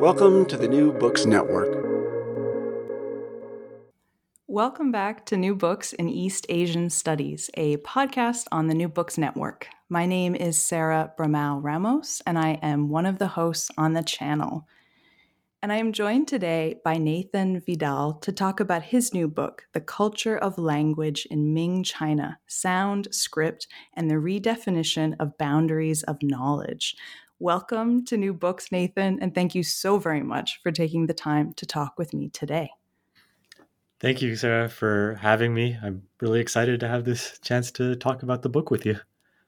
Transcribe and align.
Welcome 0.00 0.46
to 0.46 0.56
the 0.56 0.68
New 0.68 0.92
Books 0.92 1.26
Network. 1.26 1.84
Welcome 4.46 4.92
back 4.92 5.26
to 5.26 5.36
New 5.36 5.56
Books 5.56 5.92
in 5.92 6.08
East 6.08 6.46
Asian 6.48 6.88
Studies, 6.88 7.50
a 7.54 7.78
podcast 7.78 8.46
on 8.52 8.68
the 8.68 8.74
New 8.74 8.88
Books 8.88 9.18
Network. 9.18 9.66
My 9.88 10.06
name 10.06 10.36
is 10.36 10.56
Sarah 10.56 11.12
Bramao-Ramos, 11.18 12.22
and 12.24 12.38
I 12.38 12.60
am 12.62 12.90
one 12.90 13.06
of 13.06 13.18
the 13.18 13.26
hosts 13.26 13.72
on 13.76 13.94
the 13.94 14.04
channel. 14.04 14.68
And 15.60 15.72
I 15.72 15.78
am 15.78 15.92
joined 15.92 16.28
today 16.28 16.76
by 16.84 16.96
Nathan 16.98 17.60
Vedal 17.60 18.12
to 18.20 18.30
talk 18.30 18.60
about 18.60 18.84
his 18.84 19.12
new 19.12 19.26
book, 19.26 19.64
The 19.72 19.80
Culture 19.80 20.38
of 20.38 20.58
Language 20.58 21.26
in 21.28 21.52
Ming 21.52 21.82
China 21.82 22.38
Sound, 22.46 23.08
Script, 23.10 23.66
and 23.94 24.08
the 24.08 24.14
Redefinition 24.14 25.16
of 25.18 25.36
Boundaries 25.38 26.04
of 26.04 26.22
Knowledge. 26.22 26.94
Welcome 27.40 28.04
to 28.06 28.16
New 28.16 28.34
Books, 28.34 28.72
Nathan, 28.72 29.20
and 29.22 29.32
thank 29.32 29.54
you 29.54 29.62
so 29.62 29.96
very 29.96 30.24
much 30.24 30.58
for 30.60 30.72
taking 30.72 31.06
the 31.06 31.14
time 31.14 31.52
to 31.54 31.66
talk 31.66 31.96
with 31.96 32.12
me 32.12 32.30
today. 32.30 32.70
Thank 34.00 34.20
you, 34.20 34.34
Sarah, 34.34 34.68
for 34.68 35.16
having 35.20 35.54
me. 35.54 35.78
I'm 35.80 36.02
really 36.20 36.40
excited 36.40 36.80
to 36.80 36.88
have 36.88 37.04
this 37.04 37.38
chance 37.38 37.70
to 37.72 37.94
talk 37.94 38.24
about 38.24 38.42
the 38.42 38.48
book 38.48 38.72
with 38.72 38.84
you. 38.84 38.96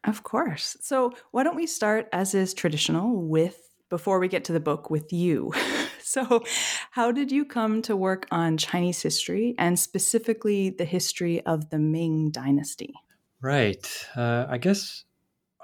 Of 0.04 0.22
course. 0.22 0.76
So, 0.80 1.14
why 1.32 1.42
don't 1.42 1.56
we 1.56 1.66
start, 1.66 2.08
as 2.12 2.32
is 2.32 2.54
traditional, 2.54 3.26
with 3.26 3.58
before 3.88 4.20
we 4.20 4.28
get 4.28 4.44
to 4.44 4.52
the 4.52 4.60
book, 4.60 4.88
with 4.88 5.12
you. 5.12 5.52
so, 6.00 6.44
how 6.92 7.10
did 7.10 7.32
you 7.32 7.44
come 7.44 7.82
to 7.82 7.96
work 7.96 8.28
on 8.30 8.56
Chinese 8.56 9.02
history 9.02 9.56
and 9.58 9.76
specifically 9.76 10.70
the 10.70 10.84
history 10.84 11.44
of 11.44 11.70
the 11.70 11.78
Ming 11.80 12.30
Dynasty? 12.30 12.94
Right. 13.42 14.06
Uh, 14.14 14.46
I 14.48 14.58
guess 14.58 15.02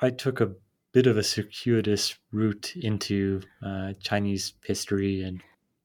I 0.02 0.10
took 0.10 0.40
a 0.40 0.56
bit 0.96 1.06
of 1.06 1.18
a 1.18 1.22
circuitous 1.22 2.16
route 2.32 2.74
into 2.74 3.42
uh, 3.62 3.92
Chinese 4.00 4.54
history 4.64 5.20
and 5.20 5.42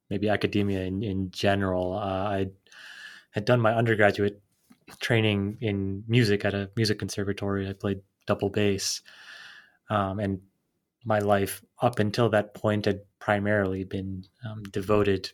maybe 0.10 0.30
academia 0.30 0.84
in, 0.84 1.04
in 1.04 1.30
general. 1.32 1.96
Uh, 1.96 2.30
I 2.40 2.46
had 3.32 3.44
done 3.44 3.60
my 3.60 3.74
undergraduate 3.74 4.42
training 5.02 5.58
in 5.60 6.06
music 6.08 6.46
at 6.46 6.54
a 6.54 6.70
music 6.78 6.98
conservatory. 6.98 7.68
I 7.68 7.74
played 7.74 8.00
double 8.26 8.50
bass. 8.50 9.02
Um, 9.90 10.22
and 10.22 10.40
my 11.04 11.20
life 11.20 11.62
up 11.82 12.00
until 12.00 12.30
that 12.30 12.54
point 12.54 12.86
had 12.86 13.02
primarily 13.20 13.84
been 13.84 14.24
um, 14.50 14.64
devoted 14.72 15.30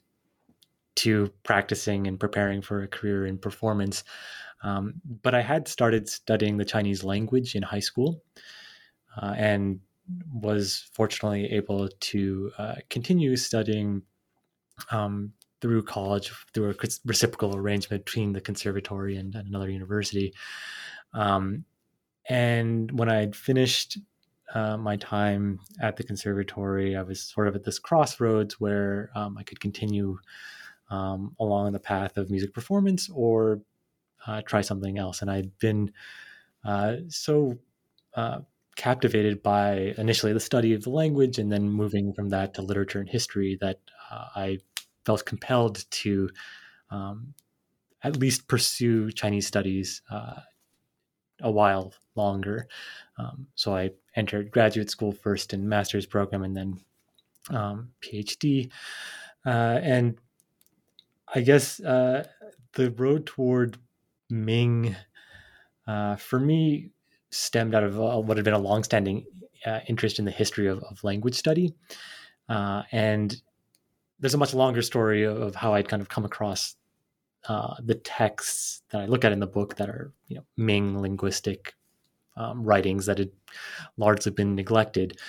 to 0.96 1.32
practicing 1.44 2.08
and 2.08 2.20
preparing 2.20 2.64
for 2.64 2.82
a 2.82 2.88
career 2.88 3.28
in 3.28 3.38
performance. 3.38 4.04
Um, 4.64 4.96
but 5.22 5.36
I 5.36 5.44
had 5.44 5.68
started 5.68 6.10
studying 6.10 6.58
the 6.58 6.66
Chinese 6.66 7.04
language 7.04 7.54
in 7.54 7.62
high 7.62 7.86
school 7.92 8.24
uh, 9.18 9.34
and 9.38 9.80
was 10.34 10.90
fortunately 10.94 11.52
able 11.52 11.90
to 12.00 12.52
uh, 12.58 12.76
continue 12.90 13.36
studying 13.36 14.02
um, 14.92 15.34
through 15.60 15.84
college 15.84 16.32
through 16.54 16.70
a 16.70 16.76
reciprocal 17.06 17.56
arrangement 17.56 18.06
between 18.06 18.32
the 18.34 18.42
conservatory 18.42 19.18
and, 19.18 19.36
and 19.36 19.48
another 19.48 19.70
university. 19.70 20.34
Um, 21.14 21.66
and 22.30 22.92
when 22.98 23.10
I 23.10 23.32
finished 23.32 23.98
uh, 24.54 24.78
my 24.78 24.98
time 24.98 25.60
at 25.82 25.98
the 25.98 26.04
conservatory, 26.04 26.96
I 26.96 27.02
was 27.02 27.22
sort 27.22 27.48
of 27.48 27.56
at 27.56 27.64
this 27.64 27.80
crossroads 27.80 28.60
where 28.60 29.10
um, 29.16 29.38
I 29.38 29.44
could 29.44 29.60
continue 29.60 30.20
um, 30.90 31.36
along 31.40 31.72
the 31.72 31.80
path 31.80 32.18
of 32.18 32.30
music 32.30 32.54
performance 32.54 33.10
or 33.14 33.62
uh, 34.26 34.42
try 34.42 34.62
something 34.62 34.98
else. 34.98 35.22
And 35.22 35.32
I'd 35.32 35.58
been 35.60 35.92
uh, 36.64 36.98
so 37.08 37.58
uh, 38.14 38.40
captivated 38.78 39.44
by 39.44 39.94
initially 39.98 40.32
the 40.32 40.40
study 40.40 40.74
of 40.74 40.84
the 40.84 40.90
language 40.90 41.40
and 41.40 41.52
then 41.52 41.70
moving 41.70 42.14
from 42.14 42.30
that 42.30 42.54
to 42.54 42.62
literature 42.62 43.00
and 43.00 43.10
history 43.10 43.58
that 43.60 43.80
uh, 44.10 44.28
I 44.36 44.60
felt 45.04 45.26
compelled 45.26 45.84
to 45.90 46.30
um, 46.92 47.34
at 48.04 48.18
least 48.18 48.48
pursue 48.48 49.12
Chinese 49.12 49.48
studies 49.48 50.02
uh, 50.12 50.42
a 51.42 51.52
while 51.52 51.94
longer. 52.16 52.68
Um, 53.18 53.48
so 53.56 53.76
I 53.76 53.92
entered 54.16 54.52
graduate 54.52 54.92
school 54.92 55.12
first 55.12 55.54
in 55.54 55.68
master's 55.68 56.06
program 56.06 56.44
and 56.44 56.56
then 56.56 56.80
um, 57.50 57.90
PhD. 58.02 58.72
Uh, 59.46 59.80
and 59.82 60.18
I 61.34 61.42
guess 61.42 61.80
uh, 61.80 62.28
the 62.74 62.92
road 62.92 63.26
toward 63.26 63.78
Ming, 64.30 64.96
uh, 65.88 66.18
for 66.18 66.40
me, 66.40 66.92
stemmed 67.38 67.76
out 67.76 67.84
of 67.84 68.00
uh, 68.00 68.20
what 68.20 68.38
had 68.38 68.44
been 68.44 68.54
a 68.54 68.60
longstanding 68.60 69.26
uh, 69.66 69.80
interest 69.88 70.20
in 70.20 70.26
the 70.26 70.32
history 70.32 70.68
of, 70.68 70.84
of 70.84 71.04
language 71.04 71.36
study. 71.36 71.74
Uh, 72.50 72.84
and 72.92 73.42
there's 74.20 74.34
a 74.34 74.38
much 74.38 74.54
longer 74.54 74.82
story 74.82 75.24
of 75.24 75.56
how 75.56 75.74
I'd 75.74 75.90
kind 75.90 76.02
of 76.02 76.10
come 76.10 76.26
across 76.26 76.76
uh, 77.48 77.76
the 77.84 77.96
texts 77.96 78.82
that 78.90 79.02
I 79.02 79.06
look 79.06 79.24
at 79.24 79.32
in 79.32 79.40
the 79.40 79.48
book 79.48 79.76
that 79.76 79.90
are 79.90 80.12
you 80.28 80.38
know 80.38 80.46
Ming 80.58 81.00
linguistic 81.02 81.76
um, 82.36 82.64
writings 82.64 83.06
that 83.06 83.18
had 83.18 83.32
largely 83.98 84.32
been 84.32 84.56
neglected. 84.56 85.20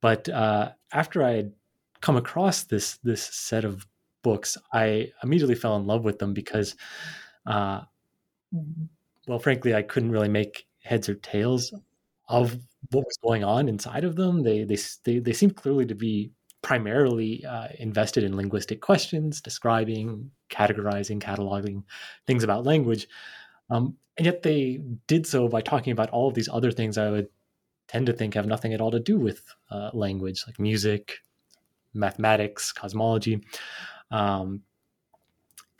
But 0.00 0.28
uh, 0.28 0.72
after 0.92 1.22
I 1.22 1.32
had 1.32 1.52
come 2.00 2.16
across 2.16 2.64
this 2.64 2.98
this 2.98 3.22
set 3.22 3.64
of 3.64 3.86
books, 4.22 4.56
I 4.72 5.12
immediately 5.22 5.54
fell 5.54 5.76
in 5.76 5.86
love 5.86 6.04
with 6.04 6.18
them 6.18 6.34
because, 6.34 6.76
uh, 7.46 7.82
well, 9.26 9.38
frankly, 9.38 9.74
I 9.74 9.82
couldn't 9.82 10.12
really 10.12 10.28
make 10.28 10.67
heads 10.80 11.08
or 11.08 11.14
tails 11.16 11.72
of 12.28 12.56
what 12.90 13.04
was 13.04 13.18
going 13.22 13.44
on 13.44 13.68
inside 13.68 14.04
of 14.04 14.16
them. 14.16 14.42
They 14.42 14.64
they 14.64 14.78
they, 15.04 15.18
they 15.18 15.32
seemed 15.32 15.56
clearly 15.56 15.86
to 15.86 15.94
be 15.94 16.32
primarily 16.62 17.44
uh, 17.44 17.68
invested 17.78 18.24
in 18.24 18.36
linguistic 18.36 18.80
questions, 18.80 19.40
describing, 19.40 20.30
categorizing, 20.50 21.20
cataloging 21.20 21.84
things 22.26 22.42
about 22.42 22.64
language. 22.64 23.06
Um, 23.70 23.96
and 24.16 24.26
yet 24.26 24.42
they 24.42 24.80
did 25.06 25.26
so 25.26 25.48
by 25.48 25.60
talking 25.60 25.92
about 25.92 26.10
all 26.10 26.28
of 26.28 26.34
these 26.34 26.48
other 26.48 26.72
things 26.72 26.98
I 26.98 27.10
would 27.10 27.28
tend 27.86 28.06
to 28.06 28.12
think 28.12 28.34
have 28.34 28.46
nothing 28.46 28.74
at 28.74 28.80
all 28.80 28.90
to 28.90 29.00
do 29.00 29.18
with 29.18 29.42
uh, 29.70 29.90
language, 29.92 30.44
like 30.46 30.58
music, 30.58 31.18
mathematics, 31.94 32.72
cosmology. 32.72 33.42
Um, 34.10 34.62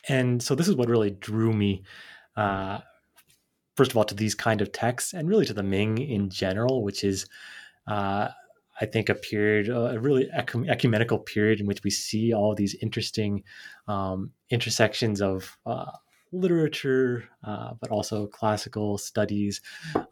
and 0.08 0.42
so 0.42 0.54
this 0.54 0.68
is 0.68 0.76
what 0.76 0.88
really 0.88 1.10
drew 1.10 1.52
me, 1.52 1.82
uh, 2.36 2.78
first 3.78 3.92
of 3.92 3.96
all, 3.96 4.04
to 4.04 4.14
these 4.14 4.34
kind 4.34 4.60
of 4.60 4.72
texts 4.72 5.14
and 5.14 5.28
really 5.28 5.46
to 5.46 5.54
the 5.54 5.62
Ming 5.62 5.98
in 5.98 6.30
general, 6.30 6.82
which 6.82 7.04
is 7.04 7.26
uh, 7.86 8.28
I 8.80 8.86
think, 8.86 9.08
a 9.08 9.14
period, 9.14 9.68
a 9.68 9.98
really 9.98 10.28
ecumenical 10.32 11.18
period 11.18 11.60
in 11.60 11.66
which 11.66 11.82
we 11.82 11.90
see 11.90 12.32
all 12.32 12.54
these 12.54 12.76
interesting 12.80 13.42
um, 13.88 14.30
intersections 14.50 15.20
of 15.20 15.58
uh, 15.66 15.90
literature, 16.30 17.28
uh, 17.42 17.72
but 17.80 17.90
also 17.90 18.26
classical 18.26 18.98
studies 18.98 19.60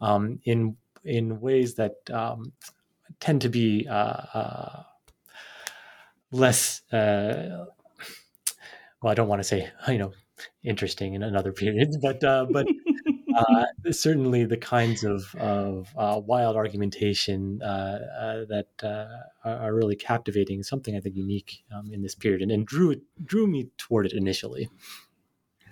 um, 0.01 0.39
in 0.43 0.75
in 1.05 1.39
ways 1.39 1.75
that 1.75 1.95
um, 2.11 2.51
tend 3.21 3.41
to 3.41 3.49
be 3.49 3.87
uh, 3.89 4.21
uh 4.33 4.83
less. 6.31 6.81
Uh, 6.91 7.67
well, 9.01 9.11
I 9.11 9.13
don't 9.13 9.29
want 9.29 9.39
to 9.39 9.47
say 9.47 9.69
you 9.87 9.97
know 9.97 10.11
interesting 10.63 11.13
in 11.13 11.23
another 11.23 11.53
period, 11.63 11.95
but 12.01 12.21
uh, 12.23 12.45
but 12.51 12.67
uh, 13.37 13.65
certainly 13.91 14.45
the 14.45 14.57
kinds 14.57 15.03
of, 15.03 15.33
of 15.35 15.87
uh, 15.97 16.19
wild 16.23 16.55
argumentation 16.55 17.61
uh, 17.61 17.65
uh 17.65 18.45
that 18.45 18.67
uh, 18.83 19.49
are 19.49 19.73
really 19.73 19.95
captivating, 19.95 20.63
something 20.63 20.95
I 20.95 20.99
think 20.99 21.15
unique 21.15 21.63
um, 21.73 21.91
in 21.93 22.01
this 22.01 22.15
period, 22.15 22.41
and, 22.41 22.51
and 22.51 22.65
drew 22.65 23.01
drew 23.23 23.47
me 23.47 23.69
toward 23.77 24.05
it 24.05 24.13
initially. 24.13 24.69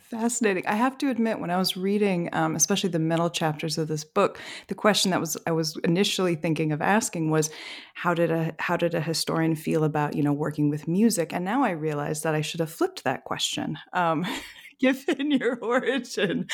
Fascinating. 0.09 0.67
I 0.67 0.75
have 0.75 0.99
to 0.99 1.09
admit, 1.09 1.39
when 1.39 1.49
I 1.49 1.57
was 1.57 1.75
reading, 1.75 2.29
um, 2.31 2.55
especially 2.55 2.91
the 2.91 2.99
middle 2.99 3.29
chapters 3.29 3.79
of 3.79 3.87
this 3.87 4.03
book, 4.03 4.39
the 4.67 4.75
question 4.75 5.09
that 5.09 5.19
was 5.19 5.35
I 5.47 5.51
was 5.51 5.77
initially 5.83 6.35
thinking 6.35 6.71
of 6.71 6.79
asking 6.79 7.31
was, 7.31 7.49
how 7.95 8.13
did 8.13 8.29
a 8.29 8.53
how 8.59 8.77
did 8.77 8.93
a 8.93 9.01
historian 9.01 9.55
feel 9.55 9.83
about 9.83 10.15
you 10.15 10.21
know 10.21 10.31
working 10.31 10.69
with 10.69 10.87
music? 10.87 11.33
And 11.33 11.43
now 11.43 11.63
I 11.63 11.71
realize 11.71 12.21
that 12.21 12.35
I 12.35 12.41
should 12.41 12.59
have 12.59 12.71
flipped 12.71 13.03
that 13.03 13.23
question. 13.23 13.79
Um, 13.93 14.25
given 14.79 15.31
your 15.31 15.57
origin, 15.57 16.47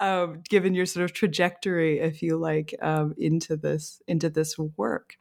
um, 0.00 0.42
given 0.48 0.74
your 0.74 0.86
sort 0.86 1.04
of 1.04 1.12
trajectory, 1.12 2.00
if 2.00 2.22
you 2.22 2.36
like, 2.36 2.74
um, 2.82 3.14
into 3.18 3.56
this 3.56 4.00
into 4.06 4.30
this 4.30 4.58
work. 4.58 5.16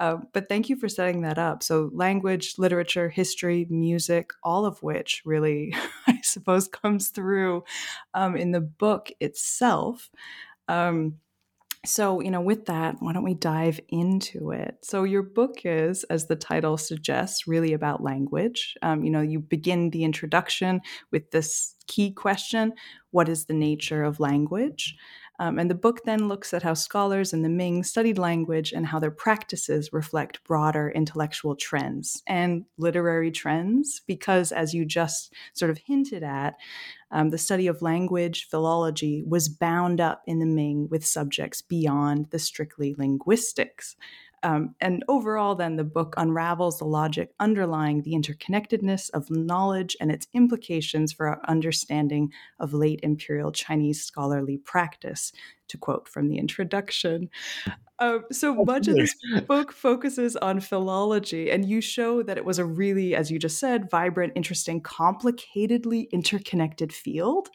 Uh, 0.00 0.16
but 0.32 0.48
thank 0.48 0.70
you 0.70 0.76
for 0.76 0.88
setting 0.88 1.20
that 1.20 1.38
up. 1.38 1.62
So, 1.62 1.90
language, 1.92 2.54
literature, 2.56 3.10
history, 3.10 3.66
music, 3.68 4.30
all 4.42 4.64
of 4.64 4.82
which 4.82 5.20
really, 5.26 5.74
I 6.06 6.18
suppose, 6.22 6.68
comes 6.68 7.08
through 7.08 7.64
um, 8.14 8.34
in 8.34 8.52
the 8.52 8.62
book 8.62 9.10
itself. 9.20 10.10
Um, 10.68 11.18
so, 11.84 12.20
you 12.20 12.30
know, 12.30 12.40
with 12.40 12.64
that, 12.66 12.96
why 13.00 13.12
don't 13.12 13.24
we 13.24 13.34
dive 13.34 13.78
into 13.88 14.52
it? 14.52 14.78
So, 14.82 15.04
your 15.04 15.22
book 15.22 15.60
is, 15.64 16.04
as 16.04 16.26
the 16.26 16.36
title 16.36 16.78
suggests, 16.78 17.46
really 17.46 17.74
about 17.74 18.02
language. 18.02 18.78
Um, 18.80 19.04
you 19.04 19.10
know, 19.10 19.20
you 19.20 19.38
begin 19.38 19.90
the 19.90 20.04
introduction 20.04 20.80
with 21.10 21.30
this 21.30 21.74
key 21.90 22.12
question 22.12 22.72
What 23.10 23.28
is 23.28 23.44
the 23.46 23.54
nature 23.54 24.02
of 24.04 24.20
language? 24.20 24.96
Um, 25.40 25.58
and 25.58 25.70
the 25.70 25.74
book 25.74 26.04
then 26.04 26.28
looks 26.28 26.52
at 26.52 26.62
how 26.62 26.74
scholars 26.74 27.32
in 27.32 27.40
the 27.40 27.48
Ming 27.48 27.82
studied 27.82 28.18
language 28.18 28.72
and 28.72 28.86
how 28.86 28.98
their 28.98 29.10
practices 29.10 29.90
reflect 29.90 30.44
broader 30.44 30.90
intellectual 30.90 31.56
trends 31.56 32.22
and 32.26 32.66
literary 32.76 33.30
trends, 33.30 34.02
because 34.06 34.52
as 34.52 34.74
you 34.74 34.84
just 34.84 35.32
sort 35.54 35.70
of 35.70 35.78
hinted 35.78 36.22
at, 36.22 36.56
um, 37.10 37.30
the 37.30 37.38
study 37.38 37.66
of 37.66 37.82
language, 37.82 38.48
philology, 38.48 39.22
was 39.26 39.48
bound 39.48 40.00
up 40.00 40.22
in 40.26 40.38
the 40.38 40.46
Ming 40.46 40.88
with 40.88 41.06
subjects 41.06 41.62
beyond 41.62 42.30
the 42.30 42.38
strictly 42.38 42.94
linguistics. 42.96 43.96
Um, 44.42 44.74
and 44.80 45.04
overall, 45.06 45.54
then 45.54 45.76
the 45.76 45.84
book 45.84 46.14
unravels 46.16 46.78
the 46.78 46.86
logic 46.86 47.32
underlying 47.40 48.02
the 48.02 48.12
interconnectedness 48.12 49.10
of 49.10 49.30
knowledge 49.30 49.96
and 50.00 50.10
its 50.10 50.26
implications 50.32 51.12
for 51.12 51.28
our 51.28 51.40
understanding 51.46 52.30
of 52.58 52.72
late 52.72 53.00
imperial 53.02 53.52
Chinese 53.52 54.02
scholarly 54.02 54.56
practice, 54.56 55.32
to 55.70 55.78
quote 55.78 56.08
from 56.08 56.28
the 56.28 56.38
introduction. 56.38 57.30
Uh, 57.98 58.18
so 58.32 58.54
much 58.64 58.88
of 58.88 58.94
this 58.94 59.14
book 59.46 59.72
focuses 59.72 60.36
on 60.36 60.60
philology, 60.60 61.50
and 61.50 61.68
you 61.68 61.80
show 61.80 62.22
that 62.22 62.38
it 62.38 62.44
was 62.44 62.58
a 62.58 62.64
really, 62.64 63.14
as 63.14 63.30
you 63.30 63.38
just 63.38 63.58
said, 63.58 63.90
vibrant, 63.90 64.32
interesting, 64.36 64.80
complicatedly 64.80 66.10
interconnected 66.10 66.92
field 66.92 67.48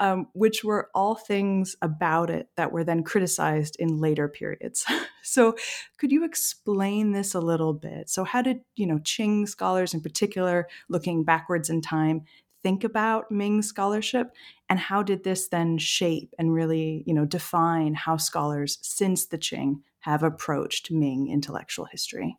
um, 0.00 0.26
which 0.32 0.64
were 0.64 0.90
all 0.94 1.14
things 1.14 1.76
about 1.80 2.28
it 2.28 2.48
that 2.56 2.72
were 2.72 2.84
then 2.84 3.02
criticized 3.04 3.76
in 3.78 3.98
later 3.98 4.28
periods. 4.28 4.84
so, 5.22 5.54
could 5.98 6.10
you 6.10 6.24
explain 6.24 7.12
this 7.12 7.34
a 7.34 7.40
little 7.40 7.72
bit? 7.72 8.10
So, 8.10 8.24
how 8.24 8.42
did 8.42 8.60
you 8.76 8.86
know 8.86 8.98
Qing 8.98 9.48
scholars 9.48 9.94
in 9.94 10.00
particular, 10.00 10.66
looking 10.88 11.24
backwards 11.24 11.70
in 11.70 11.80
time, 11.80 12.22
think 12.64 12.82
about 12.82 13.30
Ming 13.30 13.62
scholarship, 13.62 14.34
and 14.68 14.80
how 14.80 15.04
did 15.04 15.22
this 15.22 15.46
then 15.46 15.78
shape 15.78 16.34
and 16.38 16.52
really 16.52 17.04
you 17.06 17.14
know 17.14 17.24
define 17.24 17.94
how 17.94 18.16
scholars 18.16 18.78
since 18.82 19.26
the 19.26 19.38
Qing 19.38 19.82
have 20.00 20.24
approached 20.24 20.90
Ming 20.90 21.30
intellectual 21.30 21.84
history? 21.84 22.36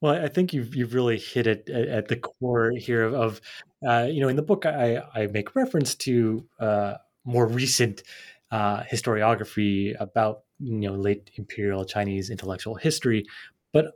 Well, 0.00 0.24
I 0.24 0.28
think 0.28 0.54
you've 0.54 0.74
you've 0.74 0.94
really 0.94 1.18
hit 1.18 1.46
it 1.46 1.68
at, 1.68 2.08
the 2.08 2.16
core 2.16 2.70
here 2.70 3.02
of, 3.02 3.14
of 3.14 3.40
uh, 3.86 4.06
you 4.10 4.20
know, 4.20 4.28
in 4.28 4.36
the 4.36 4.42
book 4.42 4.64
I, 4.64 5.02
I 5.14 5.26
make 5.26 5.54
reference 5.54 5.94
to 5.96 6.46
uh, 6.58 6.94
more 7.24 7.46
recent 7.46 8.02
uh, 8.50 8.82
historiography 8.84 9.94
about 10.00 10.44
you 10.58 10.88
know 10.88 10.94
late 10.94 11.30
imperial 11.34 11.84
Chinese 11.84 12.30
intellectual 12.30 12.76
history, 12.76 13.26
but 13.72 13.92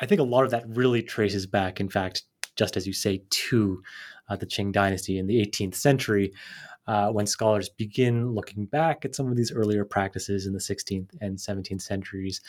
I 0.00 0.06
think 0.06 0.20
a 0.20 0.24
lot 0.24 0.44
of 0.44 0.52
that 0.52 0.64
really 0.68 1.02
traces 1.02 1.46
back, 1.46 1.80
in 1.80 1.88
fact, 1.88 2.22
just 2.54 2.76
as 2.76 2.86
you 2.86 2.92
say, 2.92 3.22
to 3.28 3.82
uh, 4.28 4.36
the 4.36 4.46
Qing 4.46 4.72
dynasty 4.72 5.18
in 5.18 5.26
the 5.26 5.40
18th 5.44 5.74
century. 5.74 6.32
Uh, 6.86 7.10
when 7.10 7.26
scholars 7.26 7.68
begin 7.68 8.30
looking 8.30 8.64
back 8.64 9.04
at 9.04 9.14
some 9.14 9.30
of 9.30 9.36
these 9.36 9.52
earlier 9.52 9.84
practices 9.84 10.46
in 10.46 10.54
the 10.54 10.58
16th 10.58 11.10
and 11.20 11.36
17th 11.36 11.82
centuries, 11.82 12.40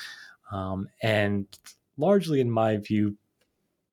um, 0.51 0.87
and 1.03 1.45
largely, 1.97 2.39
in 2.39 2.49
my 2.49 2.77
view, 2.77 3.17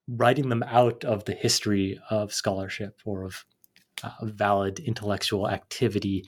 writing 0.08 0.48
them 0.48 0.62
out 0.62 1.04
of 1.04 1.24
the 1.24 1.34
history 1.34 2.00
of 2.10 2.32
scholarship 2.32 3.00
or 3.04 3.24
of 3.24 3.44
uh, 4.02 4.10
valid 4.22 4.78
intellectual 4.78 5.48
activity. 5.48 6.24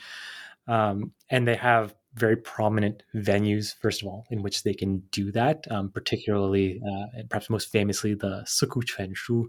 Um, 0.67 1.13
and 1.31 1.47
they 1.47 1.55
have 1.55 1.95
very 2.19 2.37
prominent 2.37 3.03
venues, 3.15 3.75
first 3.75 4.03
of 4.03 4.09
all, 4.09 4.27
in 4.31 4.43
which 4.43 4.63
they 4.63 4.75
can 4.75 4.99
do 5.11 5.31
that, 5.33 5.67
um, 5.71 5.91
particularly, 5.91 6.81
uh, 6.85 7.07
and 7.15 7.31
perhaps 7.31 7.51
most 7.51 7.71
famously, 7.71 8.15
the 8.15 8.43
Siku 8.47 8.83
Quan 8.83 9.15
Shu 9.15 9.49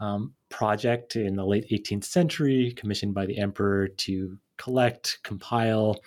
um, 0.00 0.34
project 0.48 1.16
in 1.16 1.36
the 1.36 1.44
late 1.44 1.66
18th 1.70 2.04
century, 2.04 2.72
commissioned 2.76 3.14
by 3.14 3.26
the 3.26 3.38
emperor 3.38 3.88
to 3.88 4.38
collect, 4.58 5.18
compile 5.22 6.00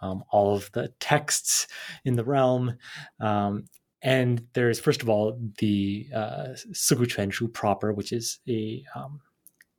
um, 0.00 0.24
all 0.30 0.54
of 0.54 0.70
the 0.72 0.88
texts 1.00 1.66
in 2.04 2.16
the 2.16 2.24
realm. 2.24 2.76
Um, 3.20 3.64
and 4.02 4.46
there's, 4.52 4.78
first 4.80 5.02
of 5.02 5.08
all, 5.08 5.38
the 5.58 6.08
uh, 6.14 6.48
Siku 6.72 7.30
Shu 7.32 7.48
proper, 7.48 7.92
which 7.92 8.12
is 8.12 8.38
a 8.48 8.84
um, 8.94 9.20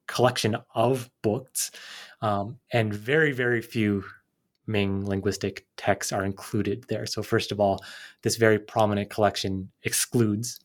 collection 0.07 0.57
of 0.73 1.09
books, 1.21 1.71
um, 2.21 2.57
and 2.71 2.93
very, 2.93 3.31
very 3.31 3.61
few 3.61 4.03
Ming 4.67 5.05
linguistic 5.05 5.65
texts 5.77 6.11
are 6.11 6.25
included 6.25 6.85
there. 6.89 7.05
So, 7.05 7.21
first 7.21 7.51
of 7.51 7.59
all, 7.59 7.83
this 8.21 8.37
very 8.37 8.59
prominent 8.59 9.09
collection 9.09 9.69
excludes 9.83 10.59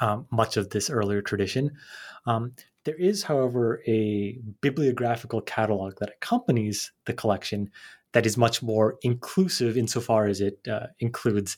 um, 0.00 0.26
much 0.30 0.56
of 0.56 0.70
this 0.70 0.90
earlier 0.90 1.22
tradition. 1.22 1.72
Um, 2.26 2.52
there 2.84 2.96
is, 2.96 3.22
however, 3.22 3.82
a 3.86 4.38
bibliographical 4.60 5.40
catalog 5.42 5.98
that 5.98 6.10
accompanies 6.10 6.92
the 7.04 7.12
collection 7.12 7.70
that 8.12 8.26
is 8.26 8.36
much 8.36 8.62
more 8.62 8.96
inclusive 9.02 9.76
insofar 9.76 10.26
as 10.26 10.40
it 10.40 10.66
uh, 10.68 10.86
includes 10.98 11.56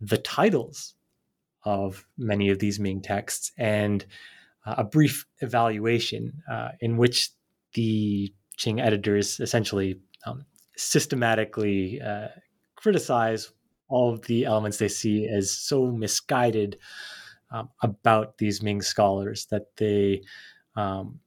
the 0.00 0.18
titles 0.18 0.94
of 1.64 2.06
many 2.16 2.50
of 2.50 2.58
these 2.58 2.80
Ming 2.80 3.02
texts 3.02 3.52
and 3.58 4.04
uh, 4.66 4.76
a 4.78 4.84
brief 4.84 5.26
evaluation 5.40 6.42
uh, 6.50 6.70
in 6.80 6.96
which 6.96 7.30
the 7.74 8.32
Qing 8.58 8.80
editors 8.80 9.40
essentially 9.40 10.00
um, 10.26 10.44
systematically 10.76 12.00
uh, 12.00 12.28
criticize 12.76 13.52
all 13.88 14.12
of 14.12 14.22
the 14.22 14.44
elements 14.44 14.78
they 14.78 14.88
see 14.88 15.28
as 15.28 15.50
so 15.50 15.90
misguided 15.90 16.78
um, 17.50 17.68
about 17.82 18.38
these 18.38 18.62
Ming 18.62 18.80
scholars 18.80 19.46
that 19.50 19.76
they 19.76 20.22
um, 20.76 21.20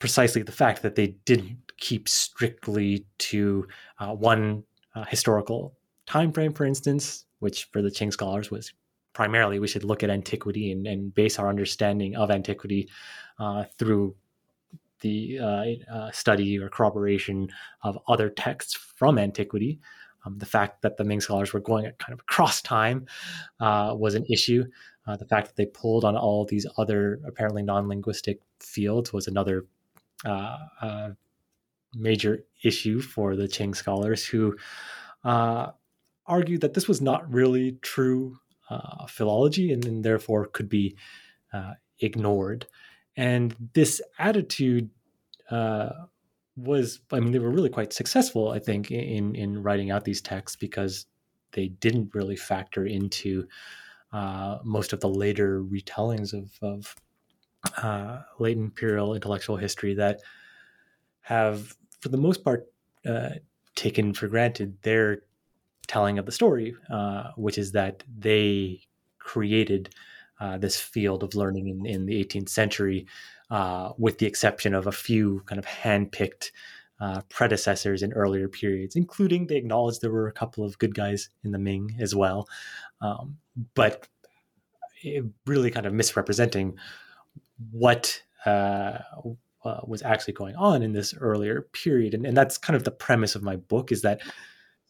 precisely 0.00 0.42
the 0.42 0.52
fact 0.52 0.82
that 0.82 0.96
they 0.96 1.08
didn't 1.24 1.58
keep 1.76 2.08
strictly 2.08 3.06
to 3.18 3.66
uh, 3.98 4.12
one 4.14 4.64
uh, 4.94 5.04
historical 5.04 5.76
time 6.06 6.32
frame, 6.32 6.52
for 6.52 6.64
instance, 6.64 7.26
which 7.38 7.68
for 7.72 7.80
the 7.80 7.90
Qing 7.90 8.12
scholars 8.12 8.50
was 8.50 8.72
primarily 9.12 9.58
we 9.58 9.68
should 9.68 9.84
look 9.84 10.02
at 10.02 10.10
antiquity 10.10 10.72
and, 10.72 10.86
and 10.86 11.14
base 11.14 11.38
our 11.38 11.48
understanding 11.48 12.16
of 12.16 12.30
antiquity 12.30 12.88
uh, 13.38 13.64
through 13.78 14.14
the 15.00 15.38
uh, 15.38 15.64
uh, 15.92 16.10
study 16.10 16.58
or 16.58 16.68
corroboration 16.68 17.48
of 17.82 17.98
other 18.08 18.28
texts 18.28 18.74
from 18.74 19.18
antiquity. 19.18 19.80
Um, 20.24 20.38
the 20.38 20.46
fact 20.46 20.82
that 20.82 20.96
the 20.96 21.04
Ming 21.04 21.20
scholars 21.20 21.52
were 21.52 21.60
going 21.60 21.90
kind 21.98 22.12
of 22.12 22.20
across 22.20 22.60
time 22.62 23.06
uh, 23.58 23.94
was 23.96 24.14
an 24.14 24.26
issue. 24.26 24.64
Uh, 25.06 25.16
the 25.16 25.24
fact 25.24 25.48
that 25.48 25.56
they 25.56 25.66
pulled 25.66 26.04
on 26.04 26.16
all 26.16 26.44
these 26.44 26.66
other 26.76 27.20
apparently 27.26 27.62
non-linguistic 27.62 28.40
fields 28.60 29.12
was 29.12 29.26
another 29.26 29.66
uh, 30.24 31.10
major 31.94 32.44
issue 32.62 33.00
for 33.00 33.34
the 33.34 33.48
Qing 33.48 33.74
scholars 33.74 34.26
who 34.26 34.54
argued 36.30 36.60
that 36.60 36.74
this 36.74 36.86
was 36.86 37.00
not 37.00 37.30
really 37.32 37.72
true 37.82 38.38
uh, 38.70 39.04
philology 39.06 39.72
and, 39.72 39.84
and, 39.84 40.04
therefore 40.04 40.46
could 40.46 40.68
be 40.68 40.96
uh, 41.52 41.72
ignored. 41.98 42.66
And 43.16 43.54
this 43.74 44.00
attitude 44.18 44.90
uh, 45.50 45.90
was, 46.56 47.00
I 47.12 47.20
mean, 47.20 47.32
they 47.32 47.38
were 47.38 47.50
really 47.50 47.68
quite 47.68 47.92
successful, 47.92 48.50
I 48.50 48.58
think, 48.58 48.90
in, 48.90 49.34
in 49.34 49.62
writing 49.62 49.90
out 49.90 50.04
these 50.04 50.22
texts 50.22 50.56
because 50.56 51.06
they 51.52 51.68
didn't 51.68 52.14
really 52.14 52.36
factor 52.36 52.86
into 52.86 53.46
uh, 54.12 54.58
most 54.64 54.92
of 54.92 55.00
the 55.00 55.08
later 55.08 55.62
retellings 55.62 56.32
of, 56.32 56.52
of 56.62 56.94
uh, 57.76 58.22
late 58.38 58.56
imperial 58.56 59.14
intellectual 59.14 59.56
history 59.56 59.94
that 59.94 60.20
have, 61.22 61.76
for 62.00 62.08
the 62.08 62.16
most 62.16 62.44
part, 62.44 62.66
uh, 63.06 63.30
taken 63.74 64.12
for 64.12 64.28
granted 64.28 64.76
their 64.82 65.22
telling 65.86 66.18
of 66.18 66.26
the 66.26 66.32
story, 66.32 66.74
uh, 66.90 67.30
which 67.36 67.58
is 67.58 67.72
that 67.72 68.02
they 68.18 68.80
created 69.18 69.94
uh, 70.40 70.58
this 70.58 70.80
field 70.80 71.22
of 71.22 71.34
learning 71.34 71.68
in, 71.68 71.86
in 71.86 72.06
the 72.06 72.24
18th 72.24 72.48
century, 72.48 73.06
uh, 73.50 73.92
with 73.98 74.18
the 74.18 74.26
exception 74.26 74.74
of 74.74 74.86
a 74.86 74.92
few 74.92 75.42
kind 75.46 75.58
of 75.58 75.66
handpicked 75.66 76.50
uh, 77.00 77.22
predecessors 77.28 78.02
in 78.02 78.12
earlier 78.12 78.48
periods, 78.48 78.96
including 78.96 79.46
they 79.46 79.56
acknowledged 79.56 80.02
there 80.02 80.10
were 80.10 80.28
a 80.28 80.32
couple 80.32 80.64
of 80.64 80.78
good 80.78 80.94
guys 80.94 81.30
in 81.44 81.50
the 81.50 81.58
Ming 81.58 81.96
as 81.98 82.14
well, 82.14 82.46
um, 83.00 83.38
but 83.74 84.06
really 85.46 85.70
kind 85.70 85.86
of 85.86 85.94
misrepresenting 85.94 86.76
what 87.70 88.22
uh, 88.44 88.98
uh, 89.64 89.80
was 89.84 90.02
actually 90.02 90.34
going 90.34 90.56
on 90.56 90.82
in 90.82 90.92
this 90.92 91.14
earlier 91.20 91.68
period. 91.72 92.14
And, 92.14 92.26
and, 92.26 92.36
that's 92.36 92.58
kind 92.58 92.76
of 92.76 92.84
the 92.84 92.90
premise 92.90 93.34
of 93.34 93.42
my 93.42 93.56
book 93.56 93.92
is 93.92 94.02
that 94.02 94.20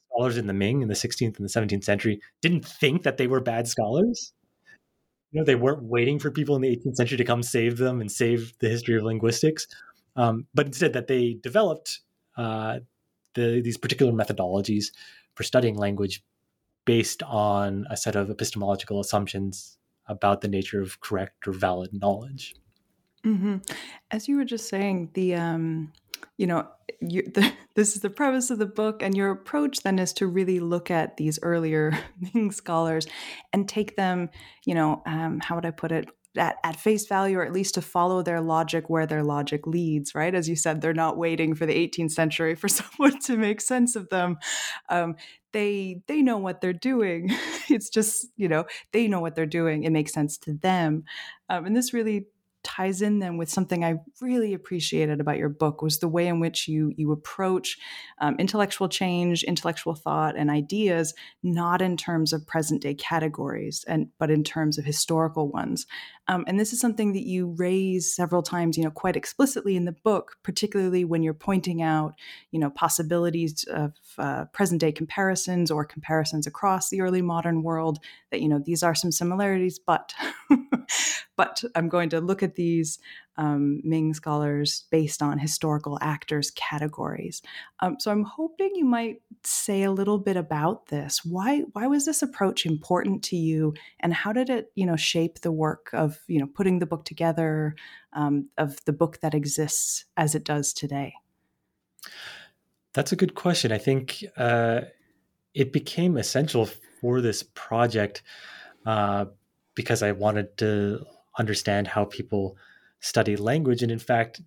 scholars 0.07 0.37
in 0.37 0.47
the 0.47 0.53
Ming 0.53 0.83
in 0.83 0.89
the 0.89 0.95
16th 0.95 1.39
and 1.39 1.49
the 1.49 1.77
17th 1.77 1.85
century 1.85 2.21
didn't 2.41 2.65
think 2.65 3.03
that 3.03 3.17
they 3.17 3.27
were 3.27 3.41
bad 3.41 3.67
scholars. 3.67 4.33
You 5.33 5.41
know, 5.41 5.45
they 5.45 5.55
weren't 5.55 5.85
waiting 5.85 6.19
for 6.19 6.31
people 6.31 6.57
in 6.57 6.63
the 6.63 6.77
18th 6.77 6.97
century 6.97 7.19
to 7.19 7.25
come 7.25 7.43
save 7.43 7.79
them 7.79 8.01
and 8.01 8.11
save 8.11 8.53
the 8.59 8.69
history 8.69 8.97
of 8.97 9.05
linguistics, 9.05 9.67
um, 10.17 10.47
but 10.55 10.67
instead 10.67 10.93
that 10.95 11.07
they 11.07 11.39
developed 11.41 12.01
uh, 12.37 12.81
the, 13.35 13.61
these 13.63 13.79
particular 13.79 14.13
methodologies 14.13 14.87
for 15.35 15.45
studying 15.45 15.77
language 15.77 16.23
based 16.85 17.23
on 17.23 17.87
a 17.91 17.97
set 17.97 18.17
of 18.17 18.31
epistemological 18.31 18.99
assumptions 19.01 19.79
about 20.07 20.41
the 20.41 20.49
nature 20.49 20.83
of 20.83 21.01
correct 21.01 21.47
or 21.47 21.53
valid 21.53 21.91
knowledge. 21.93 22.57
Mm-hmm. 23.25 23.59
As 24.11 24.27
you 24.29 24.37
were 24.37 24.45
just 24.45 24.69
saying, 24.69 25.11
the 25.15 25.35
um, 25.35 25.93
you 26.37 26.47
know, 26.47 26.69
you, 27.01 27.23
the, 27.23 27.53
this 27.75 27.95
is 27.95 28.03
the 28.03 28.11
premise 28.11 28.51
of 28.51 28.59
the 28.59 28.67
book, 28.67 29.03
and 29.03 29.17
your 29.17 29.31
approach 29.31 29.81
then 29.83 29.99
is 29.99 30.13
to 30.15 30.27
really 30.27 30.61
look 30.61 30.91
at 30.91 31.17
these 31.17 31.39
earlier 31.43 31.99
Ming 32.35 32.51
scholars 32.51 33.07
and 33.53 33.69
take 33.69 33.97
them, 33.97 34.31
you 34.65 34.75
know, 34.75 35.03
um, 35.07 35.41
how 35.41 35.55
would 35.55 35.67
I 35.67 35.71
put 35.71 35.93
it, 35.93 36.09
at, 36.37 36.57
at 36.63 36.77
face 36.77 37.07
value, 37.07 37.39
or 37.39 37.45
at 37.45 37.53
least 37.53 37.75
to 37.75 37.83
follow 37.83 38.23
their 38.23 38.41
logic 38.41 38.89
where 38.89 39.07
their 39.07 39.25
logic 39.25 39.67
leads, 39.67 40.15
right? 40.15 40.35
As 40.35 40.49
you 40.49 40.57
said, 40.57 40.81
they're 40.81 40.95
not 40.95 41.17
waiting 41.17 41.55
for 41.55 41.67
the 41.67 41.75
18th 41.75 42.13
century 42.13 42.55
for 42.55 42.69
someone 42.69 43.19
to 43.21 43.37
make 43.37 43.61
sense 43.61 43.97
of 43.97 44.09
them. 44.11 44.39
Um, 44.89 45.17
they 45.53 46.03
they 46.07 46.23
know 46.23 46.39
what 46.39 46.61
they're 46.61 46.73
doing. 46.73 47.31
it's 47.69 47.91
just 47.91 48.29
you 48.37 48.49
know 48.49 48.67
they 48.93 49.09
know 49.09 49.21
what 49.21 49.35
they're 49.35 49.47
doing. 49.47 49.83
It 49.83 49.91
makes 49.91 50.13
sense 50.13 50.39
to 50.39 50.55
them, 50.55 51.05
um, 51.49 51.67
and 51.67 51.77
this 51.77 51.93
really 51.93 52.27
ties 52.63 53.03
in 53.03 53.19
then 53.19 53.37
with 53.37 53.51
something 53.51 53.85
I 53.85 53.97
really 54.21 54.55
appreciated 54.55 55.21
about 55.21 55.39
your 55.39 55.49
book 55.49 55.83
was 55.83 55.99
the 55.99 56.09
way 56.09 56.27
in 56.27 56.41
which 56.41 56.69
you 56.69 56.93
you 56.97 57.13
approach 57.13 57.79
um, 58.21 58.37
intellectual 58.39 58.89
change, 58.89 59.43
intellectual 59.45 59.95
thought, 59.95 60.37
and 60.37 60.51
ideas 60.51 61.15
not 61.43 61.81
in 61.81 61.97
terms 61.97 62.33
of 62.33 62.47
present 62.47 62.83
day 62.83 62.95
categories 62.95 63.85
and 63.89 64.09
but 64.19 64.31
in 64.31 64.45
terms 64.45 64.79
of 64.79 64.85
historical 64.85 65.49
ones. 65.49 65.87
Um, 66.31 66.45
and 66.47 66.61
this 66.61 66.73
is 66.73 66.79
something 66.79 67.13
that 67.15 67.27
you 67.27 67.49
raise 67.59 68.15
several 68.15 68.41
times, 68.41 68.79
you 68.79 68.85
know, 68.85 68.91
quite 68.93 69.17
explicitly 69.17 69.75
in 69.75 69.85
the 69.85 69.91
book, 69.91 70.37
particularly 70.45 71.05
when 71.05 71.25
you're 71.25 71.35
pointing 71.35 71.83
out, 71.83 72.15
you 72.53 72.61
know, 72.61 72.71
possibilities 72.71 73.65
of 73.65 73.95
uh, 74.17 74.45
present 74.53 74.81
day 74.81 74.93
comparisons 74.93 75.73
or 75.73 75.85
comparisons 75.85 76.47
across 76.47 76.89
the 76.89 77.01
early 77.01 77.21
modern 77.21 77.65
world. 77.65 77.99
That 78.31 78.41
you 78.43 78.49
know 78.49 78.63
these 78.65 78.85
are 78.85 78.95
some 78.95 79.11
similarities, 79.11 79.81
but 79.81 80.15
but 81.37 81.65
I'm 81.75 81.89
going 81.89 82.11
to 82.11 82.21
look 82.21 82.45
at 82.45 82.55
these 82.55 83.01
um, 83.37 83.81
Ming 83.85 84.13
scholars 84.15 84.85
based 84.91 85.23
on 85.23 85.39
historical 85.39 85.99
actors 86.01 86.51
categories. 86.51 87.43
Um, 87.81 87.97
so 87.99 88.11
I'm 88.11 88.25
hoping 88.25 88.71
you 88.75 88.85
might 88.85 89.23
say 89.45 89.83
a 89.83 89.93
little 89.93 90.19
bit 90.19 90.37
about 90.37 90.87
this. 90.87 91.25
Why 91.25 91.61
why 91.73 91.87
was 91.87 92.05
this 92.05 92.23
approach 92.23 92.67
important 92.67 93.23
to 93.25 93.37
you, 93.37 93.75
and 94.01 94.13
how 94.13 94.33
did 94.33 94.51
it 94.51 94.71
you 94.75 94.87
know 94.87 94.97
shape 94.97 95.41
the 95.41 95.53
work 95.53 95.91
of 95.93 96.19
you 96.27 96.39
know 96.39 96.47
putting 96.47 96.79
the 96.79 96.87
book 96.87 97.05
together 97.05 97.75
um, 98.13 98.49
of 98.59 98.85
the 98.85 98.93
book 98.93 99.21
that 99.21 99.35
exists 99.35 100.05
as 100.17 100.35
it 100.35 100.45
does 100.45 100.73
today? 100.73 101.15
That's 102.93 103.13
a 103.13 103.17
good 103.17 103.35
question. 103.35 103.73
I 103.73 103.79
think 103.79 104.25
uh, 104.37 104.83
it 105.55 105.73
became 105.73 106.17
essential 106.17 106.67
for 107.01 107.21
this 107.21 107.43
project 107.43 108.23
uh, 108.85 109.27
because 109.75 110.03
I 110.03 110.13
wanted 110.13 110.57
to 110.59 111.05
understand 111.39 111.87
how 111.87 112.05
people 112.05 112.57
study 113.01 113.37
language. 113.37 113.83
And 113.83 113.91
in 113.91 113.99
fact, 113.99 114.41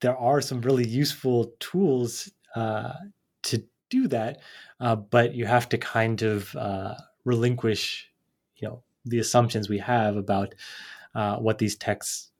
there 0.00 0.16
are 0.16 0.40
some 0.40 0.60
really 0.60 0.86
useful 0.86 1.52
tools 1.58 2.30
uh, 2.54 2.92
to 3.44 3.64
do 3.90 4.08
that, 4.08 4.40
uh, 4.80 4.96
but 4.96 5.34
you 5.34 5.46
have 5.46 5.68
to 5.70 5.78
kind 5.78 6.22
of 6.22 6.54
uh, 6.56 6.94
relinquish, 7.24 8.10
you 8.56 8.68
know, 8.68 8.82
the 9.04 9.18
assumptions 9.18 9.68
we 9.68 9.78
have 9.78 10.16
about 10.16 10.54
uh, 11.14 11.36
what 11.36 11.58
these 11.58 11.76
texts, 11.76 12.30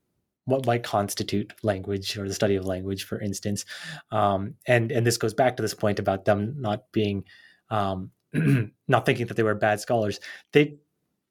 what 0.44 0.66
might 0.66 0.82
constitute 0.82 1.52
language 1.62 2.16
or 2.16 2.28
the 2.28 2.34
study 2.34 2.56
of 2.56 2.64
language, 2.64 3.04
for 3.04 3.20
instance. 3.20 3.64
Um, 4.10 4.54
and 4.66 4.92
and 4.92 5.06
this 5.06 5.16
goes 5.16 5.34
back 5.34 5.56
to 5.56 5.62
this 5.62 5.74
point 5.74 5.98
about 5.98 6.24
them 6.24 6.56
not 6.58 6.90
being, 6.92 7.24
um, 7.70 8.10
not 8.88 9.06
thinking 9.06 9.26
that 9.26 9.36
they 9.36 9.42
were 9.42 9.54
bad 9.54 9.80
scholars. 9.80 10.20
They 10.52 10.76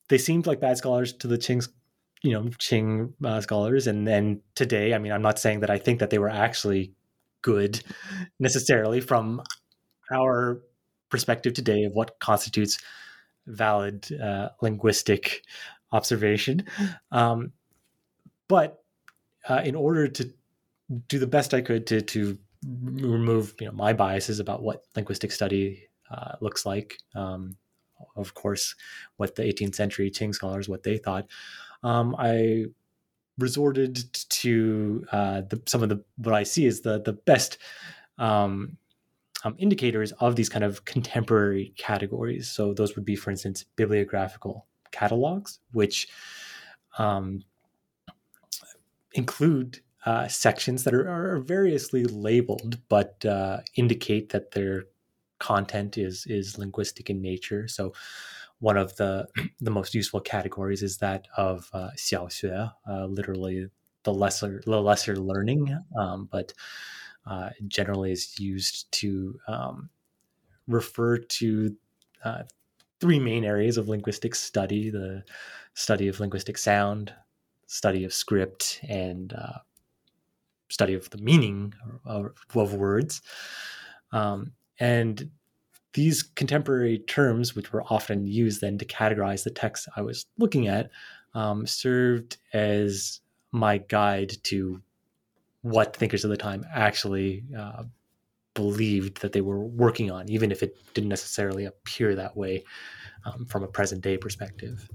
they 0.10 0.18
seemed 0.18 0.48
like 0.48 0.60
bad 0.60 0.78
scholars 0.78 1.14
to 1.14 1.28
the 1.28 1.38
Qing 1.38 1.68
you 2.24 2.32
know 2.32 2.44
Qing 2.44 3.14
uh, 3.24 3.42
scholars, 3.42 3.88
and 3.88 4.08
then 4.08 4.42
today, 4.56 4.94
I 4.94 4.98
mean, 4.98 5.12
I'm 5.12 5.22
not 5.22 5.40
saying 5.40 5.62
that 5.62 5.70
I 5.70 5.78
think 5.78 6.00
that 6.00 6.10
they 6.10 6.20
were 6.20 6.30
actually 6.30 6.94
good 7.42 7.82
necessarily 8.40 9.02
from 9.02 9.42
our 10.12 10.62
perspective 11.10 11.54
today 11.54 11.84
of 11.84 11.94
what 11.94 12.20
constitutes 12.20 12.80
valid 13.46 14.08
uh, 14.22 14.50
linguistic 14.62 15.44
observation. 15.92 16.66
Um, 17.12 17.54
but 18.48 18.84
uh, 19.48 19.62
in 19.64 19.76
order 19.76 20.08
to 20.08 20.34
do 21.08 21.20
the 21.20 21.28
best 21.28 21.54
I 21.54 21.62
could 21.62 21.88
to 21.88 22.02
to 22.02 22.38
remove 22.66 23.54
you 23.60 23.68
know 23.68 23.74
my 23.74 23.94
biases 23.94 24.40
about 24.40 24.64
what 24.64 24.84
linguistic 24.96 25.32
study 25.32 25.88
uh, 26.12 26.36
looks 26.42 26.66
like, 26.66 26.98
um, 27.16 27.58
of 28.16 28.34
course, 28.34 28.76
what 29.18 29.36
the 29.36 29.44
18th 29.44 29.76
century 29.76 30.10
Qing 30.10 30.34
scholars 30.34 30.70
what 30.70 30.84
they 30.84 30.98
thought 30.98 31.28
um, 31.84 32.15
I 32.17 32.65
resorted 33.38 34.12
to 34.29 35.05
uh, 35.12 35.41
the, 35.41 35.62
some 35.65 35.84
of 35.84 35.89
the 35.89 36.03
what 36.17 36.34
I 36.34 36.43
see 36.43 36.65
is 36.65 36.81
the 36.81 37.01
the 37.01 37.13
best 37.13 37.57
um, 38.17 38.77
um, 39.43 39.55
indicators 39.57 40.12
of 40.13 40.36
these 40.36 40.50
kind 40.50 40.63
of 40.63 40.86
contemporary 40.86 41.74
categories. 41.77 42.50
So 42.50 42.74
those 42.74 42.96
would 42.96 43.05
be, 43.05 43.15
for 43.15 43.29
instance, 43.29 43.63
bibliographical 43.75 44.65
catalogs, 44.91 45.60
which 45.72 46.07
um, 46.98 47.43
include 49.13 49.81
uh, 50.05 50.27
sections 50.27 50.84
that 50.84 50.93
are, 50.93 51.36
are, 51.36 51.39
variously 51.39 52.05
labeled 52.05 52.79
but 52.88 53.24
uh, 53.25 53.60
indicate 53.75 54.29
that 54.29 54.51
their 54.51 54.86
content 55.39 55.98
is 55.98 56.25
is 56.27 56.57
linguistic 56.57 57.10
in 57.10 57.22
nature. 57.22 57.67
So 57.67 57.93
one 58.60 58.78
of 58.78 58.96
the 58.96 59.28
the 59.60 59.72
most 59.72 59.94
useful 59.94 60.20
categories 60.20 60.84
is 60.84 60.98
that 60.98 61.28
of 61.38 61.70
uh, 61.74 61.90
xiaoxue, 61.96 62.72
uh, 62.90 63.06
literally 63.06 63.68
the 64.04 64.14
lesser 64.14 64.62
the 64.66 64.82
lesser 64.82 65.16
learning, 65.16 65.78
um, 65.98 66.28
but 66.32 66.54
uh, 67.26 67.50
generally 67.68 68.12
is 68.12 68.40
used 68.40 68.92
to 68.94 69.38
um, 69.48 69.90
refer 70.68 71.18
to 71.18 71.76
uh, 72.24 72.44
three 73.00 73.20
main 73.20 73.44
areas 73.44 73.78
of 73.78 73.90
linguistic 73.90 74.34
study: 74.34 74.90
the 74.90 75.24
study 75.74 76.08
of 76.08 76.20
linguistic 76.20 76.58
sound, 76.58 77.14
study 77.68 78.04
of 78.04 78.14
script, 78.14 78.80
and 78.88 79.34
uh, 79.34 79.60
study 80.70 80.94
of 80.94 81.10
the 81.10 81.18
meaning 81.20 81.74
of, 82.06 82.32
of 82.56 82.74
words. 82.74 83.22
Um, 84.12 84.54
and 84.80 85.30
these 85.98 86.22
contemporary 86.22 87.00
terms, 87.00 87.56
which 87.56 87.74
were 87.74 87.84
often 87.89 88.27
used 88.27 88.62
then 88.62 88.77
to 88.77 88.86
categorize 88.86 89.44
the 89.44 89.50
text 89.50 89.89
I 89.96 90.04
was 90.04 90.27
looking 90.38 90.68
at, 90.68 90.92
um, 91.34 91.66
served 91.66 92.38
as 92.54 93.20
my 93.51 93.80
guide 93.80 94.34
to 94.44 94.80
what 95.63 95.96
thinkers 95.96 96.24
of 96.24 96.30
the 96.30 96.38
time 96.38 96.63
actually 96.72 97.46
uh, 97.58 97.82
believed 98.54 99.22
that 99.22 99.32
they 99.32 99.42
were 99.42 99.58
working 99.58 100.12
on, 100.12 100.30
even 100.30 100.51
if 100.51 100.62
it 100.62 100.77
didn't 100.94 101.10
necessarily 101.10 101.66
appear 101.66 102.13
that 102.13 102.38
way 102.38 102.63
um, 103.25 103.48
from 103.48 103.63
a 103.63 103.68
present 103.68 104.01
day 104.01 104.18
perspective. 104.18 104.88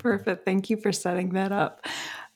Perfect. 0.00 0.44
Thank 0.44 0.68
you 0.68 0.78
for 0.78 0.90
setting 0.90 1.28
that 1.34 1.52
up. 1.52 1.86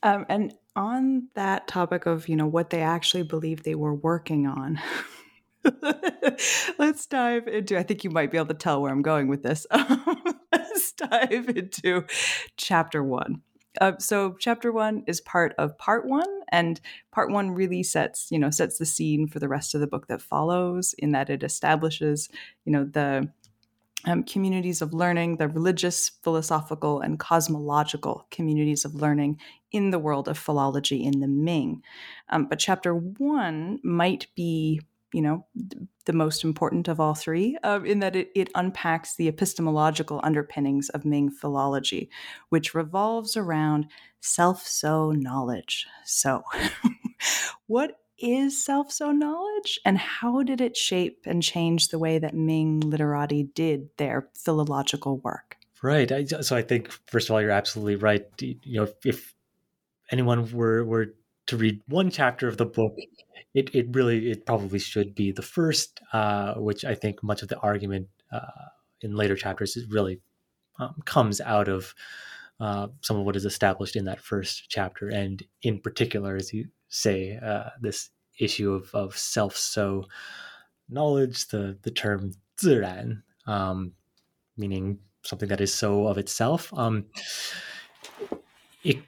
Um, 0.05 0.25
and 0.29 0.55
on 0.77 1.27
that 1.35 1.67
topic 1.67 2.07
of 2.07 2.29
you 2.29 2.37
know 2.37 2.47
what 2.47 2.71
they 2.71 2.83
actually 2.83 3.25
believed 3.25 3.65
they 3.65 3.75
were 3.75 3.95
working 3.95 4.47
on 4.47 4.79
Let's 6.79 7.07
dive 7.07 7.49
into. 7.49 7.79
I 7.79 7.83
think 7.83 8.05
you 8.05 8.11
might 8.11 8.31
be 8.31 8.39
able 8.39 8.49
to 8.49 8.55
tell 8.55 8.81
where 8.81 8.93
I'm 8.93 9.03
going 9.03 9.29
with 9.29 9.43
this. 9.43 9.67
Let's 10.53 10.93
dive 10.93 11.49
into 11.49 12.05
chapter 12.57 13.03
one. 13.03 13.43
Uh, 13.81 13.93
so 13.99 14.37
chapter 14.39 14.73
one 14.73 15.03
is 15.07 15.21
part 15.21 15.55
of 15.59 15.77
part 15.79 16.07
one, 16.07 16.29
and 16.51 16.81
part 17.13 17.31
one 17.31 17.51
really 17.51 17.83
sets 17.83 18.29
you 18.31 18.39
know 18.39 18.51
sets 18.51 18.79
the 18.79 18.87
scene 18.87 19.27
for 19.27 19.39
the 19.39 19.49
rest 19.49 19.75
of 19.75 19.81
the 19.81 19.87
book 19.87 20.09
that 20.09 20.23
follows. 20.23 20.95
In 20.99 21.13
that 21.13 21.31
it 21.31 21.43
establishes 21.43 22.29
you 22.65 22.73
know 22.73 22.85
the 22.85 23.29
um, 24.07 24.23
communities 24.23 24.83
of 24.83 24.95
learning, 24.95 25.37
the 25.37 25.49
religious, 25.49 26.11
philosophical, 26.23 27.01
and 27.01 27.19
cosmological 27.19 28.27
communities 28.31 28.85
of 28.85 28.95
learning 28.95 29.39
in 29.73 29.91
the 29.91 29.99
world 29.99 30.29
of 30.29 30.39
philology 30.39 31.05
in 31.05 31.21
the 31.21 31.29
Ming. 31.29 31.83
Um, 32.29 32.47
but 32.47 32.59
chapter 32.59 32.95
one 32.95 33.81
might 33.83 34.29
be 34.37 34.81
you 35.17 35.23
know 35.23 35.47
the 36.05 36.13
most 36.13 36.45
important 36.45 36.87
of 36.89 37.01
all 37.01 37.15
three 37.15 37.57
uh, 37.65 37.81
in 37.85 38.01
that 38.01 38.15
it, 38.15 38.31
it 38.35 38.51
unpacks 38.55 39.17
the 39.17 39.29
epistemological 39.29 40.21
underpinnings 40.23 40.91
of 40.91 41.05
ming 41.05 41.31
philology 41.31 42.11
which 42.51 42.75
revolves 42.75 43.37
around 43.37 43.87
self-so 44.21 45.11
knowledge 45.13 45.87
so 46.05 46.43
what 47.67 47.99
is 48.19 48.65
self 48.65 48.91
so 48.91 49.13
knowledge? 49.13 49.79
And 49.85 49.99
how 49.99 50.43
did 50.43 50.61
it 50.61 50.77
shape 50.77 51.27
and 51.27 51.43
change 51.43 51.89
the 51.89 51.99
way 51.99 52.19
that 52.19 52.35
Ming 52.35 52.81
literati 52.81 53.45
did 53.45 53.89
their 53.99 54.29
philological 54.35 55.19
work? 55.19 55.57
Right. 55.83 56.11
I, 56.11 56.25
so 56.25 56.57
I 56.57 56.63
think, 56.63 56.91
first 57.07 57.29
of 57.29 57.35
all, 57.35 57.43
you're 57.43 57.51
absolutely 57.51 57.97
right. 57.97 58.27
You 58.41 58.57
know, 58.65 58.83
if, 58.85 58.95
if 59.05 59.35
anyone 60.11 60.51
were, 60.51 60.85
were 60.85 61.15
to 61.47 61.57
read 61.57 61.81
one 61.89 62.11
chapter 62.11 62.49
of 62.49 62.57
the 62.57 62.67
book, 62.67 62.97
it, 63.55 63.75
it 63.75 63.87
really, 63.93 64.31
it 64.31 64.47
probably 64.47 64.79
should 64.79 65.15
be 65.15 65.33
the 65.33 65.43
first, 65.43 66.01
uh, 66.13 66.55
which 66.55 66.85
I 66.85 66.95
think 66.95 67.23
much 67.23 67.43
of 67.43 67.49
the 67.49 67.59
argument 67.59 68.09
uh, 68.33 68.71
in 69.01 69.15
later 69.15 69.37
chapters 69.37 69.77
is 69.77 69.89
really 69.89 70.21
um, 70.79 71.03
comes 71.05 71.41
out 71.41 71.69
of 71.69 71.95
uh, 72.61 72.89
some 73.03 73.19
of 73.19 73.27
what 73.27 73.37
is 73.37 73.45
established 73.45 73.97
in 73.97 74.05
that 74.07 74.21
first 74.21 74.67
chapter, 74.69 75.09
and 75.09 75.43
in 75.63 75.79
particular, 75.79 76.37
as 76.37 76.53
you 76.53 76.67
say, 76.89 77.39
uh, 77.43 77.71
this 77.81 78.11
issue 78.39 78.73
of, 78.73 78.95
of 78.95 79.17
self 79.17 79.57
so 79.57 80.05
knowledge, 80.89 81.49
the 81.49 81.79
the 81.83 81.91
term 81.91 82.33
ziran, 82.59 83.23
um, 83.47 83.93
meaning 84.57 84.99
something 85.23 85.49
that 85.49 85.61
is 85.61 85.73
so 85.73 86.07
of 86.07 86.19
itself. 86.19 86.73
Um, 86.75 87.07
it 88.85 88.99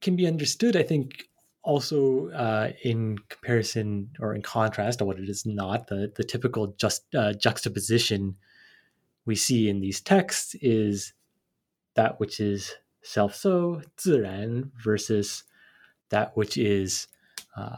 can 0.00 0.14
be 0.16 0.26
understood, 0.26 0.76
I 0.76 0.82
think, 0.82 1.28
also 1.64 2.28
uh, 2.30 2.70
in 2.84 3.18
comparison 3.28 4.10
or 4.20 4.34
in 4.34 4.42
contrast 4.42 4.98
to 4.98 5.04
what 5.04 5.18
it 5.18 5.28
is 5.28 5.46
not 5.46 5.88
the, 5.88 6.12
the 6.14 6.22
typical 6.22 6.68
just 6.78 7.02
uh, 7.14 7.32
juxtaposition 7.32 8.36
we 9.24 9.34
see 9.34 9.68
in 9.68 9.80
these 9.80 10.00
texts 10.00 10.54
is 10.60 11.14
that 11.94 12.20
which 12.20 12.38
is 12.38 12.74
self 13.02 13.34
so 13.34 13.80
ziran 13.98 14.70
versus 14.82 15.44
that 16.10 16.36
which 16.36 16.58
is 16.58 17.08
uh, 17.56 17.76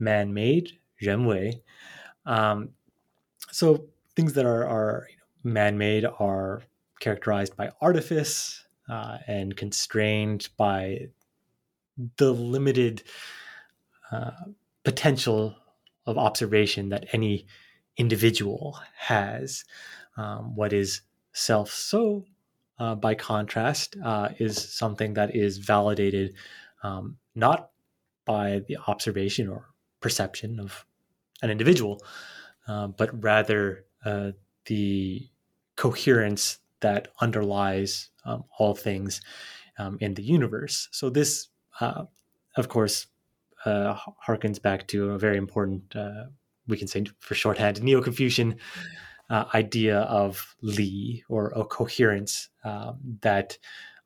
man-made 0.00 0.78
renwei 1.02 1.60
um, 2.24 2.70
so 3.50 3.84
things 4.16 4.32
that 4.32 4.46
are, 4.46 4.66
are 4.66 5.08
man-made 5.44 6.06
are 6.18 6.62
characterized 7.00 7.56
by 7.56 7.70
artifice 7.80 8.64
uh, 8.88 9.18
and 9.26 9.56
constrained 9.56 10.48
by 10.56 11.08
the 12.16 12.32
limited 12.32 13.02
uh, 14.10 14.30
potential 14.84 15.56
of 16.06 16.16
observation 16.16 16.88
that 16.88 17.06
any 17.12 17.46
individual 17.96 18.78
has. 18.96 19.64
Um, 20.16 20.56
what 20.56 20.72
is 20.72 21.02
self 21.32 21.70
so, 21.70 22.24
uh, 22.78 22.94
by 22.94 23.14
contrast, 23.14 23.96
uh, 24.04 24.30
is 24.38 24.56
something 24.56 25.14
that 25.14 25.34
is 25.34 25.58
validated 25.58 26.34
um, 26.82 27.18
not 27.34 27.70
by 28.24 28.62
the 28.68 28.76
observation 28.86 29.48
or 29.48 29.66
perception 30.00 30.60
of 30.60 30.84
an 31.42 31.50
individual, 31.50 32.02
uh, 32.66 32.86
but 32.86 33.22
rather 33.22 33.84
uh, 34.04 34.32
the 34.66 35.28
coherence 35.76 36.58
that 36.80 37.08
underlies 37.20 38.10
um, 38.24 38.44
all 38.58 38.74
things 38.74 39.20
um, 39.78 39.96
in 40.00 40.14
the 40.14 40.22
universe. 40.22 40.88
So, 40.92 41.10
this, 41.10 41.48
uh, 41.80 42.04
of 42.56 42.68
course, 42.68 43.06
uh, 43.64 43.96
harkens 44.26 44.60
back 44.60 44.86
to 44.88 45.10
a 45.10 45.18
very 45.18 45.36
important, 45.36 45.94
uh, 45.96 46.24
we 46.66 46.76
can 46.76 46.88
say 46.88 47.04
for 47.18 47.34
shorthand, 47.34 47.82
Neo 47.82 48.02
Confucian 48.02 48.56
uh, 49.30 49.44
idea 49.54 50.00
of 50.00 50.56
Li 50.62 51.24
or 51.28 51.48
a 51.54 51.64
coherence 51.64 52.48
um, 52.64 52.98
that 53.20 53.58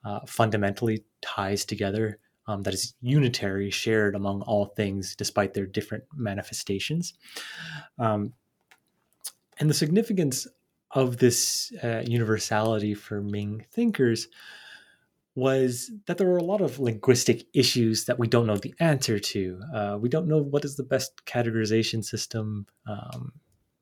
uh, 0.05 0.21
fundamentally 0.27 1.05
ties 1.21 1.65
together, 1.65 2.19
um, 2.49 2.63
that 2.63 2.75
is 2.75 2.95
unitary, 3.01 3.71
shared 3.71 4.17
among 4.17 4.43
all 4.43 4.67
things, 4.67 5.15
despite 5.15 5.55
their 5.55 5.67
different 5.67 6.05
manifestations. 6.15 7.15
Um, 7.99 8.33
and 9.59 9.71
the 9.71 9.75
significance 9.75 10.49
of 10.91 11.19
this 11.19 11.73
universality 12.05 12.95
for 12.95 13.23
Ming 13.23 13.65
thinkers 13.71 14.29
was 15.35 15.91
that 16.07 16.19
there 16.19 16.27
were 16.27 16.39
a 16.39 16.45
lot 16.45 16.61
of 16.61 16.79
linguistic 16.79 17.47
issues 17.55 18.05
that 18.05 18.19
we 18.19 18.29
don't 18.29 18.47
know 18.47 18.57
the 18.57 18.75
answer 18.81 19.19
to. 19.19 19.61
Uh, 19.75 19.99
we 20.01 20.09
don't 20.09 20.29
know 20.29 20.43
what 20.43 20.65
is 20.65 20.77
the 20.77 20.83
best 20.83 21.25
categorization 21.25 22.05
system, 22.05 22.67
um, 22.87 23.33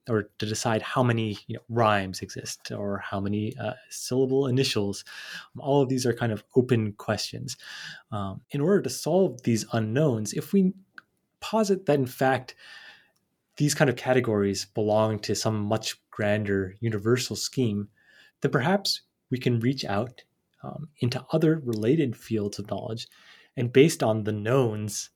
or 0.09 0.31
to 0.39 0.47
decide 0.47 0.83
how 0.83 1.03
many 1.03 1.39
you 1.47 1.57
know, 1.57 1.63
rhymes 1.69 2.21
exist 2.21 2.71
or 2.71 2.99
how 2.99 3.21
many 3.21 3.57
uh, 3.59 3.75
syllable 3.91 4.47
initials. 4.47 5.05
All 5.59 5.83
of 5.83 5.89
these 5.89 6.07
are 6.07 6.15
kind 6.15 6.33
of 6.33 6.45
open 6.55 6.93
questions. 6.93 7.57
Um, 8.13 8.41
in 8.51 8.61
order 8.61 8.83
to 8.83 8.91
solve 8.91 9.43
these 9.43 9.67
unknowns, 9.73 10.33
if 10.33 10.53
we 10.53 10.73
posit 11.41 11.87
that 11.87 11.99
in 11.99 12.07
fact 12.07 12.55
these 13.57 13.75
kind 13.75 13.91
of 13.91 13.97
categories 13.97 14.67
belong 14.67 15.19
to 15.19 15.35
some 15.35 15.61
much 15.61 15.97
grander 16.11 16.77
universal 16.81 17.37
scheme, 17.37 17.89
then 18.41 18.51
perhaps 18.51 19.03
we 19.31 19.39
can 19.39 19.61
reach 19.61 19.85
out 19.85 20.23
um, 20.62 20.88
into 20.99 21.25
other 21.33 21.61
related 21.64 22.16
fields 22.16 22.59
of 22.59 22.70
knowledge. 22.70 23.09
And 23.57 23.73
based 23.73 24.03
on 24.03 24.25
the 24.25 24.33
knowns 24.33 25.11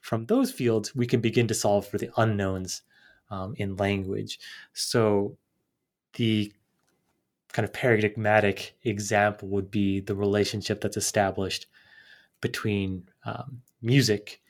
from 0.00 0.26
those 0.26 0.50
fields, 0.50 0.94
we 0.94 1.06
can 1.06 1.20
begin 1.20 1.46
to 1.48 1.54
solve 1.54 1.86
for 1.86 1.98
the 1.98 2.10
unknowns 2.16 2.82
um, 3.30 3.54
in 3.56 3.76
language. 3.76 4.38
So 4.72 5.36
the 6.14 6.52
kind 7.52 7.64
of 7.64 7.72
paradigmatic 7.72 8.74
example 8.82 9.48
would 9.48 9.70
be 9.70 10.00
the 10.00 10.14
relationship 10.14 10.80
that's 10.80 10.96
established 10.96 11.66
between 12.40 13.08
um, 13.24 13.62
music 13.80 14.42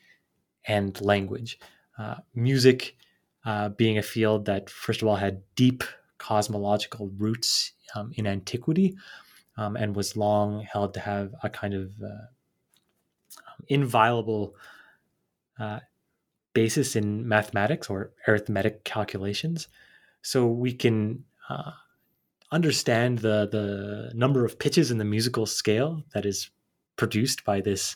and 0.67 0.99
language. 1.01 1.59
Uh, 1.97 2.15
music 2.33 2.97
uh, 3.45 3.69
being 3.69 3.97
a 3.97 4.01
field 4.01 4.45
that, 4.45 4.69
first 4.69 5.01
of 5.01 5.07
all, 5.07 5.15
had 5.15 5.41
deep 5.55 5.83
cosmological 6.17 7.11
roots 7.17 7.73
um, 7.93 8.11
in 8.15 8.25
antiquity 8.25 8.97
um, 9.57 9.75
and 9.75 9.95
was 9.95 10.17
long 10.17 10.61
held 10.61 10.93
to 10.93 10.99
have 10.99 11.33
a 11.43 11.49
kind 11.49 11.73
of 11.73 11.91
uh, 12.03 12.27
inviolable 13.67 14.55
uh, 15.59 15.79
basis 16.53 16.95
in 16.95 17.27
mathematics 17.27 17.89
or 17.89 18.11
arithmetic 18.27 18.83
calculations. 18.83 19.67
So 20.21 20.47
we 20.47 20.73
can 20.73 21.23
uh, 21.49 21.71
understand 22.51 23.19
the, 23.19 23.47
the 23.51 24.11
number 24.17 24.45
of 24.45 24.57
pitches 24.57 24.91
in 24.91 24.97
the 24.97 25.05
musical 25.05 25.45
scale 25.45 26.03
that 26.13 26.25
is 26.25 26.49
produced 26.95 27.43
by 27.43 27.61
this 27.61 27.95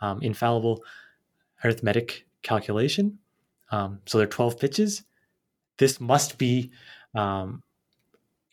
um, 0.00 0.20
infallible 0.22 0.84
arithmetic 1.64 2.26
calculation. 2.42 3.18
Um, 3.70 4.00
so 4.06 4.18
there 4.18 4.26
are 4.26 4.30
12 4.30 4.58
pitches. 4.58 5.04
This 5.78 6.00
must 6.00 6.38
be 6.38 6.70
um, 7.14 7.62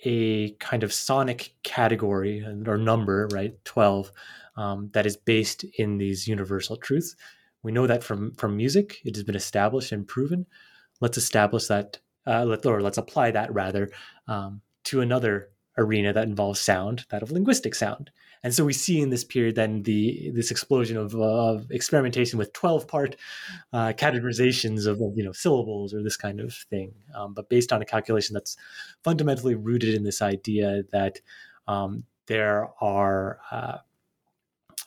a 0.04 0.52
kind 0.54 0.84
of 0.84 0.94
sonic 0.94 1.54
category 1.64 2.44
or 2.66 2.78
number, 2.78 3.28
right? 3.32 3.54
12, 3.66 4.12
um, 4.56 4.90
that 4.94 5.06
is 5.06 5.18
based 5.18 5.64
in 5.78 5.98
these 5.98 6.28
universal 6.28 6.78
truths. 6.78 7.16
We 7.64 7.72
know 7.72 7.88
that 7.88 8.04
from 8.04 8.34
from 8.36 8.56
music, 8.56 9.00
it 9.04 9.16
has 9.16 9.24
been 9.24 9.36
established 9.36 9.92
and 9.92 10.08
proven. 10.08 10.46
Let's 11.02 11.18
establish 11.18 11.68
that, 11.68 12.00
uh, 12.26 12.46
let, 12.46 12.66
or 12.66 12.82
let's 12.82 12.98
apply 12.98 13.32
that 13.32 13.54
rather 13.54 13.90
um, 14.28 14.62
to 14.86 15.02
another 15.02 15.50
arena 15.78 16.14
that 16.14 16.28
involves 16.28 16.60
sound, 16.60 17.06
that 17.10 17.24
of 17.24 17.32
linguistic 17.32 17.76
sound. 17.76 18.12
And 18.44 18.54
so 18.54 18.64
we 18.64 18.74
see 18.74 19.02
in 19.02 19.10
this 19.10 19.24
period 19.24 19.56
then 19.56 19.84
the 19.84 20.32
this 20.34 20.52
explosion 20.52 20.98
of, 20.98 21.14
of 21.16 21.70
experimentation 21.72 22.40
with 22.40 22.54
twelve 22.54 22.88
part 22.88 23.16
uh, 23.74 23.94
categorizations 23.94 24.88
of, 24.88 25.00
you 25.18 25.24
know 25.24 25.34
syllables 25.34 25.94
or 25.94 26.02
this 26.02 26.18
kind 26.18 26.40
of 26.40 26.54
thing, 26.54 26.94
um, 27.16 27.34
but 27.34 27.50
based 27.50 27.74
on 27.74 27.82
a 27.82 27.86
calculation 27.86 28.34
that's 28.34 28.56
fundamentally 29.04 29.56
rooted 29.56 29.94
in 29.94 30.04
this 30.04 30.22
idea 30.22 30.84
that 30.92 31.20
um, 31.68 32.04
there 32.28 32.70
are 32.82 33.40
uh, 33.52 33.78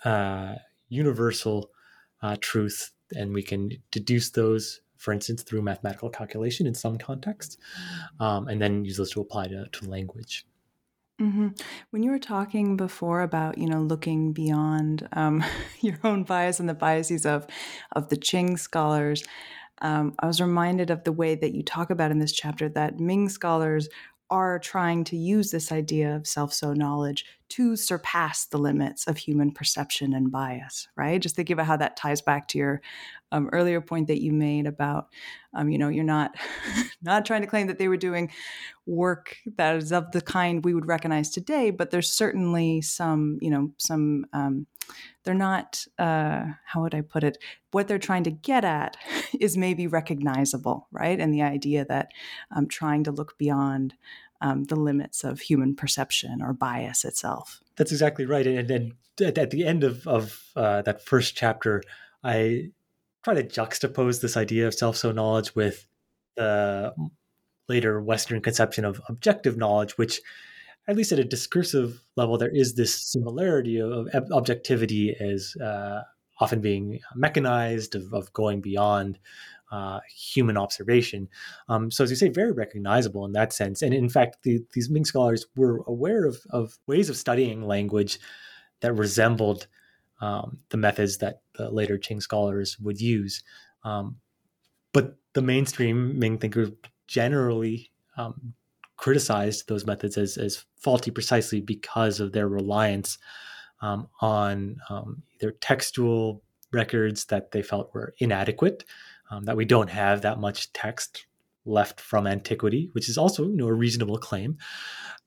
uh, 0.08 0.54
universal 0.88 1.70
uh, 2.22 2.36
truth, 2.40 2.92
and 3.14 3.34
we 3.34 3.42
can 3.42 3.70
deduce 3.90 4.30
those, 4.30 4.80
for 4.96 5.12
instance, 5.12 5.42
through 5.42 5.60
mathematical 5.60 6.08
calculation 6.08 6.66
in 6.66 6.74
some 6.74 6.96
contexts, 6.96 7.58
um, 8.20 8.48
and 8.48 8.62
then 8.62 8.84
use 8.84 8.96
those 8.96 9.10
to 9.10 9.20
apply 9.20 9.48
to, 9.48 9.66
to 9.72 9.88
language. 9.90 10.46
Mm-hmm. 11.20 11.48
When 11.90 12.02
you 12.02 12.10
were 12.10 12.18
talking 12.18 12.76
before 12.76 13.22
about 13.22 13.58
you 13.58 13.68
know 13.68 13.80
looking 13.80 14.32
beyond 14.32 15.08
um, 15.12 15.44
your 15.80 15.98
own 16.04 16.24
bias 16.24 16.60
and 16.60 16.68
the 16.68 16.74
biases 16.74 17.26
of 17.26 17.46
of 17.92 18.08
the 18.08 18.16
Qing 18.16 18.58
scholars, 18.58 19.22
um, 19.80 20.14
I 20.18 20.26
was 20.26 20.40
reminded 20.40 20.90
of 20.90 21.04
the 21.04 21.12
way 21.12 21.34
that 21.34 21.54
you 21.54 21.62
talk 21.62 21.90
about 21.90 22.10
in 22.10 22.18
this 22.18 22.32
chapter 22.32 22.68
that 22.70 22.98
Ming 22.98 23.28
scholars 23.28 23.88
are 24.30 24.58
trying 24.58 25.04
to 25.04 25.16
use 25.16 25.50
this 25.50 25.70
idea 25.70 26.16
of 26.16 26.26
self 26.26 26.52
so 26.52 26.72
knowledge 26.72 27.24
to 27.52 27.76
surpass 27.76 28.46
the 28.46 28.56
limits 28.56 29.06
of 29.06 29.18
human 29.18 29.50
perception 29.50 30.14
and 30.14 30.32
bias, 30.32 30.88
right? 30.96 31.20
Just 31.20 31.36
thinking 31.36 31.52
about 31.52 31.66
how 31.66 31.76
that 31.76 31.98
ties 31.98 32.22
back 32.22 32.48
to 32.48 32.58
your 32.58 32.80
um, 33.30 33.50
earlier 33.52 33.82
point 33.82 34.06
that 34.06 34.22
you 34.22 34.32
made 34.32 34.66
about, 34.66 35.08
um, 35.52 35.68
you 35.68 35.76
know, 35.76 35.88
you're 35.88 36.02
not 36.02 36.34
not 37.02 37.26
trying 37.26 37.42
to 37.42 37.46
claim 37.46 37.66
that 37.66 37.76
they 37.76 37.88
were 37.88 37.98
doing 37.98 38.30
work 38.86 39.36
that 39.56 39.76
is 39.76 39.92
of 39.92 40.12
the 40.12 40.22
kind 40.22 40.64
we 40.64 40.72
would 40.72 40.86
recognize 40.86 41.28
today, 41.28 41.70
but 41.70 41.90
there's 41.90 42.10
certainly 42.10 42.80
some, 42.80 43.38
you 43.42 43.50
know, 43.50 43.70
some. 43.76 44.24
Um, 44.32 44.66
they're 45.24 45.34
not. 45.34 45.86
Uh, 45.98 46.44
how 46.64 46.80
would 46.82 46.94
I 46.94 47.02
put 47.02 47.22
it? 47.22 47.36
What 47.70 47.86
they're 47.86 47.98
trying 47.98 48.24
to 48.24 48.30
get 48.30 48.64
at 48.64 48.96
is 49.40 49.58
maybe 49.58 49.86
recognizable, 49.86 50.88
right? 50.90 51.20
And 51.20 51.34
the 51.34 51.42
idea 51.42 51.84
that 51.84 52.08
um, 52.50 52.66
trying 52.66 53.04
to 53.04 53.12
look 53.12 53.36
beyond 53.36 53.94
um, 54.42 54.64
the 54.64 54.76
limits 54.76 55.24
of 55.24 55.40
human 55.40 55.74
perception 55.74 56.42
or 56.42 56.52
bias 56.52 57.04
itself. 57.04 57.62
That's 57.76 57.92
exactly 57.92 58.26
right. 58.26 58.46
And 58.46 58.68
then 58.68 58.92
at 59.24 59.50
the 59.50 59.64
end 59.64 59.84
of, 59.84 60.06
of 60.06 60.42
uh, 60.56 60.82
that 60.82 61.02
first 61.04 61.36
chapter, 61.36 61.82
I 62.22 62.70
try 63.22 63.34
to 63.34 63.44
juxtapose 63.44 64.20
this 64.20 64.36
idea 64.36 64.66
of 64.66 64.74
self 64.74 64.96
so 64.96 65.12
knowledge 65.12 65.54
with 65.54 65.86
the 66.36 66.92
later 67.68 68.02
Western 68.02 68.40
conception 68.40 68.84
of 68.84 69.00
objective 69.08 69.56
knowledge, 69.56 69.96
which, 69.96 70.20
at 70.88 70.96
least 70.96 71.12
at 71.12 71.18
a 71.18 71.24
discursive 71.24 72.02
level, 72.16 72.36
there 72.36 72.54
is 72.54 72.74
this 72.74 72.94
similarity 72.94 73.80
of, 73.80 74.08
objectivity 74.32 75.14
as 75.18 75.56
uh, 75.56 76.02
often 76.40 76.60
being 76.60 76.98
mechanized, 77.14 77.94
of, 77.94 78.12
of 78.12 78.32
going 78.32 78.60
beyond 78.60 79.18
uh, 79.72 80.00
human 80.14 80.58
observation. 80.58 81.28
Um, 81.68 81.90
so, 81.90 82.04
as 82.04 82.10
you 82.10 82.16
say, 82.16 82.28
very 82.28 82.52
recognizable 82.52 83.24
in 83.24 83.32
that 83.32 83.54
sense. 83.54 83.80
And 83.80 83.94
in 83.94 84.10
fact, 84.10 84.42
the, 84.42 84.62
these 84.74 84.90
Ming 84.90 85.06
scholars 85.06 85.46
were 85.56 85.82
aware 85.86 86.26
of, 86.26 86.36
of, 86.50 86.76
ways 86.86 87.08
of 87.08 87.16
studying 87.16 87.62
language 87.62 88.20
that 88.80 88.92
resembled 88.92 89.66
um, 90.20 90.58
the 90.68 90.76
methods 90.76 91.18
that 91.18 91.40
the 91.54 91.70
later 91.70 91.96
Qing 91.96 92.20
scholars 92.20 92.78
would 92.80 93.00
use. 93.00 93.42
Um, 93.82 94.16
but 94.92 95.16
the 95.32 95.42
mainstream 95.42 96.18
Ming 96.18 96.36
thinkers 96.36 96.70
generally 97.06 97.90
um, 98.18 98.52
criticized 98.98 99.68
those 99.68 99.86
methods 99.86 100.18
as, 100.18 100.36
as 100.36 100.66
faulty 100.76 101.10
precisely 101.10 101.62
because 101.62 102.20
of 102.20 102.32
their 102.32 102.48
reliance 102.48 103.16
um, 103.80 104.06
on 104.20 104.76
um, 104.90 105.22
either 105.34 105.52
textual 105.52 106.42
records 106.72 107.24
that 107.26 107.52
they 107.52 107.62
felt 107.62 107.92
were 107.94 108.14
inadequate 108.18 108.84
um, 109.32 109.44
that 109.44 109.56
we 109.56 109.64
don't 109.64 109.90
have 109.90 110.22
that 110.22 110.38
much 110.38 110.72
text 110.72 111.26
left 111.64 112.00
from 112.00 112.26
antiquity, 112.26 112.90
which 112.92 113.08
is 113.08 113.16
also 113.16 113.44
you 113.44 113.56
know 113.56 113.66
a 113.66 113.72
reasonable 113.72 114.18
claim, 114.18 114.58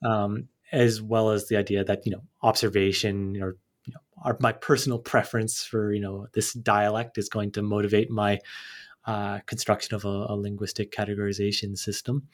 um, 0.05 0.47
as 0.71 1.01
well 1.01 1.31
as 1.31 1.47
the 1.47 1.57
idea 1.57 1.83
that 1.83 2.05
you 2.05 2.11
know 2.11 2.21
observation 2.43 3.41
or 3.41 3.57
you 3.85 3.93
know 3.93 3.99
our, 4.23 4.37
my 4.39 4.51
personal 4.51 4.99
preference 4.99 5.63
for 5.63 5.91
you 5.91 6.01
know 6.01 6.27
this 6.33 6.53
dialect 6.53 7.17
is 7.17 7.29
going 7.29 7.51
to 7.51 7.61
motivate 7.61 8.11
my 8.11 8.39
uh, 9.05 9.39
construction 9.45 9.95
of 9.95 10.03
a, 10.03 10.25
a, 10.29 10.35
linguistic 10.35 10.91
categorization 10.91 11.77
system. 11.77 12.27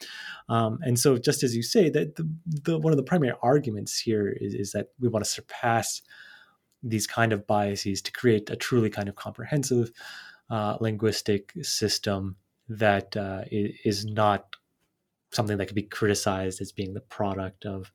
Um, 0.48 0.78
and 0.80 0.98
so, 0.98 1.18
just 1.18 1.42
as 1.42 1.54
you 1.54 1.62
say, 1.62 1.90
that 1.90 2.16
the, 2.16 2.26
the, 2.46 2.78
one 2.78 2.94
of 2.94 2.96
the 2.96 3.02
primary 3.02 3.34
arguments 3.42 4.00
here 4.00 4.34
is, 4.40 4.54
is, 4.54 4.72
that 4.72 4.86
we 4.98 5.08
want 5.08 5.22
to 5.22 5.30
surpass 5.30 6.00
these 6.82 7.06
kind 7.06 7.30
of 7.30 7.46
biases 7.46 8.00
to 8.00 8.12
create 8.12 8.48
a 8.48 8.56
truly 8.56 8.88
kind 8.88 9.10
of 9.10 9.16
comprehensive 9.16 9.92
uh, 10.52 10.76
linguistic 10.80 11.50
system 11.62 12.36
that 12.68 13.16
uh, 13.16 13.40
is 13.50 14.04
not 14.04 14.54
something 15.30 15.56
that 15.56 15.66
could 15.66 15.74
be 15.74 15.82
criticized 15.82 16.60
as 16.60 16.72
being 16.72 16.92
the 16.92 17.00
product 17.00 17.64
of 17.64 17.90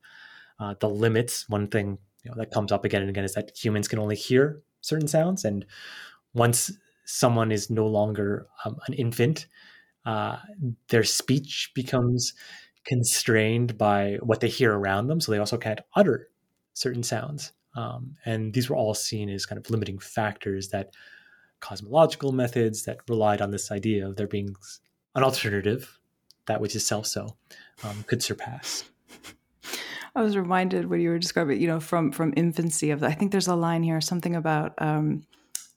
uh, 0.59 0.73
the 0.79 0.89
limits. 0.89 1.47
One 1.47 1.67
thing 1.67 1.99
you 2.23 2.31
know, 2.31 2.37
that 2.37 2.51
comes 2.51 2.71
up 2.71 2.83
again 2.83 3.01
and 3.01 3.11
again 3.11 3.23
is 3.23 3.35
that 3.35 3.55
humans 3.55 3.87
can 3.87 3.99
only 3.99 4.15
hear 4.15 4.63
certain 4.81 5.07
sounds, 5.07 5.45
and 5.45 5.65
once 6.33 6.71
someone 7.05 7.51
is 7.51 7.69
no 7.69 7.85
longer 7.85 8.47
um, 8.65 8.77
an 8.87 8.93
infant, 8.95 9.45
uh, 10.05 10.37
their 10.89 11.03
speech 11.03 11.71
becomes 11.75 12.33
constrained 12.85 13.77
by 13.77 14.17
what 14.23 14.39
they 14.39 14.49
hear 14.49 14.73
around 14.73 15.07
them, 15.07 15.21
so 15.21 15.31
they 15.31 15.37
also 15.37 15.57
can't 15.57 15.81
utter 15.95 16.29
certain 16.73 17.03
sounds. 17.03 17.53
Um, 17.75 18.15
and 18.25 18.51
these 18.51 18.67
were 18.67 18.75
all 18.75 18.95
seen 18.95 19.29
as 19.29 19.45
kind 19.45 19.59
of 19.59 19.69
limiting 19.69 19.99
factors 19.99 20.69
that 20.69 20.89
cosmological 21.59 22.31
methods 22.31 22.83
that 22.85 22.99
relied 23.07 23.41
on 23.41 23.51
this 23.51 23.71
idea 23.71 24.07
of 24.07 24.15
there 24.15 24.27
being 24.27 24.55
an 25.15 25.23
alternative, 25.23 25.99
that 26.45 26.61
which 26.61 26.75
is 26.75 26.85
self 26.85 27.05
so, 27.05 27.37
um, 27.83 28.03
could 28.07 28.23
surpass. 28.23 28.83
I 30.15 30.23
was 30.23 30.35
reminded 30.35 30.89
when 30.89 30.99
you 30.99 31.09
were 31.09 31.19
describing, 31.19 31.61
you 31.61 31.67
know, 31.67 31.79
from 31.79 32.11
from 32.11 32.33
infancy 32.35 32.89
of. 32.91 33.03
I 33.03 33.11
think 33.11 33.31
there's 33.31 33.47
a 33.47 33.55
line 33.55 33.83
here, 33.83 34.01
something 34.01 34.35
about 34.35 34.73
um, 34.79 35.23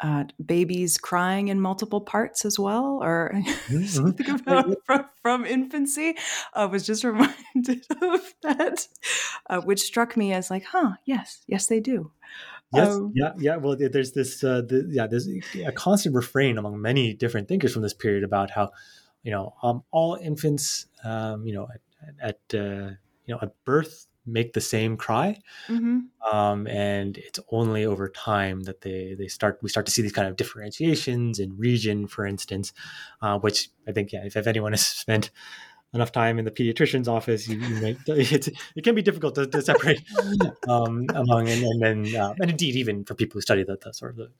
uh, 0.01 0.25
babies 0.45 0.97
crying 0.97 1.49
in 1.49 1.61
multiple 1.61 2.01
parts 2.01 2.45
as 2.45 2.59
well, 2.59 3.01
or 3.03 3.33
mm-hmm. 3.35 3.85
something 3.85 4.31
about 4.31 4.75
from, 4.87 5.05
from 5.23 5.45
infancy. 5.45 6.17
I 6.55 6.65
was 6.65 6.87
just 6.87 7.05
reminded 7.05 7.85
of 8.03 8.35
that, 8.43 8.89
uh, 9.49 9.61
which 9.61 9.83
struck 9.83 10.17
me 10.17 10.33
as 10.33 10.51
like, 10.51 10.65
huh, 10.65 10.93
yes, 11.05 11.43
yes, 11.47 11.67
they 11.67 11.81
do. 11.81 12.13
Yes, 12.73 12.89
um, 12.89 13.13
yeah, 13.15 13.33
yeah. 13.39 13.57
Well, 13.57 13.77
there's 13.77 14.13
this, 14.13 14.45
uh, 14.45 14.63
the, 14.63 14.87
yeah, 14.89 15.07
there's 15.07 15.29
a 15.65 15.73
constant 15.73 16.15
refrain 16.15 16.57
among 16.57 16.81
many 16.81 17.15
different 17.15 17.49
thinkers 17.49 17.73
from 17.73 17.83
this 17.83 17.95
period 17.95 18.23
about 18.23 18.51
how, 18.51 18.71
you 19.23 19.33
know, 19.33 19.55
um, 19.63 19.83
all 19.91 20.15
infants, 20.15 20.87
um, 21.03 21.45
you 21.47 21.53
know, 21.53 21.69
at, 22.23 22.39
at 22.53 22.59
uh, 22.59 22.91
you 23.27 23.35
know, 23.35 23.39
at 23.43 23.53
birth 23.65 24.07
make 24.27 24.53
the 24.53 24.61
same 24.61 24.97
cry, 24.97 25.39
mm-hmm. 25.69 26.01
um, 26.33 26.67
and 26.67 27.17
it's 27.19 27.39
only 27.51 27.85
over 27.85 28.09
time 28.09 28.63
that 28.63 28.83
they 28.83 29.15
they 29.19 29.29
start 29.29 29.59
we 29.63 29.69
start 29.69 29.87
to 29.87 29.93
see 29.93 30.03
these 30.03 30.13
kind 30.13 30.29
of 30.29 30.37
differentiations 30.37 31.39
in 31.39 31.57
region, 31.57 32.07
for 32.07 32.27
instance, 32.27 32.73
uh, 33.23 33.39
which 33.39 33.71
I 33.89 33.93
think 33.93 34.13
yeah, 34.13 34.25
if, 34.25 34.37
if 34.37 34.47
anyone 34.47 34.73
has 34.73 34.87
spent 34.87 35.31
enough 35.93 36.13
time 36.13 36.39
in 36.39 36.45
the 36.45 36.51
pediatrician's 36.51 37.09
office, 37.09 37.49
you, 37.49 37.59
you 37.59 37.81
might, 37.81 37.97
it 38.07 38.85
can 38.85 38.95
be 38.95 39.03
difficult 39.03 39.35
to, 39.35 39.47
to 39.47 39.63
separate 39.63 40.03
um, 40.69 41.07
among 41.15 41.49
and, 41.49 41.63
and 41.63 41.83
then 41.83 42.17
uh, 42.17 42.35
and 42.41 42.51
indeed 42.51 42.77
even 42.77 43.05
for 43.05 43.15
people 43.15 43.37
who 43.37 43.43
study 43.43 43.65
the, 43.65 43.77
the 43.83 43.93
sort 43.93 44.13
of 44.13 44.17
the 44.17 44.31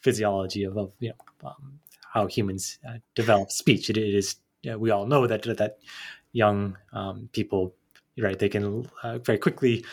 physiology 0.00 0.64
of, 0.64 0.76
of 0.76 0.92
you 1.00 1.10
know 1.10 1.48
um, 1.48 1.78
how 2.12 2.26
humans 2.26 2.78
uh, 2.88 2.98
develop 3.14 3.50
speech. 3.50 3.90
it, 3.90 3.96
it 3.96 4.14
is 4.14 4.36
we 4.78 4.90
all 4.90 5.06
know 5.06 5.26
that 5.26 5.42
that 5.42 5.78
young 6.32 6.76
um, 6.92 7.28
people 7.32 7.74
right 8.18 8.38
they 8.38 8.48
can 8.48 8.88
uh, 9.02 9.18
very 9.18 9.38
quickly 9.38 9.84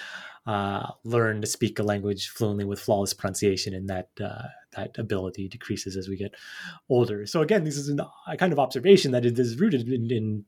uh, 0.49 0.93
learn 1.03 1.41
to 1.41 1.47
speak 1.47 1.77
a 1.77 1.83
language 1.83 2.29
fluently 2.29 2.65
with 2.65 2.79
flawless 2.79 3.13
pronunciation, 3.13 3.73
and 3.73 3.87
that 3.87 4.09
uh, 4.23 4.47
that 4.75 4.97
ability 4.97 5.47
decreases 5.47 5.95
as 5.95 6.07
we 6.07 6.17
get 6.17 6.33
older. 6.89 7.25
So 7.27 7.41
again, 7.41 7.63
this 7.65 7.77
is 7.77 7.89
an, 7.89 8.01
a 8.27 8.35
kind 8.35 8.51
of 8.51 8.57
observation 8.57 9.11
that 9.11 9.25
is 9.25 9.59
rooted 9.59 9.87
in, 9.87 10.09
in 10.11 10.45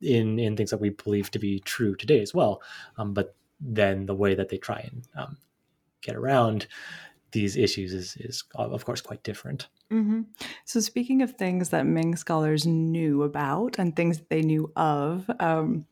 in 0.00 0.38
in 0.38 0.56
things 0.56 0.70
that 0.70 0.80
we 0.80 0.90
believe 0.90 1.30
to 1.30 1.38
be 1.38 1.60
true 1.60 1.94
today 1.94 2.20
as 2.20 2.34
well. 2.34 2.62
Um, 2.96 3.14
but 3.14 3.34
then 3.60 4.06
the 4.06 4.14
way 4.14 4.34
that 4.34 4.48
they 4.48 4.58
try 4.58 4.80
and 4.90 5.06
um, 5.16 5.36
get 6.00 6.16
around 6.16 6.66
these 7.32 7.56
issues 7.56 7.92
is 7.92 8.16
is 8.16 8.44
of 8.54 8.84
course 8.84 9.00
quite 9.00 9.22
different. 9.22 9.68
Mm-hmm. 9.92 10.22
So 10.64 10.80
speaking 10.80 11.22
of 11.22 11.32
things 11.32 11.70
that 11.70 11.86
Ming 11.86 12.16
scholars 12.16 12.66
knew 12.66 13.22
about 13.22 13.78
and 13.78 13.94
things 13.94 14.18
that 14.18 14.30
they 14.30 14.42
knew 14.42 14.72
of. 14.76 15.30
Um, 15.40 15.86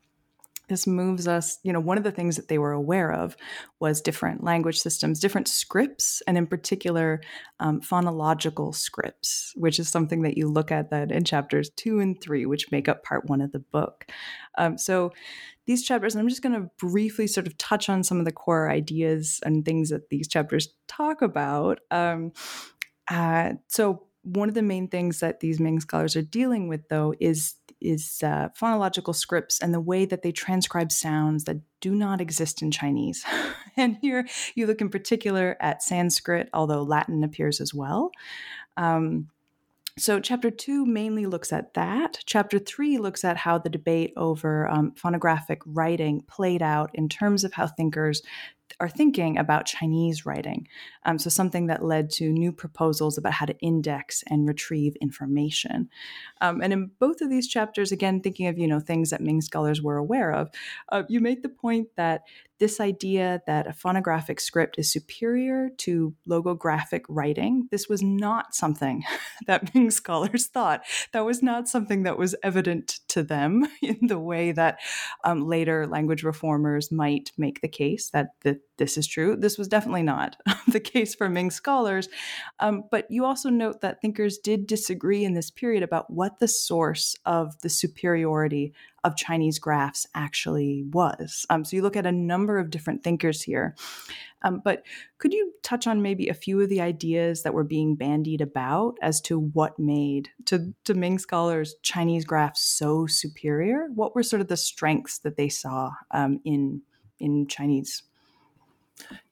this 0.68 0.87
moves 0.87 1.26
us, 1.26 1.59
you 1.62 1.72
know, 1.72 1.81
one 1.81 1.98
of 1.98 2.04
the 2.04 2.12
things 2.12 2.37
that 2.37 2.48
they 2.48 2.59
were 2.59 2.72
aware 2.72 3.12
of 3.12 3.37
was 3.81 4.00
different 4.00 4.44
language 4.44 4.78
systems, 4.78 5.20
different 5.20 5.48
scripts, 5.48 6.22
and 6.26 6.38
in 6.38 6.46
particular, 6.46 7.20
um, 7.61 7.81
phonological 7.81 8.74
scripts, 8.74 9.52
which 9.57 9.78
is 9.78 9.88
something 9.88 10.22
that 10.22 10.37
you 10.37 10.48
look 10.48 10.70
at 10.70 10.90
that 10.90 11.11
in 11.11 11.24
chapters 11.24 11.70
two 11.70 12.00
and 12.00 12.20
three, 12.20 12.46
which 12.46 12.70
make 12.70 12.88
up 12.88 13.02
part 13.02 13.28
one 13.28 13.40
of 13.40 13.52
the 13.52 13.59
book. 13.59 14.07
Um, 14.57 14.78
so 14.78 15.12
these 15.66 15.85
chapters, 15.85 16.14
and 16.14 16.22
I'm 16.22 16.28
just 16.28 16.42
going 16.42 16.54
to 16.54 16.70
briefly 16.78 17.26
sort 17.26 17.46
of 17.46 17.59
touch 17.59 17.88
on 17.88 18.02
some 18.02 18.18
of 18.18 18.24
the 18.24 18.33
core 18.33 18.70
ideas 18.70 19.40
and 19.44 19.64
things 19.64 19.90
that 19.90 20.09
these 20.09 20.28
chapters 20.28 20.74
talk 20.87 21.20
about. 21.20 21.81
Um, 21.90 22.33
uh, 23.11 23.52
so 23.68 24.04
one 24.22 24.48
of 24.48 24.54
the 24.54 24.62
main 24.62 24.88
things 24.88 25.20
that 25.20 25.40
these 25.40 25.61
Ming 25.61 25.81
scholars 25.81 26.16
are 26.16 26.22
dealing 26.22 26.68
with, 26.68 26.88
though, 26.88 27.14
is 27.20 27.54
is 27.81 28.21
uh, 28.23 28.49
phonological 28.59 29.14
scripts 29.14 29.61
and 29.61 29.73
the 29.73 29.81
way 29.81 30.05
that 30.05 30.23
they 30.23 30.33
transcribe 30.33 30.93
sounds 30.93 31.45
that 31.45 31.59
do 31.81 31.95
not 31.95 32.21
exist 32.21 32.62
in 32.62 32.71
Chinese. 32.71 33.25
and 33.77 33.97
here 34.01 34.27
you 34.55 34.67
look 34.67 34.81
in 34.81 34.88
particular 34.88 35.57
at 35.61 35.83
Sanskrit, 35.83 36.49
although 36.53 36.83
Latin 36.83 37.23
appears 37.25 37.61
as 37.61 37.73
well. 37.73 38.11
Um, 38.77 39.29
so, 39.99 40.21
chapter 40.21 40.51
two 40.51 40.87
mainly 40.87 41.27
looks 41.27 41.53
at 41.53 41.75
that. 41.75 42.21
Chapter 42.25 42.61
three 42.61 42.99
looks 42.99 43.25
at 43.25 43.37
how 43.37 43.59
the 43.59 43.69
debate 43.69 44.12
over 44.17 44.69
um, 44.69 44.93
phonographic 44.93 45.61
writing 45.67 46.23
played 46.29 46.62
out 46.62 46.91
in 46.95 47.09
terms 47.09 47.43
of 47.43 47.53
how 47.55 47.67
thinkers 47.67 48.23
our 48.81 48.88
thinking 48.88 49.38
about 49.38 49.66
Chinese 49.66 50.26
writing. 50.26 50.68
Um, 51.04 51.18
so, 51.18 51.31
something 51.31 51.66
that 51.66 51.85
led 51.85 52.11
to 52.12 52.31
new 52.31 52.52
proposals 52.52 53.18
about 53.18 53.33
how 53.33 53.46
to 53.46 53.59
index 53.61 54.22
and 54.28 54.46
retrieve 54.46 54.96
information. 55.00 55.88
Um, 56.40 56.61
and 56.61 56.72
in 56.72 56.90
both 56.98 57.20
of 57.20 57.31
these 57.31 57.48
chapters, 57.48 57.92
again, 57.92 58.20
thinking 58.20 58.46
of 58.46 58.59
you 58.59 58.66
know 58.66 58.81
things 58.81 59.11
that 59.11 59.20
Ming 59.20 59.40
scholars 59.40 59.83
were 59.83 59.96
aware 59.96 60.33
of, 60.33 60.50
uh, 60.90 61.02
you 61.09 61.20
make 61.20 61.42
the 61.42 61.48
point 61.48 61.88
that 61.96 62.22
this 62.59 62.81
idea 62.81 63.40
that 63.46 63.66
a 63.66 63.72
phonographic 63.72 64.40
script 64.40 64.78
is 64.78 64.90
superior 64.90 65.70
to 65.78 66.14
logographic 66.28 67.02
writing, 67.09 67.68
this 67.70 67.88
was 67.88 68.02
not 68.02 68.54
something 68.54 69.04
that 69.46 69.74
Ming 69.74 69.90
scholars 69.90 70.46
thought. 70.46 70.83
That 71.12 71.24
was 71.24 71.42
not 71.42 71.68
something 71.68 72.02
that 72.02 72.18
was 72.18 72.35
evident 72.42 73.00
to 73.09 73.22
them 73.22 73.66
in 73.83 73.98
the 74.09 74.18
way 74.18 74.52
that 74.52 74.78
um, 75.24 75.46
later 75.46 75.87
language 75.87 76.24
reformers 76.24 76.90
might 76.90 77.33
make 77.37 77.61
the 77.61 77.68
case 77.68 78.11
that 78.11 78.28
the, 78.42 78.58
this 78.79 78.97
is 78.97 79.07
true. 79.07 79.37
This 79.37 79.59
was 79.59 79.68
definitely 79.68 80.03
not 80.03 80.37
the 80.68 80.81
case 80.81 81.14
for 81.14 81.29
Ming 81.29 81.51
scholars. 81.51 82.09
Um, 82.61 82.85
but 82.90 83.11
you 83.11 83.25
also 83.25 83.51
note 83.51 83.81
that 83.81 84.01
thinkers 84.01 84.38
did 84.38 84.66
disagree 84.66 85.25
in 85.25 85.35
this 85.35 85.51
period 85.51 85.83
about 85.83 86.11
what 86.11 86.38
the 86.38 86.49
source 86.49 87.16
of 87.27 87.61
the 87.61 87.68
superiority 87.68 88.73
of 89.05 89.16
Chinese 89.16 89.59
graphs 89.59 90.07
actually 90.14 90.85
was. 90.90 91.47
Um, 91.51 91.64
so 91.64 91.77
you 91.77 91.83
look 91.83 91.97
at 91.97 92.07
a 92.07 92.12
number 92.12 92.59
of 92.59 92.71
different 92.71 93.03
thinkers 93.05 93.42
here. 93.42 93.75
Um, 94.42 94.61
but 94.64 94.85
could 95.18 95.33
you 95.33 95.53
touch 95.62 95.87
on 95.87 96.03
maybe 96.03 96.29
a 96.29 96.35
few 96.35 96.61
of 96.61 96.68
the 96.68 96.81
ideas 96.81 97.42
that 97.42 97.55
were 97.55 97.64
being 97.64 97.97
bandied 97.97 98.40
about 98.40 98.97
as 99.03 99.21
to 99.23 99.38
what 99.38 99.79
made, 99.79 100.31
to, 100.47 100.73
to 100.85 100.94
Ming 100.94 101.18
scholars, 101.18 101.75
Chinese 101.83 102.25
graphs 102.25 102.62
so 102.62 103.07
superior? 103.07 103.88
What 103.94 104.14
were 104.14 104.23
sort 104.23 104.40
of 104.42 104.49
the 104.49 104.57
strengths 104.57 105.18
that 105.18 105.37
they 105.37 105.49
saw 105.49 105.90
um, 106.12 106.40
in, 106.44 106.83
in 107.18 107.47
Chinese? 107.49 108.03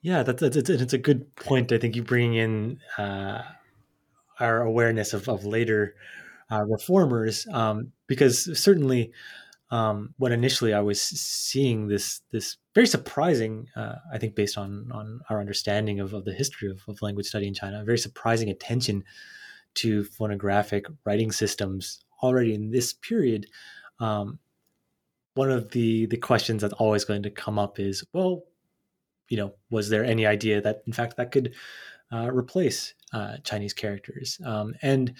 Yeah, 0.00 0.22
that's, 0.22 0.40
that's, 0.40 0.56
it's 0.56 0.92
a 0.92 0.98
good 0.98 1.34
point. 1.36 1.72
I 1.72 1.78
think 1.78 1.96
you 1.96 2.02
bring 2.02 2.34
in 2.34 2.78
uh, 2.98 3.42
our 4.38 4.62
awareness 4.62 5.12
of, 5.12 5.28
of 5.28 5.44
later 5.44 5.94
uh, 6.50 6.62
reformers, 6.64 7.46
um, 7.52 7.92
because 8.06 8.58
certainly 8.58 9.12
um, 9.70 10.14
when 10.18 10.32
initially 10.32 10.72
I 10.72 10.80
was 10.80 11.00
seeing 11.00 11.88
this 11.88 12.20
this 12.30 12.56
very 12.74 12.86
surprising, 12.86 13.68
uh, 13.74 13.96
I 14.12 14.18
think 14.18 14.36
based 14.36 14.56
on 14.56 14.90
on 14.92 15.20
our 15.28 15.40
understanding 15.40 16.00
of, 16.00 16.14
of 16.14 16.24
the 16.24 16.32
history 16.32 16.70
of, 16.70 16.82
of 16.86 17.02
language 17.02 17.26
study 17.26 17.48
in 17.48 17.54
China, 17.54 17.84
very 17.84 17.98
surprising 17.98 18.48
attention 18.48 19.04
to 19.74 20.04
phonographic 20.04 20.86
writing 21.04 21.32
systems 21.32 22.04
already 22.22 22.54
in 22.54 22.70
this 22.70 22.92
period. 22.92 23.46
Um, 23.98 24.38
one 25.34 25.50
of 25.50 25.70
the 25.70 26.06
the 26.06 26.16
questions 26.16 26.62
that's 26.62 26.74
always 26.74 27.04
going 27.04 27.24
to 27.24 27.30
come 27.30 27.58
up 27.58 27.80
is, 27.80 28.04
well, 28.12 28.44
you 29.28 29.36
know, 29.36 29.54
was 29.70 29.88
there 29.88 30.04
any 30.04 30.26
idea 30.26 30.60
that 30.60 30.82
in 30.86 30.92
fact 30.92 31.16
that 31.16 31.32
could 31.32 31.54
uh, 32.12 32.30
replace 32.32 32.94
uh, 33.12 33.38
Chinese 33.44 33.72
characters? 33.72 34.40
Um, 34.44 34.74
and 34.82 35.14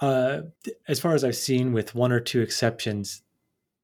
uh, 0.00 0.42
as 0.86 1.00
far 1.00 1.14
as 1.14 1.24
I've 1.24 1.36
seen, 1.36 1.72
with 1.72 1.94
one 1.94 2.12
or 2.12 2.20
two 2.20 2.40
exceptions, 2.40 3.22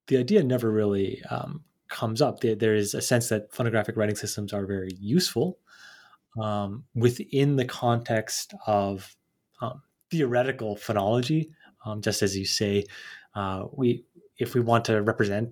the 0.06 0.16
idea 0.16 0.42
never 0.42 0.70
really 0.70 1.22
um, 1.30 1.64
comes 1.88 2.22
up. 2.22 2.40
There, 2.40 2.54
there 2.54 2.74
is 2.74 2.94
a 2.94 3.02
sense 3.02 3.28
that 3.30 3.52
phonographic 3.52 3.96
writing 3.96 4.16
systems 4.16 4.52
are 4.52 4.66
very 4.66 4.92
useful 4.98 5.58
um, 6.40 6.84
within 6.94 7.56
the 7.56 7.64
context 7.64 8.54
of 8.66 9.16
um, 9.60 9.82
theoretical 10.10 10.76
phonology. 10.76 11.50
Um, 11.84 12.00
just 12.00 12.22
as 12.22 12.36
you 12.36 12.44
say, 12.44 12.84
uh, 13.34 13.64
we 13.72 14.04
if 14.38 14.54
we 14.54 14.60
want 14.60 14.84
to 14.86 15.02
represent 15.02 15.50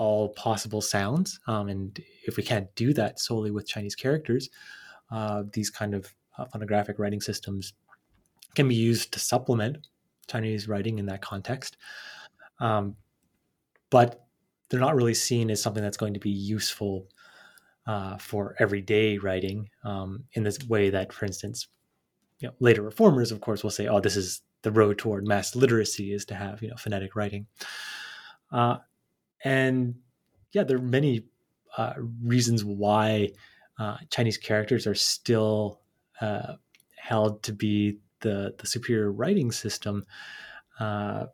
all 0.00 0.30
possible 0.30 0.80
sounds, 0.80 1.38
um, 1.46 1.68
and 1.68 2.00
if 2.26 2.38
we 2.38 2.42
can't 2.42 2.74
do 2.74 2.94
that 2.94 3.20
solely 3.20 3.50
with 3.50 3.68
Chinese 3.68 3.94
characters, 3.94 4.48
uh, 5.10 5.42
these 5.52 5.68
kind 5.68 5.94
of 5.94 6.12
uh, 6.38 6.46
phonographic 6.46 6.98
writing 6.98 7.20
systems 7.20 7.74
can 8.54 8.66
be 8.66 8.74
used 8.74 9.12
to 9.12 9.20
supplement 9.20 9.76
Chinese 10.26 10.66
writing 10.68 10.98
in 10.98 11.04
that 11.06 11.20
context. 11.20 11.76
Um, 12.60 12.96
but 13.90 14.24
they're 14.70 14.80
not 14.80 14.96
really 14.96 15.14
seen 15.14 15.50
as 15.50 15.62
something 15.62 15.82
that's 15.82 15.98
going 15.98 16.14
to 16.14 16.20
be 16.20 16.30
useful 16.30 17.06
uh, 17.86 18.16
for 18.16 18.56
everyday 18.58 19.18
writing 19.18 19.68
um, 19.84 20.24
in 20.32 20.44
this 20.44 20.58
way 20.66 20.88
that, 20.88 21.12
for 21.12 21.26
instance, 21.26 21.68
you 22.38 22.48
know, 22.48 22.54
later 22.58 22.80
reformers, 22.80 23.32
of 23.32 23.42
course, 23.42 23.62
will 23.62 23.70
say, 23.70 23.86
"Oh, 23.86 24.00
this 24.00 24.16
is 24.16 24.40
the 24.62 24.72
road 24.72 24.96
toward 24.96 25.26
mass 25.26 25.54
literacy 25.54 26.14
is 26.14 26.24
to 26.26 26.34
have 26.34 26.62
you 26.62 26.68
know 26.68 26.76
phonetic 26.76 27.14
writing," 27.16 27.46
uh, 28.52 28.76
and 29.44 29.94
yeah, 30.52 30.64
there 30.64 30.76
are 30.78 30.82
many 30.82 31.24
uh, 31.76 31.94
reasons 32.22 32.64
why 32.64 33.30
uh, 33.78 33.96
Chinese 34.10 34.36
characters 34.36 34.86
are 34.86 34.94
still 34.94 35.80
uh, 36.20 36.54
held 36.96 37.42
to 37.44 37.52
be 37.52 37.98
the 38.20 38.54
the 38.58 38.66
superior 38.66 39.10
writing 39.10 39.50
system, 39.52 40.06
uh, 40.78 41.26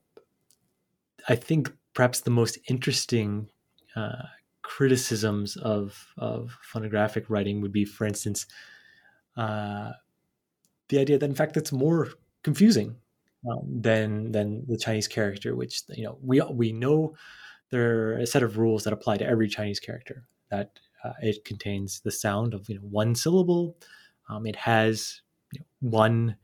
I 1.28 1.34
think 1.34 1.72
perhaps 1.94 2.20
the 2.20 2.30
most 2.30 2.58
interesting 2.68 3.50
uh, 3.94 4.24
criticisms 4.62 5.56
of 5.56 6.12
of 6.18 6.56
phonographic 6.62 7.28
writing 7.28 7.60
would 7.60 7.72
be, 7.72 7.84
for 7.84 8.06
instance, 8.06 8.46
uh, 9.36 9.92
the 10.88 10.98
idea 10.98 11.18
that 11.18 11.26
in 11.26 11.34
fact 11.34 11.56
it's 11.56 11.72
more 11.72 12.08
confusing 12.42 12.96
um, 13.50 13.80
than 13.80 14.32
than 14.32 14.66
the 14.66 14.78
Chinese 14.78 15.08
character, 15.08 15.56
which 15.56 15.82
you 15.90 16.04
know 16.04 16.18
we 16.22 16.40
we 16.52 16.72
know 16.72 17.14
there 17.70 18.10
are 18.10 18.18
a 18.18 18.26
set 18.26 18.42
of 18.42 18.58
rules 18.58 18.84
that 18.84 18.92
apply 18.92 19.16
to 19.18 19.26
every 19.26 19.48
Chinese 19.48 19.80
character. 19.80 20.26
That 20.50 20.78
uh, 21.04 21.12
it 21.22 21.44
contains 21.44 22.00
the 22.00 22.10
sound 22.10 22.54
of 22.54 22.68
you 22.68 22.76
know 22.76 22.82
one 22.82 23.14
syllable. 23.14 23.76
Um, 24.28 24.46
it 24.46 24.56
has 24.56 25.20
you 25.52 25.60
know, 25.60 25.66
one 25.90 26.36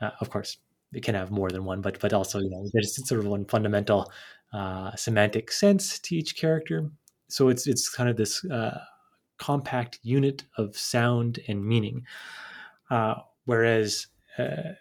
uh, 0.00 0.10
of 0.20 0.30
course, 0.30 0.58
it 0.92 1.02
can 1.02 1.14
have 1.14 1.30
more 1.30 1.50
than 1.50 1.64
one, 1.64 1.80
but 1.80 2.00
but 2.00 2.12
also 2.12 2.40
you 2.40 2.50
know 2.50 2.68
there's 2.72 3.06
sort 3.06 3.20
of 3.20 3.26
one 3.26 3.44
fundamental 3.44 4.10
uh, 4.52 4.94
semantic 4.96 5.52
sense 5.52 5.98
to 6.00 6.16
each 6.16 6.36
character. 6.36 6.90
So 7.28 7.48
it's 7.48 7.66
it's 7.66 7.88
kind 7.88 8.08
of 8.08 8.16
this 8.16 8.44
uh, 8.46 8.80
compact 9.38 10.00
unit 10.02 10.44
of 10.56 10.76
sound 10.76 11.40
and 11.48 11.64
meaning. 11.64 12.06
Uh, 12.90 13.14
whereas 13.44 14.08
uh, 14.38 14.74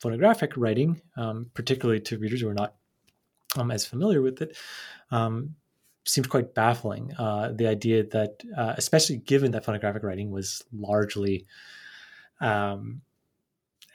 phonographic 0.00 0.56
writing, 0.56 1.00
um, 1.16 1.50
particularly 1.52 2.00
to 2.00 2.18
readers 2.18 2.40
who 2.40 2.48
are 2.48 2.54
not 2.54 2.75
um, 3.56 3.70
as 3.70 3.86
familiar 3.86 4.22
with 4.22 4.42
it, 4.42 4.56
um, 5.10 5.54
seems 6.04 6.26
quite 6.26 6.54
baffling. 6.54 7.12
Uh, 7.18 7.52
the 7.52 7.66
idea 7.66 8.04
that, 8.04 8.42
uh, 8.56 8.74
especially 8.76 9.16
given 9.16 9.50
that 9.52 9.64
phonographic 9.64 10.02
writing 10.02 10.30
was 10.30 10.62
largely 10.72 11.46
um, 12.40 13.00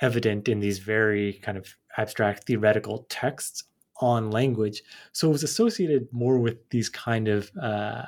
evident 0.01 0.47
in 0.47 0.59
these 0.59 0.79
very 0.79 1.33
kind 1.33 1.57
of 1.57 1.75
abstract 1.97 2.45
theoretical 2.45 3.05
texts 3.09 3.63
on 4.01 4.31
language. 4.31 4.81
So 5.13 5.29
it 5.29 5.31
was 5.31 5.43
associated 5.43 6.07
more 6.11 6.39
with 6.39 6.69
these 6.69 6.89
kind 6.89 7.27
of 7.27 7.51
uh, 7.61 8.03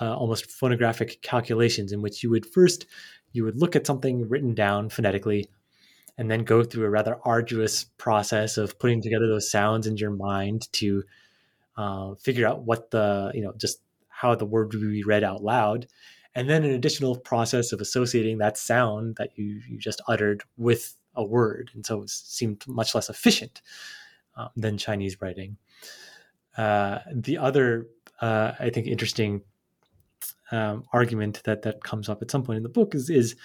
uh, 0.00 0.14
almost 0.14 0.50
phonographic 0.50 1.22
calculations 1.22 1.92
in 1.92 2.02
which 2.02 2.22
you 2.22 2.30
would 2.30 2.46
first 2.46 2.86
you 3.32 3.44
would 3.44 3.58
look 3.58 3.74
at 3.74 3.86
something 3.86 4.28
written 4.28 4.54
down 4.54 4.90
phonetically 4.90 5.48
and 6.18 6.30
then 6.30 6.44
go 6.44 6.62
through 6.62 6.84
a 6.84 6.90
rather 6.90 7.18
arduous 7.24 7.84
process 7.84 8.56
of 8.58 8.78
putting 8.78 9.00
together 9.00 9.28
those 9.28 9.50
sounds 9.50 9.86
in 9.86 9.96
your 9.96 10.10
mind 10.10 10.70
to 10.72 11.02
uh, 11.76 12.14
figure 12.16 12.46
out 12.46 12.62
what 12.64 12.90
the 12.90 13.30
you 13.34 13.42
know 13.42 13.52
just 13.56 13.80
how 14.08 14.34
the 14.34 14.44
word 14.44 14.72
would 14.74 14.80
be 14.80 15.02
read 15.02 15.24
out 15.24 15.42
loud 15.42 15.86
and 16.34 16.48
then 16.48 16.64
an 16.64 16.70
additional 16.70 17.16
process 17.16 17.72
of 17.72 17.80
associating 17.80 18.38
that 18.38 18.56
sound 18.56 19.16
that 19.16 19.30
you, 19.36 19.60
you 19.68 19.78
just 19.78 20.00
uttered 20.08 20.42
with 20.56 20.96
a 21.14 21.24
word. 21.24 21.70
And 21.74 21.84
so 21.84 22.02
it 22.02 22.10
seemed 22.10 22.66
much 22.66 22.94
less 22.94 23.10
efficient 23.10 23.60
um, 24.36 24.48
than 24.56 24.78
Chinese 24.78 25.20
writing. 25.20 25.58
Uh, 26.56 27.00
the 27.14 27.38
other, 27.38 27.86
uh, 28.20 28.52
I 28.58 28.70
think, 28.70 28.86
interesting 28.86 29.42
um, 30.50 30.84
argument 30.92 31.42
that 31.44 31.62
that 31.62 31.82
comes 31.84 32.08
up 32.08 32.22
at 32.22 32.30
some 32.30 32.42
point 32.42 32.58
in 32.58 32.62
the 32.62 32.68
book 32.68 32.94
is 32.94 33.08
is 33.08 33.36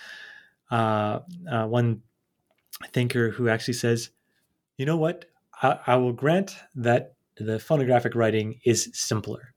uh, 0.71 1.19
uh 1.49 1.65
one 1.65 2.01
thinker 2.93 3.31
who 3.31 3.49
actually 3.49 3.73
says, 3.75 4.09
"You 4.77 4.85
know 4.85 4.97
what? 4.97 5.25
I, 5.61 5.79
I 5.87 5.95
will 5.95 6.13
grant 6.13 6.55
that 6.75 7.15
the 7.37 7.59
phonographic 7.59 8.15
writing 8.15 8.59
is 8.65 8.89
simpler. 8.93 9.53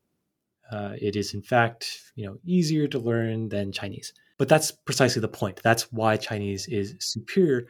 Uh, 0.70 0.94
it 1.00 1.16
is, 1.16 1.34
in 1.34 1.42
fact, 1.42 2.12
you 2.14 2.26
know, 2.26 2.38
easier 2.44 2.86
to 2.86 2.98
learn 2.98 3.48
than 3.48 3.72
Chinese. 3.72 4.12
But 4.38 4.48
that's 4.48 4.70
precisely 4.70 5.20
the 5.20 5.28
point. 5.28 5.60
That's 5.62 5.92
why 5.92 6.16
Chinese 6.16 6.66
is 6.68 6.94
superior, 7.00 7.66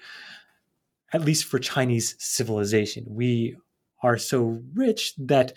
at 1.12 1.22
least 1.22 1.46
for 1.46 1.58
Chinese 1.58 2.14
civilization. 2.18 3.04
We 3.08 3.56
are 4.02 4.18
so 4.18 4.62
rich 4.74 5.14
that 5.18 5.54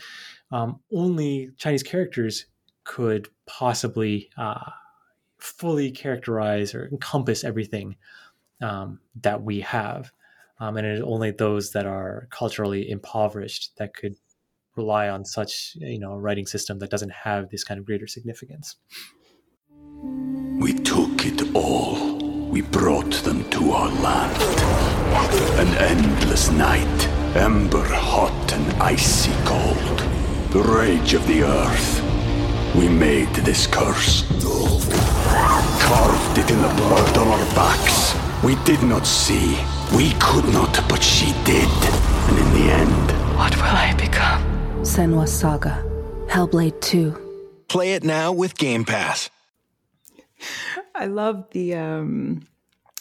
um, 0.51 0.79
only 0.91 1.51
Chinese 1.58 1.84
characters 1.84 2.45
could 2.84 3.29
possibly 3.45 4.29
uh, 4.38 4.71
fully 5.38 5.91
characterize 5.91 6.73
or 6.73 6.88
encompass 6.88 7.43
everything 7.43 7.95
um, 8.63 8.99
that 9.21 9.43
we 9.43 9.62
have. 9.62 10.12
Um, 10.60 10.78
and 10.78 10.88
it 10.88 10.93
is 10.93 11.02
only 11.02 11.32
those 11.32 11.71
that 11.71 11.86
are 11.86 12.28
culturally 12.32 12.89
impoverished 12.89 13.73
that 13.78 13.93
could 13.93 14.15
rely 14.76 15.10
on 15.10 15.23
such 15.23 15.73
you 15.76 15.99
know 15.99 16.13
a 16.13 16.19
writing 16.19 16.47
system 16.47 16.80
that 16.80 16.89
doesn't 16.89 17.12
have 17.12 17.49
this 17.49 17.63
kind 17.63 17.80
of 17.80 17.86
greater 17.86 18.08
significance 18.08 18.76
We 20.60 20.73
took 20.73 21.26
it 21.26 21.56
all. 21.56 22.17
We 22.49 22.62
brought 22.62 23.13
them 23.23 23.47
to 23.52 23.71
our 23.71 23.89
land. 24.02 24.41
An 25.60 25.67
endless 25.78 26.49
night, 26.52 27.08
ember 27.36 27.84
hot 27.84 28.54
and 28.54 28.82
icy 28.82 29.34
cold. 29.45 29.99
The 30.52 30.63
rage 30.63 31.13
of 31.13 31.26
the 31.28 31.43
earth. 31.43 32.02
We 32.76 32.88
made 32.89 33.34
this 33.36 33.67
curse. 33.67 34.23
Carved 35.82 36.38
it 36.38 36.49
in 36.49 36.62
the 36.62 36.73
blood 36.76 37.17
on 37.17 37.28
our 37.28 37.45
backs. 37.56 38.03
We 38.43 38.56
did 38.65 38.84
not 38.84 39.08
see. 39.08 39.58
We 39.95 40.12
could 40.19 40.45
not, 40.51 40.77
but 40.89 41.01
she 41.01 41.32
did. 41.45 41.69
And 42.27 42.38
in 42.38 42.53
the 42.53 42.71
end, 42.73 43.12
What 43.38 43.56
will 43.56 43.63
I 43.63 43.93
become? 43.97 44.41
Senua's 44.84 45.32
Saga. 45.32 45.82
Hellblade 46.27 46.79
2. 46.82 47.65
Play 47.69 47.93
it 47.93 48.03
now 48.03 48.34
with 48.34 48.58
Game 48.58 48.84
Pass. 48.86 49.29
I 50.93 51.06
love 51.06 51.45
the 51.51 51.75
um 51.75 52.45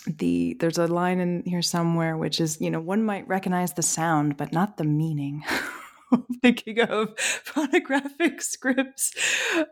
the 0.06 0.54
there's 0.60 0.78
a 0.78 0.86
line 0.86 1.18
in 1.20 1.42
here 1.44 1.62
somewhere 1.62 2.16
which 2.16 2.40
is 2.40 2.60
you 2.60 2.70
know 2.70 2.80
one 2.80 3.02
might 3.04 3.26
recognize 3.28 3.72
the 3.74 3.82
sound 3.82 4.36
but 4.36 4.52
not 4.52 4.76
the 4.76 4.84
meaning 4.84 5.44
thinking 6.42 6.80
of 6.80 7.18
phonographic 7.18 8.40
scripts. 8.40 9.12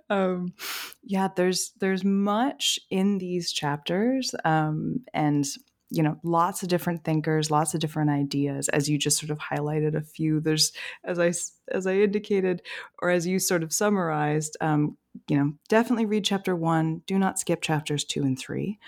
Um 0.09 0.55
yeah 1.03 1.29
there's 1.35 1.73
there's 1.81 2.05
much 2.05 2.79
in 2.91 3.19
these 3.19 3.53
chapters 3.53 4.35
um 4.45 5.01
and 5.15 5.47
you 5.91 6.03
know 6.03 6.17
lots 6.23 6.63
of 6.63 6.69
different 6.69 7.05
thinkers 7.05 7.51
lots 7.51 7.75
of 7.75 7.81
different 7.81 8.11
ideas 8.11 8.69
as 8.69 8.89
you 8.89 8.97
just 8.97 9.19
sort 9.19 9.31
of 9.31 9.39
highlighted 9.39 9.95
a 9.97 10.03
few. 10.03 10.41
There's 10.41 10.73
as 11.05 11.19
i 11.19 11.33
as 11.73 11.87
i 11.87 11.95
indicated 11.95 12.63
or 13.03 13.11
as 13.11 13.27
you 13.27 13.39
sort 13.39 13.63
of 13.63 13.73
summarized 13.73 14.57
um, 14.61 14.97
you 15.29 15.37
know 15.37 15.53
definitely 15.69 16.07
read 16.07 16.25
chapter 16.25 16.55
one 16.55 17.03
do 17.07 17.19
not 17.19 17.39
skip 17.39 17.63
chapters 17.63 18.05
two 18.05 18.23
and 18.23 18.39
three 18.39 18.79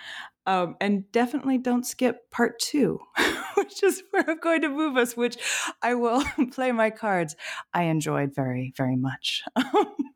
um, 0.46 0.76
and 0.80 1.10
definitely 1.12 1.58
don't 1.58 1.86
skip 1.86 2.30
part 2.30 2.58
two 2.58 2.98
which 3.54 3.82
is 3.82 4.02
where 4.10 4.28
i'm 4.28 4.38
going 4.38 4.60
to 4.60 4.68
move 4.68 4.96
us 4.96 5.16
which 5.16 5.36
i 5.82 5.94
will 5.94 6.24
play 6.52 6.72
my 6.72 6.90
cards. 6.90 7.36
I 7.74 7.84
enjoyed 7.84 8.34
very 8.34 8.72
very 8.76 8.96
much. 8.96 9.42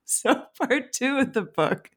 So 0.08 0.44
part 0.56 0.92
two 0.92 1.18
of 1.18 1.32
the 1.32 1.42
book 1.42 1.90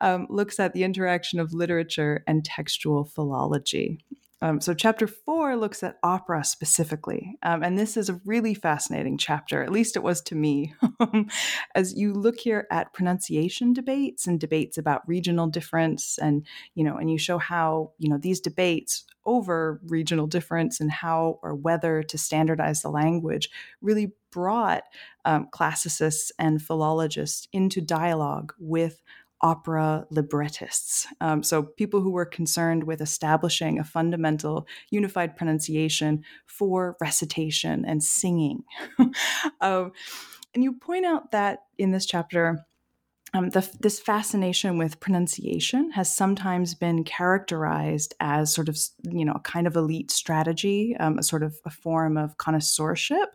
um, 0.00 0.26
looks 0.28 0.58
at 0.58 0.72
the 0.72 0.82
interaction 0.82 1.38
of 1.38 1.54
literature 1.54 2.24
and 2.26 2.44
textual 2.44 3.04
philology 3.04 4.00
um, 4.40 4.60
so, 4.60 4.72
chapter 4.72 5.08
four 5.08 5.56
looks 5.56 5.82
at 5.82 5.98
opera 6.02 6.44
specifically. 6.44 7.36
Um, 7.42 7.64
and 7.64 7.76
this 7.76 7.96
is 7.96 8.08
a 8.08 8.20
really 8.24 8.54
fascinating 8.54 9.18
chapter, 9.18 9.62
at 9.64 9.72
least 9.72 9.96
it 9.96 10.02
was 10.02 10.20
to 10.22 10.36
me, 10.36 10.74
as 11.74 11.94
you 11.94 12.12
look 12.12 12.38
here 12.38 12.66
at 12.70 12.92
pronunciation 12.92 13.72
debates 13.72 14.28
and 14.28 14.38
debates 14.38 14.78
about 14.78 15.06
regional 15.08 15.48
difference. 15.48 16.18
And, 16.18 16.46
you 16.76 16.84
know, 16.84 16.96
and 16.96 17.10
you 17.10 17.18
show 17.18 17.38
how, 17.38 17.92
you 17.98 18.08
know, 18.08 18.18
these 18.18 18.40
debates 18.40 19.04
over 19.26 19.80
regional 19.86 20.28
difference 20.28 20.78
and 20.80 20.90
how 20.90 21.40
or 21.42 21.54
whether 21.54 22.02
to 22.04 22.16
standardize 22.16 22.82
the 22.82 22.90
language 22.90 23.50
really 23.82 24.12
brought 24.30 24.84
um, 25.24 25.48
classicists 25.50 26.30
and 26.38 26.62
philologists 26.62 27.48
into 27.52 27.80
dialogue 27.80 28.52
with 28.58 29.02
opera 29.40 30.06
librettists. 30.10 31.06
Um, 31.20 31.42
so, 31.42 31.62
people 31.62 32.00
who 32.00 32.10
were 32.10 32.26
concerned 32.26 32.84
with 32.84 33.00
establishing 33.00 33.78
a 33.78 33.84
fundamental 33.84 34.66
unified 34.90 35.36
pronunciation 35.36 36.24
for 36.46 36.96
recitation 37.00 37.84
and 37.84 38.02
singing. 38.02 38.64
um, 39.60 39.92
and 40.54 40.64
you 40.64 40.72
point 40.72 41.04
out 41.04 41.30
that 41.32 41.60
in 41.76 41.92
this 41.92 42.06
chapter, 42.06 42.64
um, 43.34 43.50
the, 43.50 43.68
this 43.80 44.00
fascination 44.00 44.78
with 44.78 45.00
pronunciation 45.00 45.90
has 45.90 46.14
sometimes 46.14 46.74
been 46.74 47.04
characterized 47.04 48.14
as 48.20 48.52
sort 48.52 48.68
of, 48.70 48.78
you 49.02 49.24
know, 49.24 49.34
a 49.34 49.40
kind 49.40 49.66
of 49.66 49.76
elite 49.76 50.10
strategy, 50.10 50.96
um, 50.98 51.18
a 51.18 51.22
sort 51.22 51.42
of 51.42 51.56
a 51.66 51.70
form 51.70 52.16
of 52.16 52.38
connoisseurship. 52.38 53.28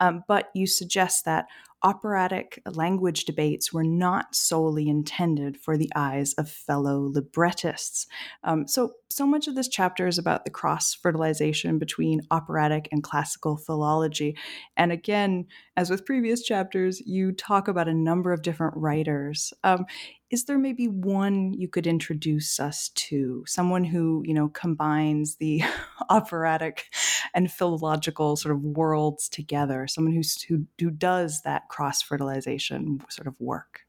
Um, 0.00 0.24
but 0.26 0.50
you 0.54 0.66
suggest 0.66 1.24
that 1.24 1.46
operatic 1.82 2.60
language 2.66 3.24
debates 3.24 3.72
were 3.72 3.84
not 3.84 4.34
solely 4.34 4.88
intended 4.88 5.56
for 5.56 5.76
the 5.76 5.90
eyes 5.94 6.34
of 6.34 6.50
fellow 6.50 7.10
librettists. 7.12 8.06
Um, 8.44 8.66
so, 8.66 8.92
so 9.08 9.26
much 9.26 9.48
of 9.48 9.54
this 9.54 9.68
chapter 9.68 10.06
is 10.06 10.18
about 10.18 10.44
the 10.44 10.50
cross 10.50 10.94
fertilization 10.94 11.78
between 11.78 12.22
operatic 12.30 12.88
and 12.92 13.02
classical 13.02 13.56
philology. 13.56 14.36
And 14.76 14.92
again, 14.92 15.46
as 15.76 15.90
with 15.90 16.06
previous 16.06 16.42
chapters, 16.42 17.00
you 17.06 17.32
talk 17.32 17.68
about 17.68 17.88
a 17.88 17.94
number 17.94 18.32
of 18.32 18.42
different 18.42 18.76
writers. 18.76 19.52
Um, 19.64 19.86
is 20.30 20.44
there 20.44 20.58
maybe 20.58 20.88
one 20.88 21.54
you 21.54 21.68
could 21.68 21.86
introduce 21.86 22.60
us 22.60 22.90
to? 22.90 23.44
Someone 23.46 23.84
who 23.84 24.22
you 24.26 24.34
know 24.34 24.48
combines 24.48 25.36
the 25.36 25.62
operatic 26.10 26.86
and 27.34 27.50
philological 27.50 28.36
sort 28.36 28.54
of 28.54 28.62
worlds 28.62 29.28
together. 29.28 29.86
Someone 29.86 30.14
who's 30.14 30.42
who, 30.42 30.66
who 30.80 30.90
does 30.90 31.42
that 31.42 31.68
cross 31.68 32.02
fertilization 32.02 33.00
sort 33.08 33.26
of 33.26 33.34
work. 33.38 33.80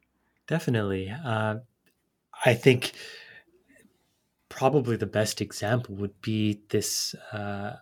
Definitely. 0.48 1.10
Uh, 1.10 1.58
i 2.46 2.54
think 2.54 2.94
probably 4.50 4.96
the 4.96 5.06
best 5.06 5.42
example 5.42 5.96
would 5.96 6.20
be 6.22 6.62
this 6.70 7.14
uh, 7.32 7.74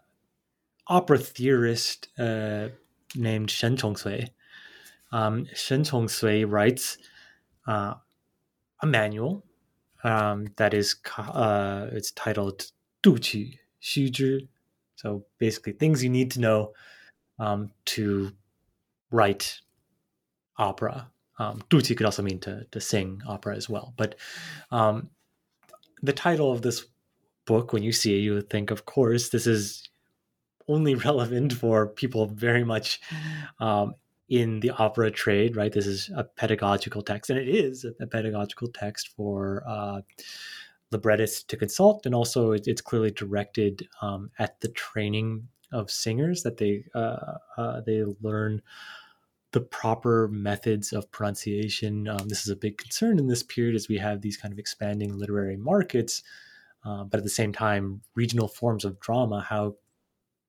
opera 0.88 1.18
theorist 1.18 2.10
uh, 2.20 2.68
named 3.16 3.50
shen 3.50 3.78
chongsui 3.78 4.30
um, 5.12 5.46
shen 5.54 5.84
chongsui 5.84 6.46
writes 6.50 6.98
uh, 7.68 7.94
a 8.82 8.86
manual 8.86 9.44
um, 10.04 10.48
that 10.58 10.74
is 10.74 10.96
uh, 11.18 11.88
it's 11.92 12.12
titled 12.12 12.72
"Duqu 13.04 13.58
Xuzhi," 13.82 14.48
so 14.96 15.26
basically 15.40 15.74
things 15.74 16.04
you 16.04 16.10
need 16.10 16.32
to 16.32 16.40
know 16.40 16.74
um, 17.40 17.72
to 17.86 18.32
write 19.12 19.60
opera. 20.58 21.10
Um, 21.40 21.62
could 21.70 22.04
also 22.04 22.24
mean 22.24 22.40
to 22.40 22.66
to 22.72 22.80
sing 22.80 23.22
opera 23.28 23.56
as 23.56 23.70
well, 23.70 23.94
but 23.98 24.16
um, 24.72 25.10
the 26.02 26.14
title 26.14 26.52
of 26.52 26.62
this 26.62 26.86
book, 27.46 27.74
when 27.74 27.84
you 27.84 27.92
see 27.92 28.16
it, 28.16 28.22
you 28.22 28.34
would 28.34 28.50
think, 28.50 28.72
of 28.72 28.86
course, 28.86 29.30
this 29.30 29.48
is 29.48 29.90
only 30.68 30.96
relevant 31.10 31.54
for 31.54 31.88
people 31.88 32.28
very 32.28 32.64
much 32.64 33.00
um, 33.60 33.96
in 34.30 34.60
the 34.60 34.72
opera 34.72 35.10
trade, 35.10 35.56
right? 35.56 35.72
This 35.72 35.88
is 35.88 36.10
a 36.16 36.24
pedagogical 36.24 37.02
text, 37.02 37.30
and 37.30 37.40
it 37.40 37.48
is 37.48 37.86
a 38.00 38.08
pedagogical 38.08 38.68
text 38.70 39.10
for 39.16 39.64
uh, 39.68 40.02
librettists 40.92 41.44
to 41.44 41.58
consult, 41.58 42.06
and 42.06 42.14
also 42.14 42.52
it's 42.52 42.82
clearly 42.82 43.12
directed 43.12 43.88
um, 44.02 44.32
at 44.40 44.60
the 44.62 44.70
training 44.70 45.48
of 45.72 45.92
singers 45.92 46.44
that 46.44 46.58
they 46.58 46.84
uh, 46.96 47.38
uh, 47.58 47.82
they 47.82 48.04
learn 48.22 48.62
the 49.52 49.62
proper 49.62 50.28
methods 50.28 50.92
of 50.92 51.10
pronunciation. 51.12 52.08
Um, 52.08 52.28
this 52.28 52.42
is 52.42 52.50
a 52.50 52.56
big 52.56 52.78
concern 52.78 53.18
in 53.18 53.28
this 53.28 53.44
period 53.44 53.76
as 53.76 53.88
we 53.88 53.98
have 53.98 54.22
these 54.22 54.38
kind 54.38 54.52
of 54.52 54.60
expanding 54.60 55.18
literary 55.18 55.58
markets, 55.58 56.22
uh, 56.86 57.04
but 57.06 57.18
at 57.18 57.24
the 57.24 57.30
same 57.30 57.54
time, 57.54 58.02
regional 58.16 58.48
forms 58.50 58.84
of 58.84 59.00
drama. 59.00 59.42
How 59.42 59.76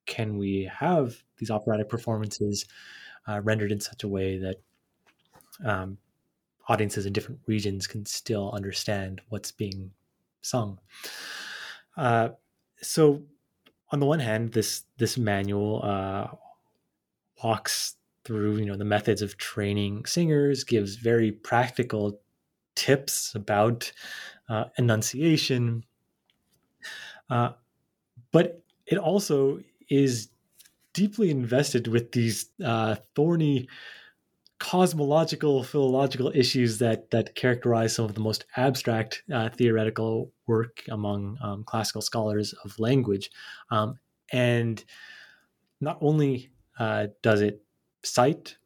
can 0.06 0.36
we 0.36 0.68
have 0.80 1.22
these 1.36 1.50
operatic 1.50 1.88
performances? 1.88 2.66
Uh, 3.28 3.40
rendered 3.42 3.70
in 3.70 3.80
such 3.80 4.04
a 4.04 4.08
way 4.08 4.38
that 4.38 4.56
um, 5.64 5.98
audiences 6.68 7.06
in 7.06 7.12
different 7.12 7.40
regions 7.46 7.86
can 7.86 8.04
still 8.06 8.50
understand 8.52 9.20
what's 9.28 9.52
being 9.52 9.90
sung. 10.40 10.78
Uh, 11.96 12.30
so, 12.80 13.22
on 13.90 14.00
the 14.00 14.06
one 14.06 14.20
hand, 14.20 14.52
this 14.52 14.84
this 14.98 15.18
manual 15.18 15.80
uh, 15.82 16.28
walks 17.42 17.96
through 18.24 18.56
you 18.56 18.66
know 18.66 18.76
the 18.76 18.84
methods 18.84 19.22
of 19.22 19.36
training 19.36 20.04
singers, 20.04 20.64
gives 20.64 20.96
very 20.96 21.32
practical 21.32 22.20
tips 22.74 23.34
about 23.34 23.90
uh, 24.48 24.64
enunciation, 24.76 25.84
uh, 27.30 27.50
but 28.30 28.62
it 28.86 28.98
also 28.98 29.60
is 29.88 30.28
deeply 30.98 31.30
invested 31.30 31.86
with 31.86 32.10
these 32.12 32.50
uh, 32.64 32.96
thorny 33.14 33.68
cosmological 34.58 35.62
philological 35.62 36.32
issues 36.34 36.78
that 36.78 37.12
that 37.12 37.36
characterize 37.36 37.94
some 37.94 38.04
of 38.04 38.14
the 38.14 38.20
most 38.20 38.44
abstract 38.56 39.22
uh, 39.32 39.48
theoretical 39.50 40.32
work 40.48 40.82
among 40.90 41.38
um, 41.40 41.62
classical 41.62 42.02
scholars 42.02 42.52
of 42.64 42.76
language. 42.80 43.30
Um, 43.70 43.98
and 44.32 44.84
not 45.80 45.98
only 46.00 46.50
uh, 46.78 47.06
does 47.22 47.40
it 47.40 47.62
cite 48.02 48.56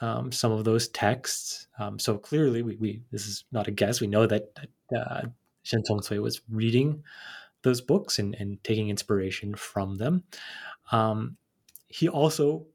um, 0.00 0.30
some 0.30 0.52
of 0.52 0.64
those 0.64 0.88
texts 0.88 1.66
um, 1.80 1.98
so 1.98 2.16
clearly 2.18 2.62
we, 2.62 2.76
we, 2.76 3.02
this 3.10 3.26
is 3.26 3.44
not 3.50 3.66
a 3.66 3.72
guess. 3.72 4.00
We 4.00 4.06
know 4.06 4.26
that, 4.26 4.44
uh, 4.96 5.22
Shen 5.62 5.82
Chongsui 5.82 6.22
was 6.22 6.40
reading 6.50 7.02
those 7.62 7.80
books 7.80 8.18
and, 8.18 8.34
and 8.36 8.62
taking 8.64 8.88
inspiration 8.88 9.54
from 9.54 9.96
them. 9.96 10.24
Um, 10.92 11.36
he 11.90 12.08
also 12.08 12.66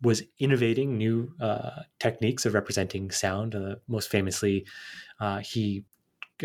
was 0.00 0.22
innovating 0.38 0.96
new 0.96 1.34
uh, 1.40 1.82
techniques 1.98 2.46
of 2.46 2.54
representing 2.54 3.10
sound. 3.10 3.54
Uh, 3.54 3.76
most 3.88 4.10
famously, 4.10 4.64
uh, 5.18 5.38
he 5.38 5.84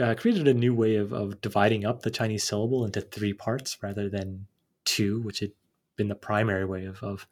uh, 0.02 0.16
created 0.16 0.48
a 0.48 0.54
new 0.54 0.74
way 0.74 0.95
of, 0.95 1.14
of 1.14 1.39
dividing 1.41 1.86
up 1.86 2.02
the 2.02 2.10
Chinese 2.10 2.43
syllable 2.43 2.86
into 2.86 3.02
three 3.02 3.34
parts 3.34 3.78
rather 3.84 4.10
than 4.10 4.48
two, 4.86 5.22
which 5.22 5.39
had 5.39 5.52
been 5.95 6.08
the 6.08 6.16
primary 6.16 6.66
way 6.66 6.86
of, 6.86 7.04
of 7.04 7.28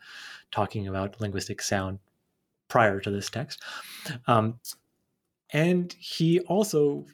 talking 0.51 0.87
about 0.87 1.19
linguistic 1.19 1.61
sound 1.61 1.97
prior 2.67 2.99
to 2.99 3.09
this 3.09 3.29
text. 3.29 3.61
Um, 4.27 4.59
and 5.51 5.93
he 5.99 6.39
also 6.41 7.05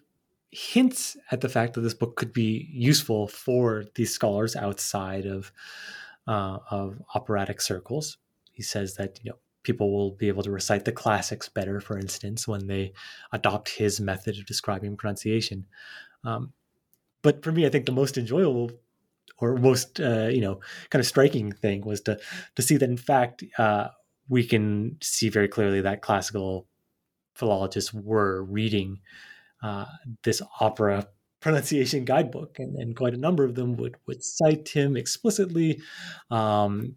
hints 0.52 1.16
at 1.32 1.41
the 1.41 1.49
fact 1.49 1.74
that 1.74 1.82
this 1.82 1.93
book 1.93 2.16
could 2.16 2.34
be 2.34 2.68
useful 2.72 3.28
for 3.28 3.86
these 3.95 4.14
scholars 4.14 4.56
outside 4.56 5.26
of 5.26 5.52
uh, 6.28 6.60
of 6.70 7.02
operatic 7.16 7.62
circles. 7.62 8.18
He 8.52 8.64
says 8.64 8.96
that 8.96 9.20
you 9.24 9.32
know 9.32 9.38
people 9.64 9.92
will 9.92 10.12
be 10.12 10.28
able 10.28 10.44
to 10.44 10.52
recite 10.52 10.86
the 10.86 10.92
classics 10.92 11.50
better, 11.50 11.80
for 11.80 11.98
instance, 11.98 12.48
when 12.48 12.68
they 12.68 12.94
adopt 13.32 13.70
his 13.70 14.00
method 14.00 14.38
of 14.38 14.46
describing 14.46 14.96
pronunciation. 14.96 15.66
Um, 16.24 16.54
but 17.22 17.44
for 17.44 17.52
me, 17.52 17.66
I 17.66 17.70
think 17.70 17.86
the 17.86 17.92
most 17.92 18.18
enjoyable 18.18 18.72
or 19.40 19.56
most 19.58 20.00
uh, 20.00 20.28
you 20.28 20.42
know 20.42 20.60
kind 20.90 21.00
of 21.00 21.06
striking 21.06 21.52
thing 21.52 21.86
was 21.86 22.02
to 22.02 22.20
to 22.56 22.62
see 22.62 22.78
that 22.78 22.90
in 22.90 22.98
fact 22.98 23.44
uh, 23.58 23.90
we 24.30 24.46
can 24.46 24.98
see 25.02 25.30
very 25.30 25.48
clearly 25.48 25.82
that 25.82 26.02
classical 26.02 26.68
philologists 27.34 27.94
were 27.94 28.44
reading 28.44 29.00
uh, 29.62 29.86
this 30.24 30.42
opera 30.60 31.08
pronunciation 31.40 32.06
guidebook, 32.06 32.60
and, 32.60 32.76
and, 32.76 32.96
quite 32.96 33.14
a 33.14 33.18
number 33.18 33.44
of 33.44 33.56
them 33.56 33.78
would 33.78 33.96
would 34.08 34.24
cite 34.24 34.70
him 34.70 34.98
explicitly. 34.98 35.80
Um, 36.32 36.96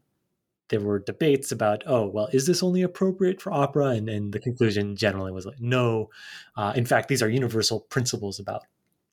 there 0.71 0.81
were 0.81 1.01
debates 1.01 1.53
about, 1.53 1.83
oh, 1.87 2.07
well, 2.07 2.29
is 2.33 2.47
this 2.47 2.63
only 2.63 2.83
appropriate 2.83 3.43
for 3.43 3.53
opera? 3.53 3.87
And, 3.87 4.09
and 4.09 4.33
the 4.33 4.39
conclusion 4.39 4.97
generally 4.97 5.33
was 5.33 5.45
like, 5.45 5.61
no. 5.61 6.11
Uh, 6.57 6.73
in 6.77 6.87
fact, 6.87 7.09
these 7.09 7.23
are 7.23 7.29
universal 7.29 7.81
principles 7.81 8.39
about 8.39 8.63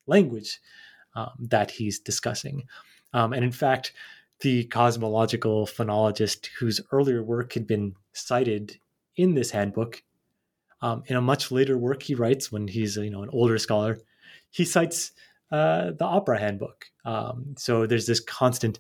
language 0.06 0.60
um, 1.16 1.32
that 1.40 1.72
he's 1.72 2.00
discussing. 2.00 2.64
Um, 3.14 3.34
and 3.34 3.44
in 3.44 3.52
fact, 3.52 3.92
the 4.42 4.66
cosmological 4.66 5.66
phonologist 5.66 6.48
whose 6.60 6.80
earlier 6.92 7.24
work 7.24 7.54
had 7.54 7.66
been 7.66 7.96
cited 8.14 8.80
in 9.16 9.34
this 9.34 9.52
handbook, 9.52 10.04
um, 10.82 11.04
in 11.08 11.16
a 11.16 11.22
much 11.22 11.52
later 11.52 11.76
work 11.78 12.04
he 12.04 12.14
writes 12.14 12.52
when 12.52 12.68
he's 12.68 12.98
you 12.98 13.10
know 13.10 13.24
an 13.24 13.30
older 13.34 13.58
scholar, 13.58 13.98
he 14.52 14.66
cites 14.66 15.12
uh, 15.52 15.92
the 15.92 16.06
opera 16.06 16.40
handbook. 16.40 16.86
Um, 17.06 17.56
so 17.58 17.86
there's 17.86 18.06
this 18.06 18.20
constant 18.20 18.80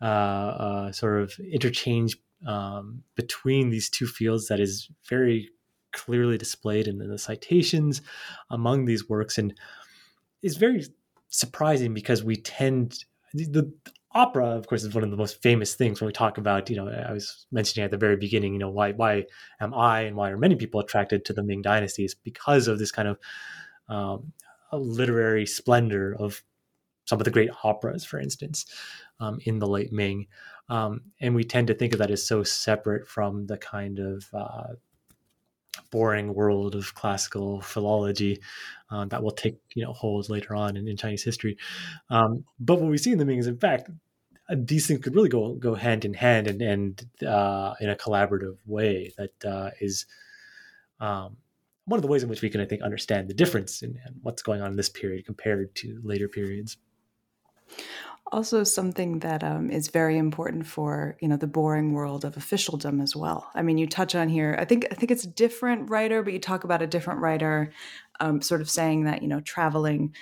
uh, 0.00 0.04
uh, 0.04 0.92
sort 0.92 1.22
of 1.22 1.34
interchange 1.52 2.16
um, 2.46 3.02
between 3.14 3.70
these 3.70 3.88
two 3.90 4.06
fields 4.06 4.48
that 4.48 4.60
is 4.60 4.88
very 5.08 5.50
clearly 5.92 6.36
displayed 6.36 6.86
in, 6.86 7.00
in 7.00 7.10
the 7.10 7.18
citations 7.18 8.02
among 8.50 8.84
these 8.84 9.08
works 9.08 9.38
and 9.38 9.54
is 10.42 10.56
very 10.56 10.84
surprising 11.28 11.94
because 11.94 12.22
we 12.22 12.36
tend 12.36 13.04
the, 13.32 13.44
the 13.46 13.72
opera 14.12 14.46
of 14.46 14.66
course 14.66 14.84
is 14.84 14.94
one 14.94 15.04
of 15.04 15.10
the 15.10 15.16
most 15.16 15.42
famous 15.42 15.74
things 15.74 16.00
when 16.00 16.06
we 16.06 16.12
talk 16.12 16.38
about 16.38 16.70
you 16.70 16.76
know 16.76 16.88
i 16.88 17.12
was 17.12 17.46
mentioning 17.50 17.84
at 17.84 17.90
the 17.90 17.96
very 17.96 18.16
beginning 18.16 18.52
you 18.52 18.58
know 18.58 18.70
why 18.70 18.92
why 18.92 19.24
am 19.60 19.74
i 19.74 20.02
and 20.02 20.16
why 20.16 20.30
are 20.30 20.38
many 20.38 20.54
people 20.54 20.80
attracted 20.80 21.24
to 21.24 21.32
the 21.32 21.42
ming 21.42 21.62
dynasty 21.62 22.04
is 22.04 22.14
because 22.14 22.68
of 22.68 22.78
this 22.78 22.92
kind 22.92 23.08
of 23.08 23.18
um, 23.88 24.32
literary 24.78 25.46
splendor 25.46 26.14
of 26.18 26.42
some 27.04 27.20
of 27.20 27.24
the 27.24 27.30
great 27.30 27.50
operas 27.62 28.04
for 28.04 28.18
instance 28.18 28.66
um, 29.20 29.38
in 29.44 29.58
the 29.58 29.66
late 29.66 29.92
Ming. 29.92 30.26
Um, 30.68 31.02
and 31.20 31.34
we 31.34 31.44
tend 31.44 31.68
to 31.68 31.74
think 31.74 31.92
of 31.92 32.00
that 32.00 32.10
as 32.10 32.26
so 32.26 32.42
separate 32.42 33.06
from 33.06 33.46
the 33.46 33.56
kind 33.56 33.98
of 33.98 34.26
uh, 34.34 34.74
boring 35.90 36.34
world 36.34 36.74
of 36.74 36.94
classical 36.94 37.60
philology 37.60 38.40
uh, 38.90 39.04
that 39.06 39.22
will 39.22 39.30
take 39.30 39.58
you 39.74 39.84
know 39.84 39.92
hold 39.92 40.28
later 40.28 40.54
on 40.54 40.76
in, 40.76 40.88
in 40.88 40.96
Chinese 40.96 41.22
history. 41.22 41.56
Um, 42.10 42.44
but 42.58 42.80
what 42.80 42.90
we 42.90 42.98
see 42.98 43.12
in 43.12 43.18
the 43.18 43.24
Ming 43.24 43.38
is, 43.38 43.46
in 43.46 43.58
fact, 43.58 43.90
uh, 44.48 44.56
these 44.58 44.86
things 44.86 45.00
could 45.00 45.14
really 45.14 45.28
go 45.28 45.54
go 45.54 45.74
hand 45.74 46.04
in 46.04 46.14
hand 46.14 46.46
and 46.46 46.62
and 46.62 47.24
uh, 47.26 47.74
in 47.80 47.90
a 47.90 47.96
collaborative 47.96 48.56
way 48.66 49.12
that 49.16 49.44
uh, 49.44 49.70
is 49.80 50.06
um, 51.00 51.36
one 51.86 51.98
of 51.98 52.02
the 52.02 52.08
ways 52.08 52.22
in 52.22 52.28
which 52.28 52.42
we 52.42 52.50
can, 52.50 52.60
I 52.60 52.66
think, 52.66 52.82
understand 52.82 53.28
the 53.28 53.34
difference 53.34 53.82
in, 53.82 53.90
in 54.06 54.16
what's 54.22 54.42
going 54.42 54.60
on 54.60 54.72
in 54.72 54.76
this 54.76 54.88
period 54.88 55.24
compared 55.24 55.74
to 55.76 56.00
later 56.04 56.28
periods. 56.28 56.76
Also 58.32 58.64
something 58.64 59.20
that 59.20 59.44
um, 59.44 59.70
is 59.70 59.88
very 59.88 60.18
important 60.18 60.66
for 60.66 61.16
you 61.20 61.28
know 61.28 61.36
the 61.36 61.46
boring 61.46 61.92
world 61.92 62.24
of 62.24 62.36
officialdom 62.36 63.00
as 63.00 63.14
well. 63.14 63.48
I 63.54 63.62
mean 63.62 63.78
you 63.78 63.86
touch 63.86 64.16
on 64.16 64.28
here 64.28 64.56
i 64.58 64.64
think 64.64 64.86
i 64.90 64.94
think 64.96 65.12
it's 65.12 65.22
a 65.22 65.28
different 65.28 65.88
writer 65.88 66.24
but 66.24 66.32
you 66.32 66.40
talk 66.40 66.64
about 66.64 66.82
a 66.82 66.88
different 66.88 67.20
writer 67.20 67.70
um, 68.18 68.42
sort 68.42 68.60
of 68.60 68.68
saying 68.68 69.04
that 69.04 69.22
you 69.22 69.28
know 69.28 69.40
traveling 69.40 70.12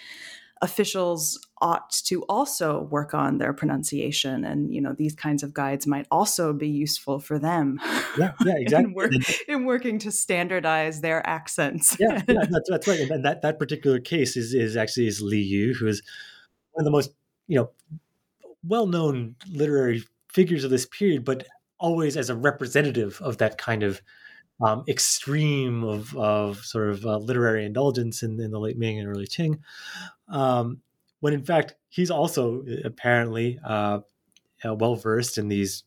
officials 0.61 1.47
ought 1.65 1.91
to 1.91 2.23
also 2.29 2.83
work 2.83 3.15
on 3.15 3.39
their 3.39 3.53
pronunciation 3.53 4.45
and 4.45 4.73
you 4.73 4.81
know 4.81 4.93
these 4.93 5.15
kinds 5.15 5.43
of 5.43 5.53
guides 5.53 5.87
might 5.87 6.07
also 6.11 6.53
be 6.53 6.69
useful 6.69 7.19
for 7.19 7.39
them 7.39 7.81
yeah 8.17 8.33
yeah 8.45 8.55
exactly 8.59 8.91
in, 8.91 8.95
work, 8.95 9.13
in, 9.49 9.65
working 9.65 9.99
to 9.99 10.13
standardize 10.13 11.01
their 11.01 11.27
accents 11.27 11.97
yeah, 11.99 12.23
yeah 12.29 12.45
that's, 12.51 12.71
that's 12.71 12.87
right 12.87 13.01
and 13.01 13.25
that 13.25 13.43
that 13.43 13.59
particular 13.59 13.99
case 13.99 14.37
is 14.37 14.55
is 14.55 14.77
actually 14.77 15.09
is 15.09 15.21
li 15.21 15.41
yu 15.41 15.75
who 15.75 15.89
is 15.89 16.03
one 16.73 16.83
of 16.83 16.85
the 16.85 16.93
most 16.93 17.11
you 17.49 17.59
know 17.59 17.71
well-known 18.67 19.37
literary 19.51 20.03
figures 20.33 20.65
of 20.65 20.71
this 20.71 20.87
period, 20.87 21.25
but 21.25 21.47
always 21.79 22.17
as 22.17 22.31
a 22.31 22.35
representative 22.35 23.21
of 23.23 23.39
that 23.39 23.59
kind 23.59 23.83
of 23.83 24.01
um, 24.65 24.85
extreme 24.89 25.85
of, 25.85 26.17
of 26.17 26.59
sort 26.59 26.91
of 26.91 27.05
uh, 27.05 27.19
literary 27.19 27.65
indulgence 27.65 28.23
in, 28.23 28.41
in, 28.41 28.51
the 28.51 28.61
late 28.61 28.79
Ming 28.79 28.99
and 28.99 29.09
early 29.09 29.27
Qing. 29.27 29.59
Um, 30.29 30.81
when 31.25 31.33
in 31.33 31.43
fact 31.43 31.75
he's 31.89 32.11
also 32.11 32.63
uh, 32.69 32.83
apparently 32.85 33.59
uh, 33.65 34.01
uh, 34.63 34.75
well 34.75 34.95
versed 34.95 35.39
in 35.39 35.49
these, 35.49 35.85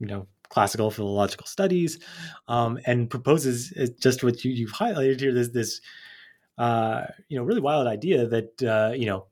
you 0.00 0.08
know, 0.08 0.26
classical 0.48 0.90
philological 0.90 1.46
studies, 1.46 2.00
um, 2.48 2.80
and 2.84 3.08
proposes 3.08 3.72
uh, 3.78 3.86
just 4.00 4.24
what 4.24 4.44
you, 4.44 4.66
have 4.66 4.74
highlighted 4.74 5.20
here. 5.20 5.32
This 5.32 5.50
this 5.50 5.80
uh, 6.58 7.04
you 7.28 7.38
know 7.38 7.44
really 7.44 7.60
wild 7.60 7.86
idea 7.86 8.26
that 8.26 8.94
you 8.98 9.06
know 9.06 9.26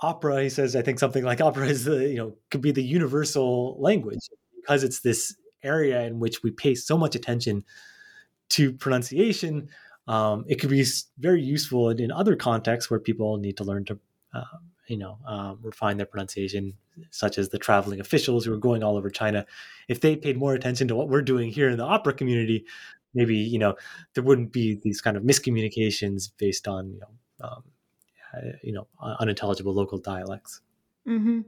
opera 0.00 0.42
he 0.42 0.48
says 0.50 0.74
i 0.74 0.82
think 0.82 0.98
something 0.98 1.24
like 1.24 1.40
opera 1.40 1.66
is 1.66 1.84
the 1.84 2.08
you 2.08 2.16
know 2.16 2.36
could 2.50 2.60
be 2.60 2.72
the 2.72 2.82
universal 2.82 3.76
language 3.80 4.28
because 4.56 4.82
it's 4.82 5.00
this 5.00 5.36
area 5.62 6.02
in 6.02 6.18
which 6.18 6.42
we 6.42 6.50
pay 6.50 6.74
so 6.74 6.98
much 6.98 7.14
attention 7.14 7.64
to 8.48 8.72
pronunciation 8.72 9.68
um, 10.08 10.44
it 10.48 10.60
could 10.60 10.68
be 10.68 10.84
very 11.18 11.40
useful 11.40 11.90
in, 11.90 12.00
in, 12.00 12.10
other 12.10 12.36
contexts 12.36 12.90
where 12.90 13.00
people 13.00 13.38
need 13.38 13.56
to 13.56 13.64
learn 13.64 13.84
to 13.86 13.98
uh, 14.34 14.44
you 14.88 14.96
know 14.96 15.18
um, 15.26 15.58
refine 15.62 15.96
their 15.96 16.06
pronunciation 16.06 16.74
such 17.10 17.38
as 17.38 17.48
the 17.48 17.58
traveling 17.58 18.00
officials 18.00 18.44
who 18.44 18.52
are 18.52 18.58
going 18.58 18.82
all 18.82 18.96
over 18.96 19.10
china 19.10 19.46
if 19.88 20.00
they 20.00 20.16
paid 20.16 20.36
more 20.36 20.54
attention 20.54 20.86
to 20.88 20.94
what 20.94 21.08
we're 21.08 21.22
doing 21.22 21.50
here 21.50 21.68
in 21.70 21.78
the 21.78 21.84
opera 21.84 22.12
community 22.12 22.64
maybe 23.14 23.36
you 23.36 23.58
know 23.58 23.74
there 24.14 24.24
wouldn't 24.24 24.52
be 24.52 24.78
these 24.82 25.00
kind 25.00 25.16
of 25.16 25.22
miscommunications 25.22 26.30
based 26.36 26.68
on 26.68 26.90
you 26.92 27.00
know 27.00 27.08
um, 27.40 27.62
uh, 28.36 28.52
you 28.62 28.72
know 28.72 28.86
unintelligible 29.20 29.72
local 29.72 29.98
dialects. 29.98 30.60
Mm-hmm. 31.06 31.40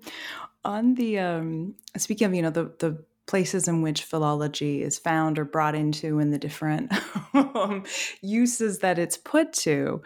On 0.65 0.95
the 0.95 1.19
um, 1.19 1.75
speaking 1.97 2.27
of 2.27 2.35
you 2.35 2.43
know 2.43 2.51
the 2.51 2.73
the 2.79 3.05
places 3.27 3.67
in 3.67 3.83
which 3.83 4.05
philology 4.05 4.83
is 4.83 4.99
found 4.99 5.39
or 5.39 5.45
brought 5.45 5.75
into 5.75 6.19
and 6.19 6.33
the 6.33 6.39
different 6.39 6.93
um, 7.35 7.85
uses 8.23 8.79
that 8.79 8.99
it's 8.99 9.17
put 9.17 9.53
to 9.53 10.01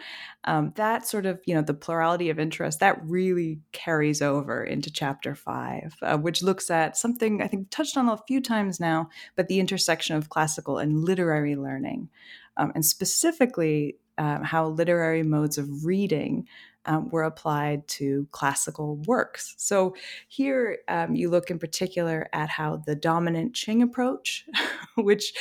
um, 0.45 0.73
that 0.75 1.07
sort 1.07 1.25
of 1.25 1.39
you 1.45 1.53
know 1.53 1.61
the 1.61 1.73
plurality 1.73 2.29
of 2.29 2.39
interest 2.39 2.79
that 2.79 2.99
really 3.03 3.59
carries 3.71 4.21
over 4.21 4.63
into 4.63 4.91
chapter 4.91 5.35
five 5.35 5.95
uh, 6.01 6.17
which 6.17 6.41
looks 6.41 6.71
at 6.71 6.97
something 6.97 7.41
i 7.41 7.47
think 7.47 7.69
touched 7.69 7.95
on 7.95 8.09
a 8.09 8.17
few 8.27 8.41
times 8.41 8.79
now 8.79 9.07
but 9.35 9.47
the 9.47 9.59
intersection 9.59 10.15
of 10.15 10.29
classical 10.29 10.79
and 10.79 11.03
literary 11.03 11.55
learning 11.55 12.09
um, 12.57 12.71
and 12.75 12.85
specifically 12.85 13.97
uh, 14.17 14.43
how 14.43 14.67
literary 14.67 15.23
modes 15.23 15.57
of 15.57 15.85
reading 15.85 16.47
um, 16.85 17.09
were 17.09 17.23
applied 17.23 17.87
to 17.87 18.27
classical 18.31 18.95
works. 19.05 19.53
So 19.57 19.95
here 20.27 20.79
um, 20.87 21.15
you 21.15 21.29
look 21.29 21.51
in 21.51 21.59
particular 21.59 22.27
at 22.33 22.49
how 22.49 22.77
the 22.85 22.95
dominant 22.95 23.53
Qing 23.53 23.83
approach, 23.83 24.45
which 24.95 25.33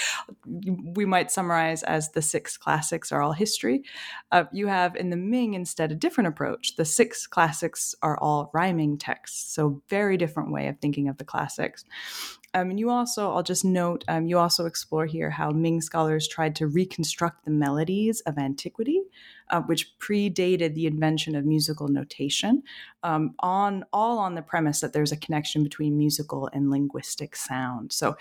we 0.46 1.04
might 1.04 1.30
summarize 1.30 1.82
as 1.82 2.10
the 2.10 2.22
six 2.22 2.56
classics 2.56 3.12
are 3.12 3.22
all 3.22 3.32
history, 3.32 3.82
uh, 4.32 4.44
you 4.52 4.66
have 4.66 4.96
in 4.96 5.10
the 5.10 5.16
Ming 5.16 5.54
instead 5.54 5.92
a 5.92 5.96
different 5.96 6.28
approach. 6.28 6.76
The 6.76 6.84
six 6.84 7.26
classics 7.26 7.94
are 8.02 8.18
all 8.18 8.50
rhyming 8.52 8.98
texts. 8.98 9.54
So 9.54 9.82
very 9.88 10.16
different 10.16 10.52
way 10.52 10.68
of 10.68 10.78
thinking 10.78 11.08
of 11.08 11.18
the 11.18 11.24
classics. 11.24 11.84
Um, 12.52 12.70
and 12.70 12.80
you 12.80 12.90
also, 12.90 13.30
I'll 13.30 13.44
just 13.44 13.64
note, 13.64 14.04
um, 14.08 14.26
you 14.26 14.38
also 14.38 14.66
explore 14.66 15.06
here 15.06 15.30
how 15.30 15.50
Ming 15.50 15.80
scholars 15.80 16.26
tried 16.26 16.56
to 16.56 16.66
reconstruct 16.66 17.44
the 17.44 17.50
melodies 17.50 18.20
of 18.22 18.38
antiquity, 18.38 19.02
uh, 19.50 19.60
which 19.62 19.98
predated 19.98 20.74
the 20.74 20.86
invention 20.86 21.34
of 21.34 21.44
musical 21.44 21.88
notation, 21.88 22.62
um, 23.02 23.34
on 23.40 23.84
all 23.92 24.18
on 24.18 24.34
the 24.34 24.42
premise 24.42 24.80
that 24.80 24.92
there's 24.92 25.12
a 25.12 25.16
connection 25.16 25.62
between 25.62 25.98
musical 25.98 26.48
and 26.52 26.70
linguistic 26.70 27.36
sound. 27.36 27.92
So, 27.92 28.16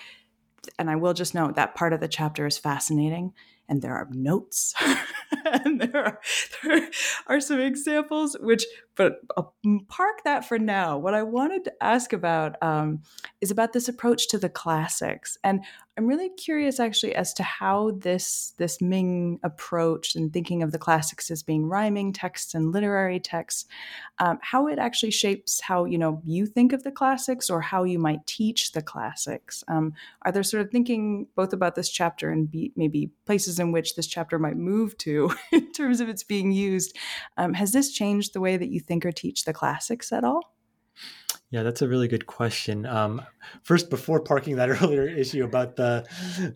and 0.78 0.89
I 0.89 0.95
will 0.95 1.14
just 1.14 1.36
note 1.36 1.56
that 1.56 1.76
part 1.76 1.93
of 1.93 2.00
the 2.00 2.08
chapter 2.08 2.45
is 2.45 2.58
fascinating 2.58 3.34
and 3.70 3.82
there 3.84 3.93
are 3.93 4.08
notes, 4.12 4.74
and 5.45 5.80
there 5.80 5.95
are, 5.95 6.20
there 6.64 6.89
are 7.28 7.39
some 7.39 7.60
examples, 7.60 8.36
which, 8.41 8.66
but 9.00 9.22
I'll 9.38 9.56
park 9.88 10.26
that 10.26 10.43
for 10.43 10.60
now. 10.60 10.97
What 10.97 11.14
I 11.14 11.24
wanted 11.24 11.64
to 11.64 11.74
ask 11.82 12.12
about 12.12 12.62
um, 12.62 13.02
is 13.39 13.50
about 13.50 13.72
this 13.72 13.88
approach 13.88 14.28
to 14.28 14.38
the 14.38 14.50
classics. 14.50 15.38
And 15.41 15.64
I'm 16.00 16.08
really 16.08 16.30
curious 16.30 16.80
actually 16.80 17.14
as 17.14 17.34
to 17.34 17.43
how 17.43 17.91
this 17.91 18.54
this 18.58 18.80
Ming 18.80 19.38
approach 19.43 20.16
and 20.16 20.32
thinking 20.32 20.64
of 20.64 20.72
the 20.72 20.78
classics 20.80 21.30
as 21.30 21.43
being 21.43 21.66
rhyming 21.66 22.14
texts 22.14 22.54
and 22.54 22.72
literary 22.72 23.20
texts, 23.20 23.66
um, 24.20 24.39
how 24.41 24.68
it 24.68 24.80
actually 24.80 25.12
shapes 25.12 25.60
how 25.60 25.84
you 25.84 25.97
know 25.97 26.22
you 26.26 26.45
think 26.45 26.72
of 26.72 26.84
the 26.84 26.91
classics 26.91 27.50
or 27.50 27.60
how 27.60 27.84
you 27.84 28.00
might 28.00 28.26
teach 28.26 28.72
the 28.72 28.82
classics. 28.82 29.62
Um, 29.68 29.93
are 30.22 30.32
there 30.32 30.41
sort 30.41 30.62
of 30.62 30.72
thinking 30.72 31.28
both 31.36 31.52
about 31.52 31.76
this 31.76 31.89
chapter 31.89 32.32
and 32.32 32.50
be, 32.50 32.72
maybe 32.78 33.12
places 33.26 33.60
in 33.60 33.74
which 33.74 33.95
this 33.95 34.08
chapter 34.08 34.39
might 34.39 34.56
move 34.56 34.97
to 35.00 35.32
in 35.52 35.70
terms 35.74 36.00
of 36.00 36.08
its 36.08 36.24
being 36.24 36.54
used? 36.54 36.97
Um, 37.36 37.54
has 37.54 37.74
this 37.74 37.91
changed 37.91 38.32
the 38.32 38.39
way 38.39 38.56
that 38.56 38.70
you 38.70 38.80
think 38.90 39.06
or 39.06 39.14
teach 39.14 39.46
the 39.46 39.54
classics 39.54 40.12
at 40.12 40.26
all? 40.26 40.56
Yeah, 41.52 41.64
that's 41.64 41.82
a 41.82 41.88
really 41.88 42.08
good 42.08 42.28
question. 42.28 42.86
Um, 42.86 43.24
first, 43.64 43.90
before 43.90 44.20
parking 44.20 44.58
that 44.58 44.70
earlier 44.82 45.08
issue 45.08 45.44
about 45.44 45.78
the 45.78 46.06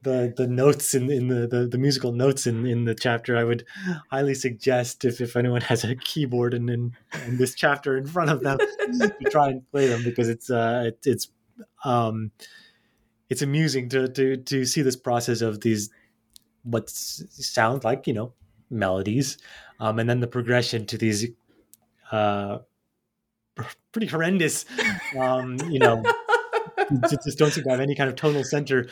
the, 0.04 0.34
the 0.36 0.48
notes 0.48 0.94
in, 0.94 1.10
in 1.12 1.28
the, 1.30 1.48
the, 1.48 1.68
the, 1.68 1.78
musical 1.78 2.12
notes 2.12 2.46
in, 2.46 2.66
in 2.66 2.86
the 2.86 2.94
chapter, 2.94 3.38
I 3.38 3.44
would 3.44 3.66
highly 4.12 4.36
suggest 4.36 5.06
if, 5.06 5.20
if 5.22 5.36
anyone 5.36 5.62
has 5.62 5.84
a 5.84 5.96
keyboard 5.96 6.54
and 6.54 6.70
in, 6.70 6.96
in 7.26 7.38
this 7.38 7.56
chapter 7.56 7.98
in 7.98 8.06
front 8.06 8.30
of 8.30 8.42
them 8.42 8.58
to 8.60 9.30
try 9.32 9.50
and 9.50 9.72
play 9.72 9.88
them 9.88 10.04
because 10.04 10.30
it's 10.30 10.50
uh, 10.50 10.84
it, 10.88 11.00
it's 11.06 11.30
um, 11.86 12.32
it's 13.30 13.42
amusing 13.42 13.90
to, 13.90 14.08
to 14.10 14.38
to 14.38 14.66
see 14.66 14.82
this 14.82 14.96
process 14.96 15.42
of 15.42 15.62
these 15.62 15.90
what 16.64 16.90
sound 16.90 17.84
like 17.84 18.06
you 18.06 18.14
know 18.14 18.34
melodies, 18.70 19.38
um, 19.80 20.00
and 20.00 20.10
then 20.10 20.20
the 20.20 20.28
progression 20.28 20.86
to 20.88 20.98
these. 20.98 21.26
Uh, 22.14 22.60
pretty 23.92 24.08
horrendous. 24.08 24.66
Um, 25.18 25.58
you 25.70 25.80
know, 25.80 26.04
just 27.10 27.38
don't 27.40 27.52
seem 27.52 27.64
to 27.64 27.70
have 27.72 27.80
any 27.80 27.96
kind 27.96 28.10
of 28.10 28.16
tonal 28.16 28.44
center 28.44 28.88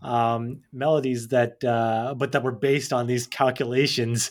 um, 0.00 0.62
melodies 0.72 1.28
that, 1.28 1.62
uh, 1.64 2.14
but 2.16 2.32
that 2.32 2.42
were 2.42 2.52
based 2.52 2.92
on 2.92 3.06
these 3.06 3.26
calculations 3.26 4.30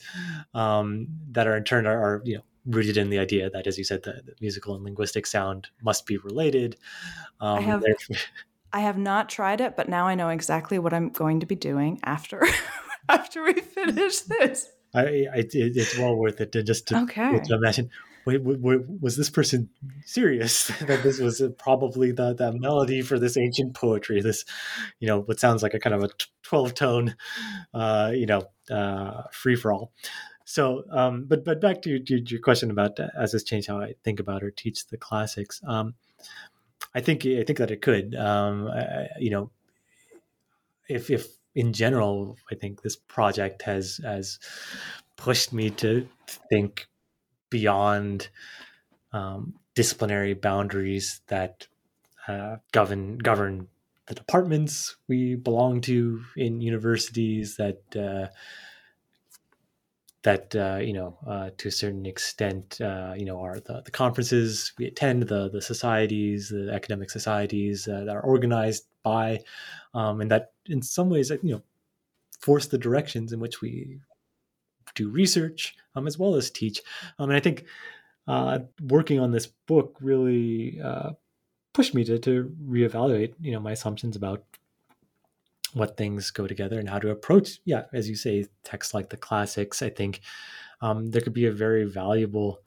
um, 0.54 1.08
that 1.32 1.48
are 1.48 1.58
in 1.58 1.64
turn 1.64 1.86
are, 1.86 2.00
are, 2.00 2.22
you 2.24 2.38
know 2.38 2.44
rooted 2.68 2.96
in 2.96 3.10
the 3.10 3.18
idea 3.18 3.50
that, 3.50 3.66
as 3.66 3.80
you 3.80 3.84
said, 3.84 4.04
the, 4.04 4.22
the 4.24 4.36
musical 4.40 4.76
and 4.76 4.84
linguistic 4.84 5.26
sound 5.26 5.70
must 5.82 6.06
be 6.06 6.18
related. 6.18 6.78
Um, 7.40 7.58
I 7.58 7.62
have. 7.62 7.84
I 8.74 8.80
have 8.82 8.98
not 8.98 9.28
tried 9.28 9.60
it, 9.60 9.76
but 9.76 9.90
now 9.90 10.08
I 10.08 10.16
know 10.16 10.30
exactly 10.30 10.80
what 10.80 10.94
I'm 10.94 11.10
going 11.10 11.42
to 11.42 11.46
be 11.46 11.56
doing 11.56 12.00
after 12.04 12.46
after 13.10 13.44
we 13.44 13.54
finish 13.54 14.20
this. 14.22 14.70
I, 14.94 15.02
I, 15.34 15.44
it's 15.52 15.98
well 15.98 16.16
worth 16.16 16.40
it 16.40 16.52
to 16.54 16.64
just 16.64 16.88
to, 16.90 17.00
okay. 17.02 17.40
to 17.40 17.56
imagine 17.56 17.90
wait, 18.26 18.42
wait, 18.44 18.82
was 19.02 19.18
this 19.18 19.30
person 19.30 19.70
serious? 20.06 20.72
That 20.82 21.04
this 21.04 21.20
was 21.20 21.42
probably 21.58 22.12
the, 22.12 22.34
the 22.34 22.52
melody 22.52 23.02
for 23.02 23.20
this 23.20 23.38
ancient 23.38 23.74
poetry 23.74 24.22
this 24.22 24.46
you 25.00 25.08
know 25.08 25.22
what 25.22 25.40
sounds 25.40 25.64
like 25.64 25.74
a 25.74 25.80
kind 25.80 25.96
of 25.96 26.04
a 26.04 26.10
12 26.44 26.74
tone 26.74 27.16
uh, 27.74 28.12
you 28.14 28.26
know 28.26 28.44
uh, 28.70 29.24
free 29.32 29.56
for 29.56 29.72
all 29.72 29.92
so 30.46 30.84
um, 30.92 31.26
but 31.28 31.46
but 31.46 31.62
back 31.62 31.82
to, 31.84 32.00
to 32.00 32.20
your 32.20 32.42
question 32.42 32.72
about 32.72 33.00
uh, 33.00 33.08
has 33.18 33.32
this 33.32 33.44
changed 33.44 33.68
how 33.68 33.80
i 33.80 33.94
think 34.04 34.20
about 34.20 34.44
or 34.44 34.52
teach 34.52 34.88
the 34.88 34.98
classics 34.98 35.62
um, 35.66 35.94
i 36.96 37.02
think 37.02 37.26
i 37.26 37.44
think 37.44 37.60
that 37.60 37.72
it 37.72 37.82
could 37.82 38.16
um, 38.16 38.68
I, 38.68 39.08
you 39.20 39.30
know 39.30 39.52
if 40.90 41.10
if 41.10 41.28
in 41.56 41.74
general 41.74 42.38
i 42.52 42.56
think 42.56 42.82
this 42.82 42.96
project 42.96 43.62
has 43.64 44.00
has 44.04 44.40
pushed 45.16 45.54
me 45.54 45.70
to 45.70 46.08
think 46.50 46.88
beyond 47.52 48.30
um, 49.14 49.54
disciplinary 49.76 50.34
boundaries 50.34 51.22
that 51.28 51.68
uh, 52.28 52.56
govern 52.72 53.20
govern 53.20 53.68
the 54.08 54.16
departments 54.16 54.96
we 55.08 55.36
belong 55.36 55.82
to 55.82 56.24
in 56.36 56.62
universities 56.62 57.58
that 57.58 57.82
uh, 57.96 58.28
that 60.24 60.56
uh, 60.56 60.78
you 60.82 60.94
know 60.94 61.18
uh, 61.28 61.50
to 61.58 61.68
a 61.68 61.72
certain 61.72 62.06
extent 62.06 62.80
uh, 62.82 63.14
you 63.16 63.26
know 63.26 63.42
are 63.42 63.60
the, 63.60 63.82
the 63.86 63.92
conferences 63.92 64.74
we 64.78 64.86
attend 64.86 65.24
the 65.24 65.50
the 65.50 65.62
societies 65.62 66.50
the 66.50 66.72
academic 66.74 67.10
societies 67.10 67.88
uh, 67.88 68.04
that 68.04 68.16
are 68.16 68.22
organized 68.22 68.86
by 69.04 69.40
um, 69.94 70.22
and 70.22 70.30
that 70.30 70.52
in 70.68 70.82
some 70.82 71.10
ways 71.10 71.30
you 71.30 71.54
know 71.54 71.64
force 72.40 72.68
the 72.68 72.78
directions 72.78 73.34
in 73.34 73.40
which 73.40 73.62
we 73.62 74.00
do 74.96 75.10
research 75.10 75.76
um, 75.96 76.08
as 76.08 76.18
well 76.18 76.36
as 76.36 76.50
teach. 76.50 76.82
Um, 77.20 77.30
and 77.30 77.38
I 77.38 77.40
think 77.40 77.66
uh, 78.28 78.60
working 78.82 79.20
on 79.20 79.32
this 79.32 79.48
book 79.48 79.98
really 80.02 80.80
uh, 80.82 81.12
pushed 81.74 81.94
me 81.94 82.04
to, 82.06 82.20
to 82.20 82.56
reevaluate, 82.66 83.34
you 83.40 83.52
know, 83.52 83.60
my 83.60 83.72
assumptions 83.72 84.16
about 84.16 84.44
what 85.74 85.98
things 85.98 86.32
go 86.32 86.48
together 86.48 86.80
and 86.80 86.90
how 86.90 87.00
to 87.00 87.12
approach, 87.12 87.60
yeah, 87.66 87.84
as 87.94 88.10
you 88.10 88.16
say, 88.16 88.46
texts 88.64 88.94
like 88.94 89.10
the 89.10 89.18
classics. 89.18 89.82
I 89.82 89.90
think 89.90 90.22
um, 90.82 91.12
there 91.12 91.22
could 91.22 91.34
be 91.34 91.46
a 91.46 91.52
very 91.52 91.86
valuable 91.86 92.60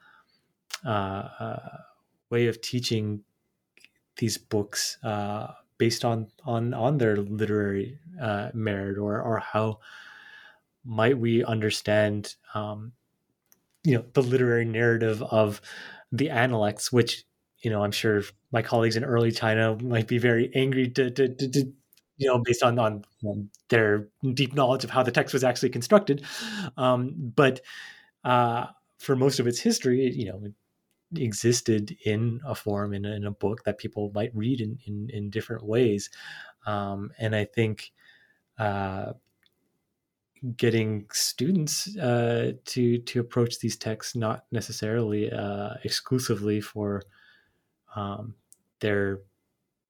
uh, 0.85 1.29
uh 1.39 1.79
way 2.31 2.47
of 2.47 2.61
teaching 2.61 3.23
these 4.17 4.39
books 4.39 4.99
uh, 5.03 5.49
based 5.79 6.05
on 6.05 6.27
on 6.45 6.75
on 6.75 6.99
their 6.99 7.17
literary 7.17 7.99
uh, 8.21 8.51
merit 8.55 8.99
or 8.99 9.21
or 9.21 9.39
how 9.39 9.79
might 10.85 11.19
we 11.19 11.45
understand 11.45 12.35
um, 12.55 12.93
you 13.85 13.95
know 13.95 14.05
the 14.13 14.23
literary 14.23 14.65
narrative 14.65 15.23
of 15.23 15.61
the 16.13 16.31
Analects, 16.31 16.93
which 16.93 17.25
you 17.59 17.71
know 17.71 17.83
I'm 17.83 17.93
sure 17.93 18.23
my 18.53 18.63
colleagues 18.63 18.97
in 18.97 19.05
early 19.05 19.33
China 19.33 19.77
might 19.83 20.09
be 20.09 20.19
very 20.19 20.51
angry 20.55 20.89
to, 20.91 21.11
to, 21.11 21.29
to, 21.29 21.49
to 21.51 21.73
you 22.17 22.29
know 22.29 22.41
based 22.45 22.63
on 22.63 22.79
on 22.79 23.05
their 23.69 24.09
deep 24.35 24.55
knowledge 24.55 24.85
of 24.85 24.91
how 24.91 25.03
the 25.03 25.13
text 25.13 25.33
was 25.33 25.45
actually 25.45 25.71
constructed, 25.71 26.25
um, 26.77 27.15
but 27.35 27.61
uh, 28.25 28.67
for 28.99 29.17
most 29.17 29.41
of 29.41 29.47
its 29.47 29.61
history, 29.61 30.11
you 30.13 30.27
know. 30.27 30.41
It, 30.45 30.53
existed 31.17 31.97
in 32.05 32.41
a 32.45 32.57
form 32.57 32.93
in 32.93 33.05
a, 33.05 33.13
in 33.13 33.25
a 33.25 33.31
book 33.31 33.63
that 33.63 33.79
people 33.79 34.11
might 34.15 34.35
read 34.35 34.61
in 34.61 34.79
in, 34.87 35.09
in 35.13 35.31
different 35.31 35.65
ways 35.65 36.11
um, 36.67 37.13
and 37.19 37.37
i 37.37 37.45
think 37.45 37.93
uh, 38.59 39.13
getting 40.57 41.07
students 41.13 41.97
uh, 41.97 42.53
to 42.67 42.99
to 42.99 43.21
approach 43.21 43.61
these 43.61 43.77
texts 43.77 44.15
not 44.15 44.45
necessarily 44.53 45.31
uh, 45.33 45.75
exclusively 45.85 46.61
for 46.61 47.03
um, 47.97 48.35
their 48.81 49.21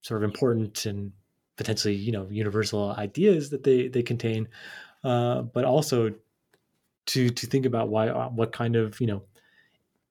sort 0.03 0.23
of 0.23 0.25
important 0.25 0.87
and 0.87 1.13
potentially 1.57 1.95
you 1.95 2.13
know 2.13 2.29
universal 2.31 2.93
ideas 2.93 3.51
that 3.51 3.65
they 3.65 3.89
they 3.89 4.03
contain, 4.03 4.49
uh, 5.05 5.43
but 5.43 5.65
also 5.65 6.15
to 7.07 7.31
to 7.31 7.47
think 7.47 7.67
about 7.67 7.89
why 7.89 8.09
uh, 8.09 8.29
what 8.31 8.53
kind 8.53 8.77
of 8.77 9.01
you 9.01 9.07
know 9.07 9.25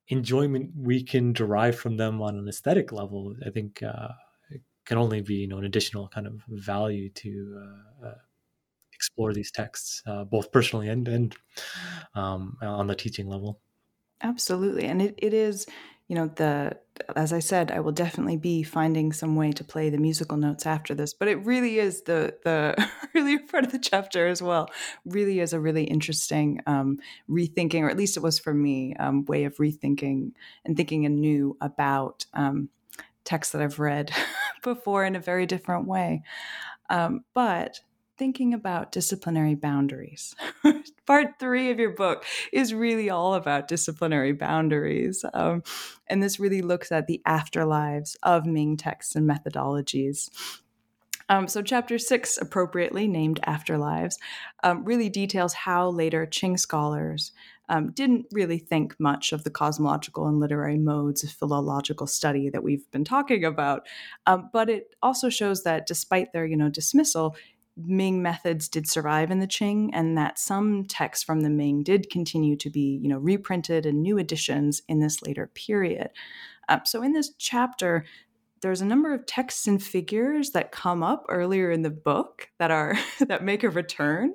enjoyment 0.08 0.72
we 0.76 1.04
can 1.04 1.34
derive 1.34 1.78
from 1.78 1.98
them 1.98 2.22
on 2.22 2.38
an 2.38 2.48
aesthetic 2.48 2.92
level. 2.92 3.36
I 3.46 3.50
think 3.50 3.82
uh, 3.84 4.10
can 4.86 4.98
only 4.98 5.22
be 5.22 5.36
you 5.36 5.48
know 5.48 5.58
an 5.58 5.66
additional 5.66 6.08
kind 6.10 6.28
of 6.28 6.42
value 6.48 7.10
to 7.10 7.64
uh, 8.06 8.14
explore 9.14 9.34
these 9.34 9.52
texts, 9.52 10.02
uh, 10.08 10.24
both 10.24 10.52
personally 10.52 10.90
and 10.90 11.08
and 11.08 11.36
um, 12.16 12.58
on 12.62 12.88
the 12.88 12.96
teaching 12.96 13.28
level. 13.28 13.62
Absolutely, 14.22 14.86
and 14.86 15.02
it, 15.02 15.16
it 15.18 15.34
is, 15.34 15.66
you 16.08 16.16
know, 16.16 16.28
the 16.28 16.80
as 17.16 17.34
I 17.34 17.40
said, 17.40 17.72
I 17.72 17.80
will 17.82 17.92
definitely 17.92 18.38
be 18.38 18.64
finding 18.64 19.12
some 19.12 19.36
way 19.36 19.52
to 19.52 19.64
play 19.64 19.90
the 19.90 19.98
musical 19.98 20.38
notes 20.38 20.66
after 20.66 20.96
this. 20.96 21.14
But 21.14 21.28
it 21.28 21.44
really 21.46 21.80
is 21.80 22.04
the 22.04 22.38
the 22.44 22.90
earlier 23.16 23.40
part 23.40 23.66
of 23.66 23.72
the 23.72 23.80
chapter 23.80 24.28
as 24.28 24.42
well. 24.42 24.70
Really 25.06 25.40
is 25.42 25.54
a 25.54 25.60
really 25.60 25.84
interesting 25.84 26.62
um, 26.66 27.00
rethinking, 27.30 27.82
or 27.82 27.90
at 27.90 27.98
least 27.98 28.16
it 28.16 28.24
was 28.24 28.40
for 28.40 28.54
me, 28.54 28.96
um, 28.96 29.26
way 29.26 29.44
of 29.44 29.58
rethinking 29.58 30.32
and 30.64 30.78
thinking 30.78 31.06
anew 31.06 31.58
about 31.60 32.26
um, 32.34 32.70
texts 33.26 33.52
that 33.52 33.62
I've 33.62 33.80
read 33.80 34.12
before 34.64 35.06
in 35.06 35.16
a 35.16 35.20
very 35.20 35.46
different 35.46 35.88
way. 35.88 36.24
Um, 36.90 37.26
but 37.34 37.82
thinking 38.18 38.54
about 38.54 38.92
disciplinary 38.92 39.56
boundaries. 39.56 40.36
Part 41.06 41.40
three 41.40 41.72
of 41.72 41.80
your 41.80 41.92
book 41.92 42.26
is 42.52 42.74
really 42.74 43.10
all 43.10 43.34
about 43.34 43.68
disciplinary 43.68 44.34
boundaries. 44.34 45.26
Um, 45.34 45.64
and 46.08 46.22
this 46.22 46.40
really 46.40 46.62
looks 46.62 46.92
at 46.92 47.08
the 47.08 47.22
afterlives 47.28 48.16
of 48.24 48.46
Ming 48.46 48.78
texts 48.78 49.16
and 49.16 49.30
methodologies. 49.30 50.30
Um, 51.30 51.48
so, 51.48 51.62
chapter 51.62 51.98
six, 51.98 52.38
appropriately 52.38 53.08
named 53.08 53.40
Afterlives, 53.48 54.16
um, 54.64 54.84
really 54.84 55.10
details 55.10 55.54
how 55.54 55.90
later 55.90 56.28
Qing 56.28 56.60
scholars 56.60 57.32
um, 57.70 57.92
didn't 57.92 58.26
really 58.32 58.60
think 58.60 58.96
much 59.00 59.32
of 59.32 59.44
the 59.44 59.50
cosmological 59.50 60.28
and 60.28 60.40
literary 60.40 60.78
modes 60.78 61.24
of 61.24 61.32
philological 61.32 62.08
study 62.08 62.50
that 62.50 62.64
we've 62.64 62.90
been 62.92 63.06
talking 63.06 63.46
about. 63.46 63.88
Um, 64.28 64.50
but 64.52 64.70
it 64.70 64.96
also 65.02 65.30
shows 65.30 65.64
that 65.64 65.88
despite 65.88 66.34
their, 66.34 66.46
you 66.46 66.58
know, 66.58 66.70
dismissal, 66.70 67.36
Ming 67.76 68.22
methods 68.22 68.70
did 68.70 68.88
survive 68.88 69.32
in 69.32 69.40
the 69.40 69.48
Qing, 69.48 69.90
and 69.94 70.18
that 70.18 70.38
some 70.38 70.86
texts 70.86 71.24
from 71.24 71.42
the 71.42 71.50
Ming 71.50 71.84
did 71.84 72.10
continue 72.10 72.56
to 72.58 72.70
be, 72.70 73.00
you 73.02 73.10
know, 73.10 73.18
reprinted 73.18 73.86
and 73.86 74.02
new 74.02 74.18
editions 74.18 74.82
in 74.88 75.00
this 75.00 75.22
later 75.22 75.48
period. 75.54 76.10
Uh, 76.70 76.80
so 76.86 77.02
in 77.02 77.14
this 77.14 77.32
chapter, 77.38 78.06
there's 78.64 78.82
a 78.82 78.86
number 78.86 79.14
of 79.14 79.26
texts 79.26 79.68
and 79.68 79.84
figures 79.84 80.52
that 80.52 80.72
come 80.72 81.04
up 81.04 81.26
earlier 81.30 81.70
in 81.70 81.82
the 81.82 81.90
book 81.90 82.50
that 82.60 82.72
are 82.72 82.98
that 83.20 83.44
make 83.44 83.64
a 83.64 83.70
return 83.70 84.34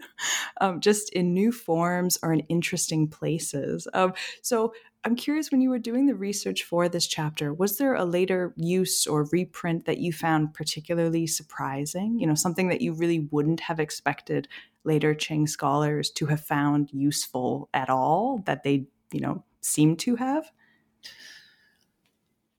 um, 0.60 0.80
just 0.80 1.10
in 1.14 1.32
new 1.32 1.50
forms 1.50 2.18
or 2.22 2.32
in 2.32 2.40
interesting 2.40 3.08
places 3.08 3.88
um, 3.94 4.12
so 4.42 4.72
i'm 5.04 5.16
curious 5.16 5.50
when 5.50 5.60
you 5.60 5.70
were 5.70 5.78
doing 5.78 6.06
the 6.06 6.14
research 6.14 6.64
for 6.64 6.88
this 6.88 7.06
chapter 7.06 7.52
was 7.52 7.78
there 7.78 7.94
a 7.94 8.04
later 8.04 8.52
use 8.56 9.06
or 9.06 9.28
reprint 9.32 9.84
that 9.86 9.98
you 9.98 10.12
found 10.12 10.54
particularly 10.54 11.26
surprising? 11.26 12.18
You 12.18 12.26
know 12.26 12.34
something 12.34 12.68
that 12.68 12.80
you 12.80 12.92
really 12.92 13.28
wouldn't 13.30 13.60
have 13.60 13.80
expected 13.80 14.48
later 14.84 15.14
qing 15.14 15.48
scholars 15.48 16.10
to 16.10 16.26
have 16.26 16.40
found 16.40 16.90
useful 16.92 17.68
at 17.74 17.90
all 17.90 18.42
that 18.46 18.62
they 18.62 18.86
you 19.12 19.20
know 19.20 19.44
seem 19.60 19.96
to 19.96 20.16
have? 20.16 20.50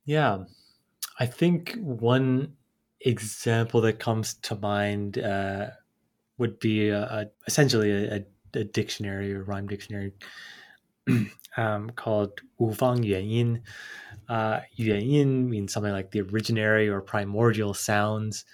Yeah. 0.06 0.46
I 1.20 1.26
think 1.26 1.76
one 1.76 2.54
example 3.02 3.82
that 3.82 4.00
comes 4.00 4.36
to 4.36 4.56
mind 4.56 5.18
uh, 5.20 5.68
would 6.38 6.60
be 6.60 6.90
a, 6.90 7.02
a, 7.02 7.26
essentially 7.46 7.92
a, 7.92 8.26
a, 8.56 8.64
dictionary 8.64 9.34
or 9.34 9.44
rhyme 9.44 9.68
dictionary 9.68 10.14
um, 11.60 11.90
called 11.92 12.42
Wu 12.58 12.74
Fang 12.74 13.04
Yuan 13.04 13.26
Yin. 13.26 13.62
Uh, 14.28 14.62
Yuan 14.76 15.02
Yin 15.02 15.50
means 15.50 15.74
something 15.74 15.92
like 15.92 16.12
the 16.12 16.22
originary 16.22 16.88
or 16.88 17.02
primordial 17.02 17.74
sounds, 17.74 18.46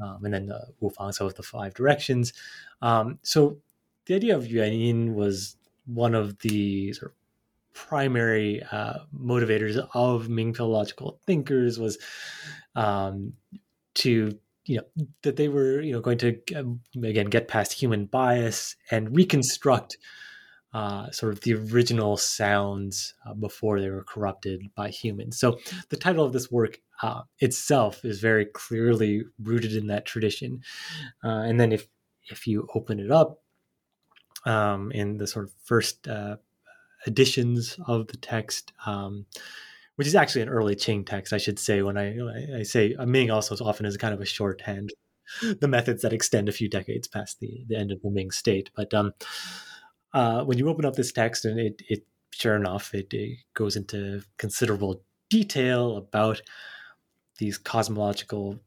um, 0.00 0.24
and 0.24 0.32
then 0.32 0.46
the 0.46 0.68
Wu 0.80 0.90
Fang, 0.90 1.12
so 1.12 1.28
the 1.28 1.42
five 1.42 1.74
directions. 1.74 2.32
Um, 2.80 3.18
so 3.22 3.58
the 4.06 4.14
idea 4.14 4.36
of 4.36 4.46
Yuan 4.46 4.72
Yin 4.72 5.14
was 5.14 5.56
one 5.86 6.14
of 6.14 6.38
the 6.38 6.92
sort 6.92 7.12
of 7.12 7.16
primary 7.74 8.62
uh, 8.70 8.98
motivators 9.18 9.76
of 9.94 10.28
Ming 10.28 10.54
philological 10.54 11.18
thinkers 11.26 11.78
was 11.78 11.98
um, 12.76 13.32
to 13.94 14.38
you 14.64 14.76
know 14.76 15.04
that 15.22 15.36
they 15.36 15.48
were 15.48 15.80
you 15.80 15.92
know 15.92 16.00
going 16.00 16.18
to 16.18 16.38
um, 16.54 16.80
again 17.02 17.26
get 17.26 17.48
past 17.48 17.72
human 17.72 18.06
bias 18.06 18.76
and 18.92 19.16
reconstruct 19.16 19.96
uh, 20.72 21.10
sort 21.10 21.32
of 21.32 21.40
the 21.40 21.54
original 21.54 22.16
sounds 22.16 23.14
uh, 23.26 23.34
before 23.34 23.80
they 23.80 23.90
were 23.90 24.04
corrupted 24.04 24.70
by 24.74 24.88
humans. 24.88 25.38
So 25.38 25.58
the 25.90 25.96
title 25.96 26.24
of 26.24 26.32
this 26.32 26.50
work 26.50 26.80
uh, 27.02 27.22
itself 27.40 28.04
is 28.04 28.20
very 28.20 28.46
clearly 28.46 29.24
rooted 29.42 29.74
in 29.74 29.88
that 29.88 30.06
tradition. 30.06 30.62
Uh, 31.22 31.42
and 31.46 31.60
then 31.60 31.72
if 31.72 31.88
if 32.30 32.46
you 32.46 32.68
open 32.74 33.00
it 33.00 33.10
up 33.10 33.42
um, 34.46 34.92
in 34.92 35.18
the 35.18 35.26
sort 35.26 35.44
of 35.44 35.52
first 35.64 36.08
uh, 36.08 36.36
editions 37.06 37.78
of 37.86 38.06
the 38.06 38.16
text, 38.16 38.72
um, 38.86 39.26
which 39.96 40.06
is 40.06 40.14
actually 40.14 40.42
an 40.42 40.48
early 40.48 40.76
Qing 40.76 41.04
text, 41.04 41.32
I 41.32 41.38
should 41.38 41.58
say. 41.58 41.82
When 41.82 41.98
I, 41.98 42.16
I 42.58 42.62
say 42.62 42.94
Ming, 43.04 43.30
also 43.30 43.56
often 43.64 43.86
is 43.86 43.96
kind 43.96 44.14
of 44.14 44.20
a 44.20 44.24
shorthand, 44.24 44.92
the 45.60 45.68
methods 45.68 46.02
that 46.02 46.12
extend 46.12 46.48
a 46.48 46.52
few 46.52 46.68
decades 46.68 47.08
past 47.08 47.40
the, 47.40 47.64
the 47.68 47.76
end 47.76 47.92
of 47.92 48.00
the 48.02 48.10
Ming 48.10 48.30
state. 48.30 48.70
But 48.74 48.94
um, 48.94 49.12
uh, 50.12 50.44
when 50.44 50.58
you 50.58 50.68
open 50.68 50.84
up 50.84 50.94
this 50.94 51.12
text, 51.12 51.44
and 51.44 51.58
it, 51.58 51.82
it 51.88 52.04
sure 52.30 52.56
enough, 52.56 52.94
it, 52.94 53.12
it 53.12 53.38
goes 53.54 53.76
into 53.76 54.22
considerable 54.38 55.02
detail 55.30 55.96
about 55.96 56.42
these 57.38 57.58
cosmological 57.58 58.58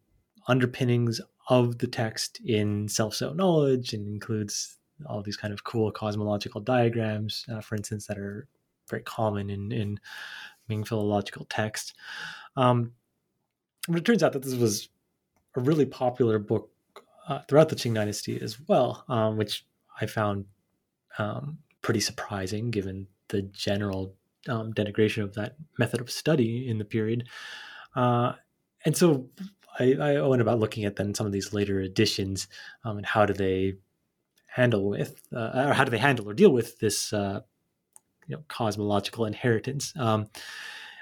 underpinnings 0.48 1.22
of 1.50 1.78
the 1.78 1.88
text 1.88 2.40
in 2.46 2.88
self-so 2.88 3.34
knowledge 3.34 3.94
and 3.94 4.08
includes 4.08 4.78
all 5.08 5.22
these 5.22 5.38
kind 5.38 5.54
of 5.54 5.64
cool 5.64 5.92
cosmological 5.92 6.62
diagrams, 6.62 7.46
uh, 7.52 7.62
for 7.62 7.76
instance, 7.76 8.08
that 8.08 8.18
are 8.18 8.48
very 8.90 9.04
common 9.04 9.50
in, 9.50 9.72
in 9.72 10.00
Ming 10.68 10.84
philological 10.84 11.46
text. 11.50 11.94
Um, 12.56 12.94
but 13.88 13.98
it 13.98 14.06
turns 14.06 14.24
out 14.24 14.34
that 14.34 14.42
this 14.42 14.56
was 14.56 14.90
a 15.56 15.60
really 15.60 15.86
popular 15.86 16.40
book 16.40 16.72
uh, 17.28 17.40
throughout 17.48 17.70
the 17.70 17.76
Qing 17.76 17.94
dynasty 17.94 18.42
as 18.42 18.60
well, 18.68 19.04
um, 19.08 19.38
which 19.38 19.66
I 20.02 20.06
found 20.06 20.46
um, 21.18 21.60
pretty 21.82 22.00
surprising 22.00 22.72
given 22.72 23.08
the 23.30 23.42
general 23.42 24.16
um, 24.48 24.74
denigration 24.74 25.24
of 25.24 25.34
that 25.36 25.56
method 25.78 26.02
of 26.02 26.12
study 26.12 26.68
in 26.68 26.78
the 26.78 26.86
period. 26.86 27.28
Uh, 27.96 28.34
and 28.84 28.96
so 28.96 29.30
I, 29.80 29.94
I, 29.94 30.22
went 30.22 30.42
about 30.42 30.60
looking 30.60 30.86
at 30.86 30.96
then 30.96 31.16
some 31.16 31.26
of 31.26 31.32
these 31.32 31.54
later 31.54 31.80
editions 31.80 32.48
um, 32.84 32.98
and 32.98 33.06
how 33.06 33.26
do 33.26 33.34
they 33.34 33.76
handle 34.48 34.88
with, 34.88 35.22
uh, 35.34 35.66
or 35.68 35.74
how 35.74 35.84
do 35.84 35.92
they 35.92 35.98
handle 35.98 36.30
or 36.30 36.34
deal 36.34 36.52
with 36.52 36.80
this, 36.80 37.12
uh, 37.14 37.42
you 38.28 38.36
know, 38.36 38.44
cosmological 38.48 39.26
inheritance? 39.26 39.94
Um, 39.98 40.28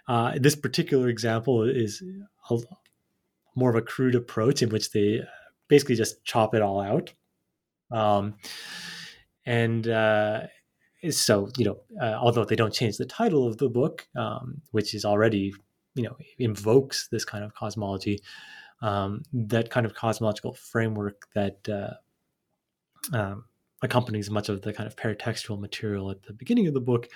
uh, 0.07 0.33
this 0.39 0.55
particular 0.55 1.07
example 1.07 1.63
is 1.63 2.03
a, 2.49 2.57
more 3.55 3.69
of 3.69 3.75
a 3.75 3.81
crude 3.81 4.15
approach 4.15 4.61
in 4.61 4.69
which 4.69 4.91
they 4.91 5.21
basically 5.67 5.95
just 5.95 6.23
chop 6.23 6.55
it 6.55 6.61
all 6.61 6.81
out, 6.81 7.13
um, 7.91 8.35
and 9.45 9.87
uh, 9.87 10.41
so 11.09 11.49
you 11.57 11.65
know, 11.65 11.79
uh, 12.01 12.13
although 12.13 12.45
they 12.45 12.55
don't 12.55 12.73
change 12.73 12.97
the 12.97 13.05
title 13.05 13.47
of 13.47 13.57
the 13.57 13.69
book, 13.69 14.07
um, 14.15 14.61
which 14.71 14.93
is 14.93 15.05
already 15.05 15.53
you 15.95 16.03
know 16.03 16.15
invokes 16.39 17.07
this 17.09 17.25
kind 17.25 17.43
of 17.43 17.53
cosmology. 17.53 18.19
Um, 18.81 19.23
that 19.31 19.69
kind 19.69 19.85
of 19.85 19.93
cosmological 19.93 20.53
framework 20.55 21.27
that 21.35 21.69
uh, 21.69 23.15
um, 23.15 23.45
accompanies 23.81 24.29
much 24.29 24.49
of 24.49 24.61
the 24.61 24.73
kind 24.73 24.87
of 24.87 24.97
paratextual 24.97 25.57
material 25.57 26.11
at 26.11 26.23
the 26.23 26.33
beginning 26.33 26.67
of 26.67 26.73
the 26.73 26.81
book. 26.81 27.07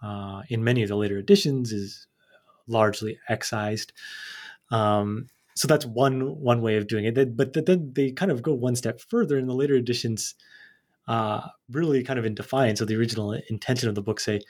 Uh, 0.00 0.42
in 0.48 0.62
many 0.62 0.84
of 0.84 0.88
the 0.88 0.96
later 0.96 1.18
editions, 1.18 1.72
is 1.72 2.06
largely 2.68 3.18
excised. 3.28 3.92
Um, 4.70 5.28
so 5.56 5.66
that's 5.66 5.84
one 5.84 6.38
one 6.40 6.62
way 6.62 6.76
of 6.76 6.86
doing 6.86 7.04
it. 7.04 7.36
But 7.36 7.52
then 7.66 7.92
they 7.94 8.12
kind 8.12 8.30
of 8.30 8.42
go 8.42 8.54
one 8.54 8.76
step 8.76 9.00
further 9.00 9.38
in 9.38 9.46
the 9.46 9.54
later 9.54 9.74
editions, 9.74 10.36
uh, 11.08 11.40
really 11.70 12.04
kind 12.04 12.18
of 12.18 12.24
in 12.24 12.34
defiance 12.34 12.80
of 12.80 12.86
the 12.88 12.96
original 12.96 13.32
intention 13.50 13.88
of 13.88 13.96
the 13.96 14.02
book. 14.02 14.20
Say, 14.20 14.40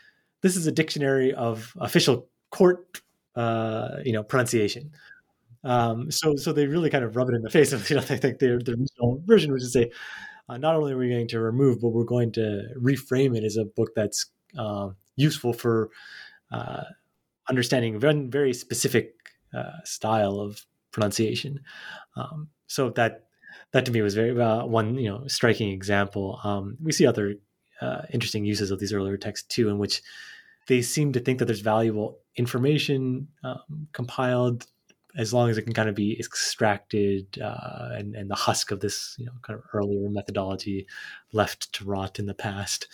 this 0.42 0.56
is 0.56 0.66
a 0.66 0.72
dictionary 0.72 1.32
of 1.32 1.72
official 1.78 2.28
court, 2.50 3.00
uh, 3.36 3.96
you 4.04 4.12
know, 4.12 4.22
pronunciation. 4.22 4.92
Um, 5.64 6.10
so 6.10 6.36
so 6.36 6.52
they 6.52 6.66
really 6.66 6.90
kind 6.90 7.04
of 7.04 7.16
rub 7.16 7.30
it 7.30 7.34
in 7.34 7.42
the 7.42 7.50
face 7.50 7.72
of 7.72 7.88
you 7.90 7.96
know 7.96 8.02
they 8.02 8.18
think 8.18 8.38
their 8.38 8.58
the 8.58 8.72
original 8.72 9.22
version, 9.24 9.52
which 9.52 9.62
is 9.62 9.72
say 9.72 9.90
uh, 10.48 10.58
not 10.58 10.74
only 10.74 10.92
are 10.92 10.98
we 10.98 11.08
going 11.08 11.28
to 11.28 11.40
remove, 11.40 11.80
but 11.80 11.88
we're 11.90 12.04
going 12.04 12.32
to 12.32 12.68
reframe 12.76 13.36
it 13.36 13.44
as 13.44 13.56
a 13.56 13.64
book 13.64 13.90
that's 13.94 14.26
uh, 14.56 14.90
useful 15.16 15.52
for 15.52 15.90
uh, 16.50 16.84
understanding 17.48 17.98
very, 17.98 18.26
very 18.26 18.54
specific 18.54 19.14
uh, 19.54 19.82
style 19.84 20.40
of 20.40 20.64
pronunciation. 20.90 21.60
Um, 22.16 22.48
so 22.66 22.90
that 22.90 23.27
that 23.72 23.84
to 23.86 23.92
me 23.92 24.02
was 24.02 24.14
very 24.14 24.38
uh, 24.40 24.64
one 24.64 24.96
you 24.96 25.08
know 25.08 25.26
striking 25.26 25.70
example. 25.70 26.40
Um, 26.44 26.76
we 26.82 26.92
see 26.92 27.06
other 27.06 27.36
uh, 27.80 28.02
interesting 28.12 28.44
uses 28.44 28.70
of 28.70 28.80
these 28.80 28.92
earlier 28.92 29.16
texts 29.16 29.46
too, 29.48 29.68
in 29.68 29.78
which 29.78 30.02
they 30.66 30.82
seem 30.82 31.12
to 31.12 31.20
think 31.20 31.38
that 31.38 31.46
there's 31.46 31.60
valuable 31.60 32.18
information 32.36 33.28
um, 33.44 33.88
compiled 33.92 34.66
as 35.16 35.32
long 35.32 35.48
as 35.48 35.56
it 35.56 35.62
can 35.62 35.72
kind 35.72 35.88
of 35.88 35.94
be 35.94 36.18
extracted 36.18 37.26
uh, 37.42 37.88
and, 37.92 38.14
and 38.14 38.30
the 38.30 38.34
husk 38.34 38.70
of 38.70 38.80
this 38.80 39.16
you 39.18 39.26
know 39.26 39.32
kind 39.42 39.58
of 39.58 39.64
earlier 39.72 40.08
methodology 40.08 40.86
left 41.32 41.72
to 41.72 41.84
rot 41.84 42.18
in 42.18 42.26
the 42.26 42.34
past 42.34 42.86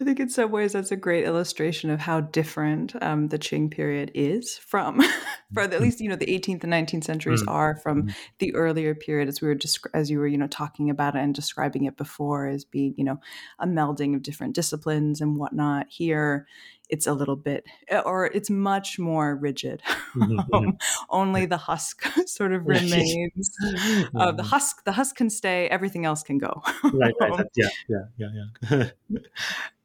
I 0.00 0.04
think 0.04 0.20
in 0.20 0.28
some 0.28 0.50
ways 0.50 0.72
that's 0.72 0.90
a 0.92 0.96
great 0.96 1.24
illustration 1.24 1.90
of 1.90 2.00
how 2.00 2.20
different 2.20 2.94
um, 3.02 3.28
the 3.28 3.38
Qing 3.38 3.70
period 3.70 4.10
is 4.14 4.58
from, 4.58 5.00
for 5.54 5.62
at 5.62 5.80
least 5.80 6.00
you 6.00 6.08
know 6.08 6.16
the 6.16 6.26
18th 6.26 6.64
and 6.64 6.72
19th 6.72 7.04
centuries 7.04 7.42
mm. 7.42 7.50
are 7.50 7.76
from 7.76 8.04
mm. 8.04 8.14
the 8.38 8.54
earlier 8.54 8.94
period, 8.94 9.28
as 9.28 9.40
we 9.40 9.48
were 9.48 9.54
just 9.54 9.86
as 9.94 10.10
you 10.10 10.18
were 10.18 10.26
you 10.26 10.38
know 10.38 10.46
talking 10.46 10.90
about 10.90 11.14
it 11.14 11.20
and 11.20 11.34
describing 11.34 11.84
it 11.84 11.96
before 11.96 12.46
as 12.46 12.64
being 12.64 12.94
you 12.96 13.04
know 13.04 13.20
a 13.58 13.66
melding 13.66 14.14
of 14.14 14.22
different 14.22 14.54
disciplines 14.54 15.20
and 15.20 15.36
whatnot. 15.36 15.86
Here, 15.88 16.46
it's 16.90 17.06
a 17.06 17.12
little 17.12 17.36
bit 17.36 17.64
eh, 17.88 17.98
or 18.00 18.26
it's 18.26 18.50
much 18.50 18.98
more 18.98 19.36
rigid 19.36 19.82
mm-hmm, 20.14 20.54
um, 20.54 20.78
only 21.10 21.46
the 21.46 21.56
husk 21.56 22.04
sort 22.26 22.52
of 22.52 22.66
remains 22.66 23.50
uh, 24.14 24.32
the 24.32 24.42
husk 24.42 24.84
the 24.84 24.92
husk 24.92 25.16
can 25.16 25.30
stay 25.30 25.66
everything 25.68 26.04
else 26.04 26.22
can 26.22 26.38
go 26.38 26.62
right, 26.92 27.14
right. 27.20 27.46
Yeah 27.56 27.68
yeah 27.88 28.04
yeah 28.18 28.28
yeah 28.70 28.88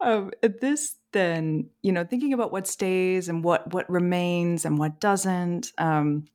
um, 0.02 0.32
this 0.42 0.99
then 1.12 1.70
you 1.82 1.92
know 1.92 2.04
thinking 2.04 2.34
about 2.34 2.52
what 2.52 2.68
stays 2.68 3.30
and 3.30 3.44
what 3.44 3.74
what 3.74 3.90
remains 3.90 4.66
and 4.66 4.78
what 4.78 5.00
doesn't 5.00 5.72
um, 5.78 6.26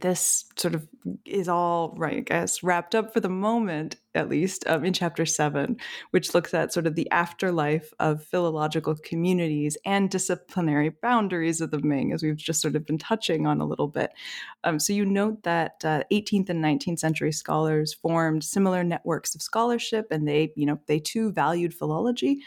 this 0.00 0.44
sort 0.56 0.74
of 0.74 0.88
is 1.24 1.48
all 1.48 1.94
right, 1.96 2.16
I 2.16 2.20
guess, 2.20 2.62
wrapped 2.62 2.94
up 2.94 3.12
for 3.12 3.20
the 3.20 3.28
moment, 3.28 3.96
at 4.14 4.28
least, 4.28 4.64
um, 4.66 4.84
in 4.84 4.92
chapter 4.92 5.24
seven, 5.24 5.76
which 6.10 6.34
looks 6.34 6.52
at 6.52 6.72
sort 6.72 6.86
of 6.86 6.94
the 6.94 7.10
afterlife 7.10 7.92
of 8.00 8.24
philological 8.24 8.96
communities 8.96 9.76
and 9.84 10.10
disciplinary 10.10 10.88
boundaries 10.88 11.60
of 11.60 11.70
the 11.70 11.78
Ming, 11.80 12.12
as 12.12 12.22
we've 12.22 12.36
just 12.36 12.60
sort 12.60 12.74
of 12.74 12.84
been 12.84 12.98
touching 12.98 13.46
on 13.46 13.60
a 13.60 13.66
little 13.66 13.88
bit. 13.88 14.12
Um, 14.64 14.80
so 14.80 14.92
you 14.92 15.04
note 15.04 15.42
that 15.44 15.84
uh, 15.84 16.02
18th 16.10 16.50
and 16.50 16.64
19th 16.64 16.98
century 16.98 17.32
scholars 17.32 17.94
formed 17.94 18.42
similar 18.42 18.82
networks 18.82 19.34
of 19.34 19.42
scholarship, 19.42 20.08
and 20.10 20.26
they, 20.26 20.52
you 20.56 20.66
know, 20.66 20.80
they 20.86 20.98
too 20.98 21.30
valued 21.32 21.72
philology. 21.72 22.40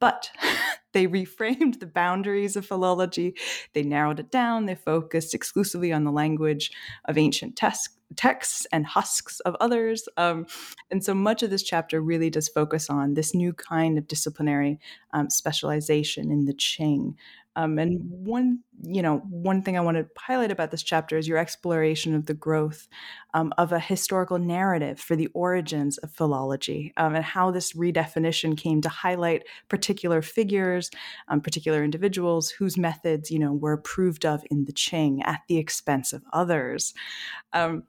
But 0.00 0.30
they 0.98 1.06
reframed 1.06 1.78
the 1.78 1.86
boundaries 1.86 2.56
of 2.56 2.66
philology. 2.66 3.36
They 3.72 3.84
narrowed 3.84 4.18
it 4.18 4.32
down. 4.32 4.66
They 4.66 4.74
focused 4.74 5.32
exclusively 5.32 5.92
on 5.92 6.02
the 6.02 6.10
language 6.10 6.72
of 7.04 7.16
ancient 7.16 7.54
texts 8.16 8.66
and 8.72 8.84
husks 8.84 9.38
of 9.40 9.54
others. 9.60 10.08
Um, 10.16 10.46
and 10.90 11.04
so 11.04 11.14
much 11.14 11.44
of 11.44 11.50
this 11.50 11.62
chapter 11.62 12.00
really 12.00 12.30
does 12.30 12.48
focus 12.48 12.90
on 12.90 13.14
this 13.14 13.32
new 13.32 13.52
kind 13.52 13.96
of 13.96 14.08
disciplinary 14.08 14.80
um, 15.12 15.30
specialization 15.30 16.32
in 16.32 16.46
the 16.46 16.54
Qing. 16.54 17.14
Um, 17.58 17.76
and 17.76 17.98
one, 18.08 18.60
you 18.84 19.02
know, 19.02 19.18
one 19.28 19.62
thing 19.62 19.76
I 19.76 19.80
want 19.80 19.96
to 19.96 20.06
highlight 20.16 20.52
about 20.52 20.70
this 20.70 20.84
chapter 20.84 21.16
is 21.16 21.26
your 21.26 21.38
exploration 21.38 22.14
of 22.14 22.26
the 22.26 22.34
growth 22.34 22.86
um, 23.34 23.52
of 23.58 23.72
a 23.72 23.80
historical 23.80 24.38
narrative 24.38 25.00
for 25.00 25.16
the 25.16 25.26
origins 25.34 25.98
of 25.98 26.12
philology 26.12 26.92
um, 26.96 27.16
and 27.16 27.24
how 27.24 27.50
this 27.50 27.72
redefinition 27.72 28.56
came 28.56 28.80
to 28.82 28.88
highlight 28.88 29.42
particular 29.68 30.22
figures, 30.22 30.88
um, 31.26 31.40
particular 31.40 31.82
individuals 31.82 32.48
whose 32.48 32.78
methods, 32.78 33.28
you 33.28 33.40
know, 33.40 33.52
were 33.52 33.72
approved 33.72 34.24
of 34.24 34.44
in 34.52 34.66
the 34.66 34.72
Qing 34.72 35.18
at 35.24 35.40
the 35.48 35.58
expense 35.58 36.12
of 36.12 36.22
others. 36.32 36.94
Um, 37.52 37.82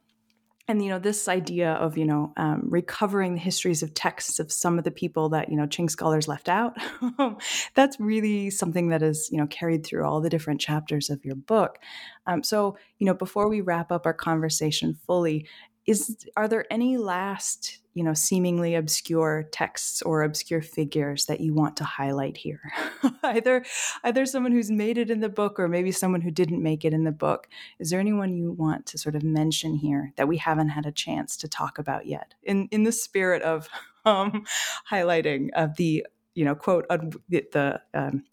and 0.69 0.83
you 0.83 0.89
know 0.89 0.99
this 0.99 1.27
idea 1.27 1.73
of 1.73 1.97
you 1.97 2.05
know 2.05 2.31
um, 2.37 2.61
recovering 2.63 3.33
the 3.33 3.39
histories 3.39 3.83
of 3.83 3.93
texts 3.93 4.39
of 4.39 4.51
some 4.51 4.77
of 4.77 4.85
the 4.85 4.91
people 4.91 5.27
that 5.29 5.49
you 5.49 5.57
know 5.57 5.65
Qing 5.65 5.89
scholars 5.89 6.27
left 6.27 6.47
out 6.47 6.77
that's 7.75 7.99
really 7.99 8.49
something 8.51 8.89
that 8.89 9.01
is 9.01 9.29
you 9.31 9.37
know 9.37 9.47
carried 9.47 9.85
through 9.85 10.05
all 10.05 10.21
the 10.21 10.29
different 10.29 10.61
chapters 10.61 11.09
of 11.09 11.25
your 11.25 11.35
book. 11.35 11.79
Um, 12.27 12.43
so 12.43 12.77
you 12.99 13.05
know 13.05 13.15
before 13.15 13.49
we 13.49 13.59
wrap 13.59 13.91
up 13.91 14.05
our 14.05 14.13
conversation 14.13 14.97
fully 15.05 15.47
is 15.89 16.15
are 16.37 16.47
there 16.47 16.71
any 16.71 16.97
last 16.97 17.79
you 17.95 18.03
know 18.03 18.13
seemingly 18.13 18.75
obscure 18.75 19.49
texts 19.51 20.03
or 20.03 20.21
obscure 20.21 20.61
figures 20.61 21.25
that 21.25 21.41
you 21.41 21.53
want 21.53 21.77
to 21.77 21.83
highlight 21.83 22.37
here? 22.37 22.61
Either 23.23 23.65
either 24.03 24.25
someone 24.27 24.51
who's 24.51 24.69
made 24.69 24.99
it 24.99 25.09
in 25.09 25.19
the 25.19 25.29
book 25.29 25.59
or 25.59 25.67
maybe 25.67 25.91
someone 25.91 26.21
who 26.21 26.29
didn't 26.29 26.61
make 26.61 26.85
it 26.85 26.93
in 26.93 27.05
the 27.05 27.11
book. 27.11 27.47
Is 27.79 27.89
there 27.89 27.99
anyone 27.99 28.35
you 28.35 28.51
want 28.51 28.85
to 28.87 28.97
sort 28.99 29.15
of 29.15 29.23
mention 29.23 29.73
here 29.73 30.13
that 30.15 30.27
we 30.27 30.37
haven't 30.37 30.69
had 30.69 30.85
a 30.85 30.91
chance 30.91 31.35
to 31.37 31.47
talk 31.47 31.79
about 31.79 32.05
yet? 32.05 32.35
In 32.43 32.67
in 32.71 32.83
the 32.83 32.91
spirit 32.91 33.41
of 33.41 33.67
um, 34.05 34.45
highlighting 34.91 35.49
of 35.55 35.75
the 35.77 36.05
you 36.35 36.45
know 36.45 36.53
quote 36.53 36.85
un- 36.91 37.11
the, 37.29 37.45
the 37.51 37.81
um, 37.95 38.23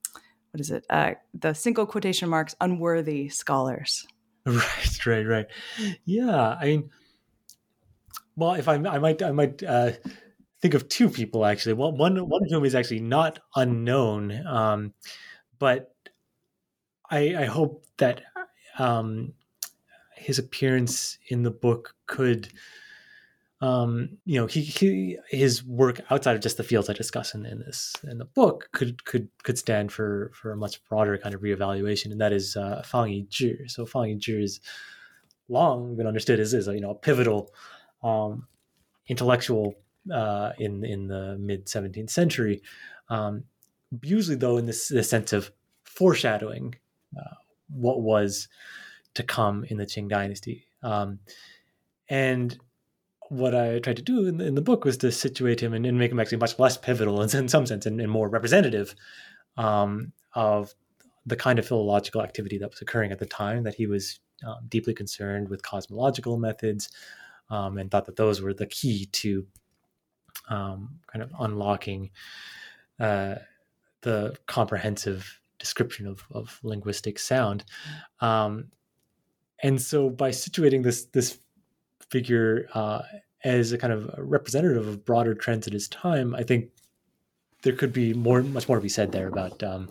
what 0.51 0.61
is 0.61 0.71
it? 0.71 0.85
Uh, 0.91 1.15
the 1.33 1.55
single 1.55 1.87
quotation 1.87 2.29
marks 2.29 2.55
unworthy 2.61 3.31
scholars. 3.31 4.07
Right 4.47 5.07
right 5.07 5.27
right. 5.27 5.47
Yeah 6.05 6.57
i 6.61 6.67
mean 6.67 6.91
well, 8.37 8.55
if 8.55 8.69
I, 8.69 8.75
I 8.75 8.99
might, 8.99 9.23
I 9.23 9.33
might 9.33 9.63
uh, 9.63 9.93
think 10.61 10.75
of 10.75 10.89
two 10.89 11.09
people 11.09 11.45
actually. 11.45 11.73
Well, 11.73 11.93
one 11.93 12.17
one 12.29 12.43
of 12.45 12.51
whom 12.51 12.65
is 12.65 12.75
actually 12.75 13.01
not 13.01 13.39
unknown, 13.55 14.47
um, 14.47 14.95
but 15.59 15.93
I, 17.11 17.35
I 17.37 17.45
hope 17.45 17.87
that 17.99 18.23
um, 18.79 19.33
his 20.17 20.39
appearance 20.39 21.19
in 21.29 21.43
the 21.43 21.51
book 21.51 21.95
could, 22.07 22.49
um, 23.61 24.19
you 24.25 24.41
know, 24.41 24.47
he, 24.47 24.63
he, 24.63 25.19
his 25.31 25.65
work 25.65 26.01
outside 26.11 26.37
of 26.37 26.43
just 26.43 26.57
the 26.57 26.65
fields 26.65 26.91
I 26.91 26.95
discuss 26.95 27.35
in, 27.35 27.47
in 27.47 27.61
this 27.61 27.95
in 28.05 28.19
the 28.19 28.25
book 28.25 28.69
could 28.73 29.05
could 29.05 29.29
could 29.43 29.59
stand 29.59 29.93
for 29.93 30.31
for 30.35 30.53
a 30.53 30.57
much 30.57 30.85
broader 30.89 31.17
kind 31.17 31.35
of 31.35 31.43
reevaluation, 31.43 32.13
and 32.13 32.21
that 32.21 32.33
is 32.33 32.57
uh, 32.57 32.83
Fang 32.85 33.09
Yizhi. 33.09 33.71
So 33.71 33.87
Fang 33.87 34.19
Yizhi 34.19 34.43
is 34.43 34.61
long 35.49 35.97
been 35.97 36.09
understood 36.09 36.41
as 36.41 36.53
is 36.53 36.67
you 36.67 36.81
know 36.81 36.91
a 36.91 36.95
pivotal 36.95 37.51
um, 38.07 38.47
intellectual 39.09 39.75
uh, 40.13 40.53
in 40.59 40.85
in 40.85 41.09
the 41.09 41.37
mid 41.39 41.67
17th 41.67 42.11
century. 42.11 42.63
Um, 43.09 43.45
usually, 44.03 44.37
though, 44.37 44.57
in 44.57 44.67
this, 44.67 44.89
this 44.89 45.09
sense 45.09 45.33
of 45.33 45.51
foreshadowing 45.85 46.75
uh, 47.17 47.35
what 47.69 48.01
was 48.01 48.49
to 49.15 49.23
come 49.23 49.65
in 49.65 49.77
the 49.79 49.87
Qing 49.87 50.09
dynasty. 50.09 50.67
Um, 50.83 51.21
and 52.09 52.59
what 53.29 53.55
I 53.55 53.79
tried 53.81 53.97
to 53.97 54.03
do 54.03 54.27
in 54.27 54.37
the, 54.39 54.47
in 54.47 54.55
the 54.55 54.61
book 54.61 54.85
was 54.85 54.99
to 54.99 55.11
situate 55.11 55.61
him 55.61 55.75
and, 55.75 55.85
and, 55.85 55.99
make 55.99 56.13
him 56.13 56.21
actually 56.21 56.39
much 56.39 56.59
less 56.59 56.77
pivotal 56.77 57.23
in, 57.23 57.37
in 57.37 57.49
some 57.49 57.67
sense 57.67 57.87
and, 57.87 58.01
and 58.01 58.11
more 58.11 58.29
representative 58.29 58.95
um, 59.57 60.13
of 60.35 60.75
the 61.25 61.35
kind 61.35 61.59
of 61.59 61.67
philological 61.67 62.23
activity 62.23 62.59
that 62.59 62.71
was 62.71 62.81
occurring 62.81 63.11
at 63.11 63.19
the 63.19 63.27
time, 63.27 63.65
that 63.65 63.75
he 63.75 63.87
was 63.87 64.21
um, 64.47 64.59
deeply 64.69 64.95
concerned 64.95 65.49
with 65.49 65.63
cosmological 65.63 66.37
methods, 66.37 66.91
um, 67.51 67.79
and 67.79 67.91
thought 67.91 68.07
that 68.07 68.17
those 68.17 68.41
were 68.41 68.55
the 68.55 68.67
key 68.67 69.07
to 69.13 69.47
um, 70.49 70.99
kind 71.07 71.23
of 71.23 71.33
unlocking 71.41 72.11
uh, 73.01 73.37
the 74.03 74.37
comprehensive 74.47 75.41
description 75.59 76.07
of, 76.07 76.23
of 76.31 76.59
linguistic 76.63 77.19
sound. 77.19 77.65
Um, 78.21 78.67
and 79.63 79.81
so 79.81 80.11
by 80.11 80.31
situating 80.31 80.83
this 80.83 81.07
this 81.07 81.39
figure 82.11 82.69
uh, 82.75 83.03
as 83.45 83.73
a 83.73 83.79
kind 83.79 83.93
of 83.93 84.11
representative 84.19 84.87
of 84.87 85.05
broader 85.05 85.35
trends 85.35 85.67
at 85.67 85.73
his 85.73 85.89
time, 85.89 86.35
I 86.35 86.43
think 86.43 86.71
there 87.63 87.75
could 87.75 87.93
be 87.93 88.13
more, 88.13 88.43
much 88.43 88.69
more 88.69 88.77
to 88.77 88.83
be 88.83 88.89
said 88.89 89.13
there 89.13 89.29
about 89.29 89.63
um, 89.63 89.89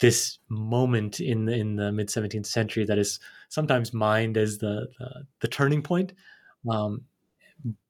this 0.00 0.38
moment 0.48 1.20
in 1.20 1.46
the, 1.46 1.54
in 1.54 1.76
the 1.76 1.92
mid 1.92 2.08
17th 2.08 2.46
century 2.46 2.84
that 2.84 2.98
is 2.98 3.18
sometimes 3.48 3.92
mined 3.92 4.36
as 4.36 4.58
the, 4.58 4.88
the, 4.98 5.26
the 5.40 5.48
turning 5.48 5.82
point 5.82 6.12
um, 6.70 7.02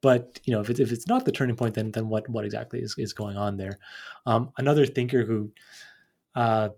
but 0.01 0.41
you 0.45 0.53
know, 0.53 0.61
if 0.61 0.71
it's, 0.71 0.81
if 0.81 0.93
it's 0.93 1.07
not 1.07 1.25
the 1.25 1.33
turning 1.33 1.57
point, 1.57 1.75
then 1.75 1.91
then 1.93 2.09
what 2.09 2.29
what 2.29 2.45
exactly 2.45 2.81
is, 2.81 2.95
is 2.99 3.13
going 3.13 3.37
on 3.37 3.57
there? 3.57 3.79
Um, 4.25 4.53
another 4.59 4.87
thinker 4.87 5.25
who 5.25 5.53
uh, 6.35 6.71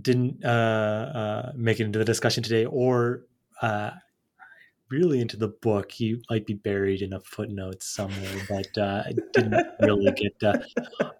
didn't 0.00 0.44
uh, 0.44 0.48
uh, 0.48 1.52
make 1.54 1.80
it 1.80 1.84
into 1.84 1.98
the 1.98 2.04
discussion 2.04 2.42
today, 2.42 2.64
or 2.64 3.26
uh, 3.62 3.90
really 4.88 5.20
into 5.20 5.36
the 5.36 5.48
book, 5.48 5.92
he 5.92 6.22
might 6.30 6.46
be 6.46 6.54
buried 6.54 7.02
in 7.02 7.12
a 7.12 7.20
footnote 7.20 7.82
somewhere, 7.82 8.36
but 8.48 8.78
uh, 8.78 9.04
didn't 9.32 9.66
really 9.80 10.12
get. 10.12 10.34
Uh, 10.42 10.58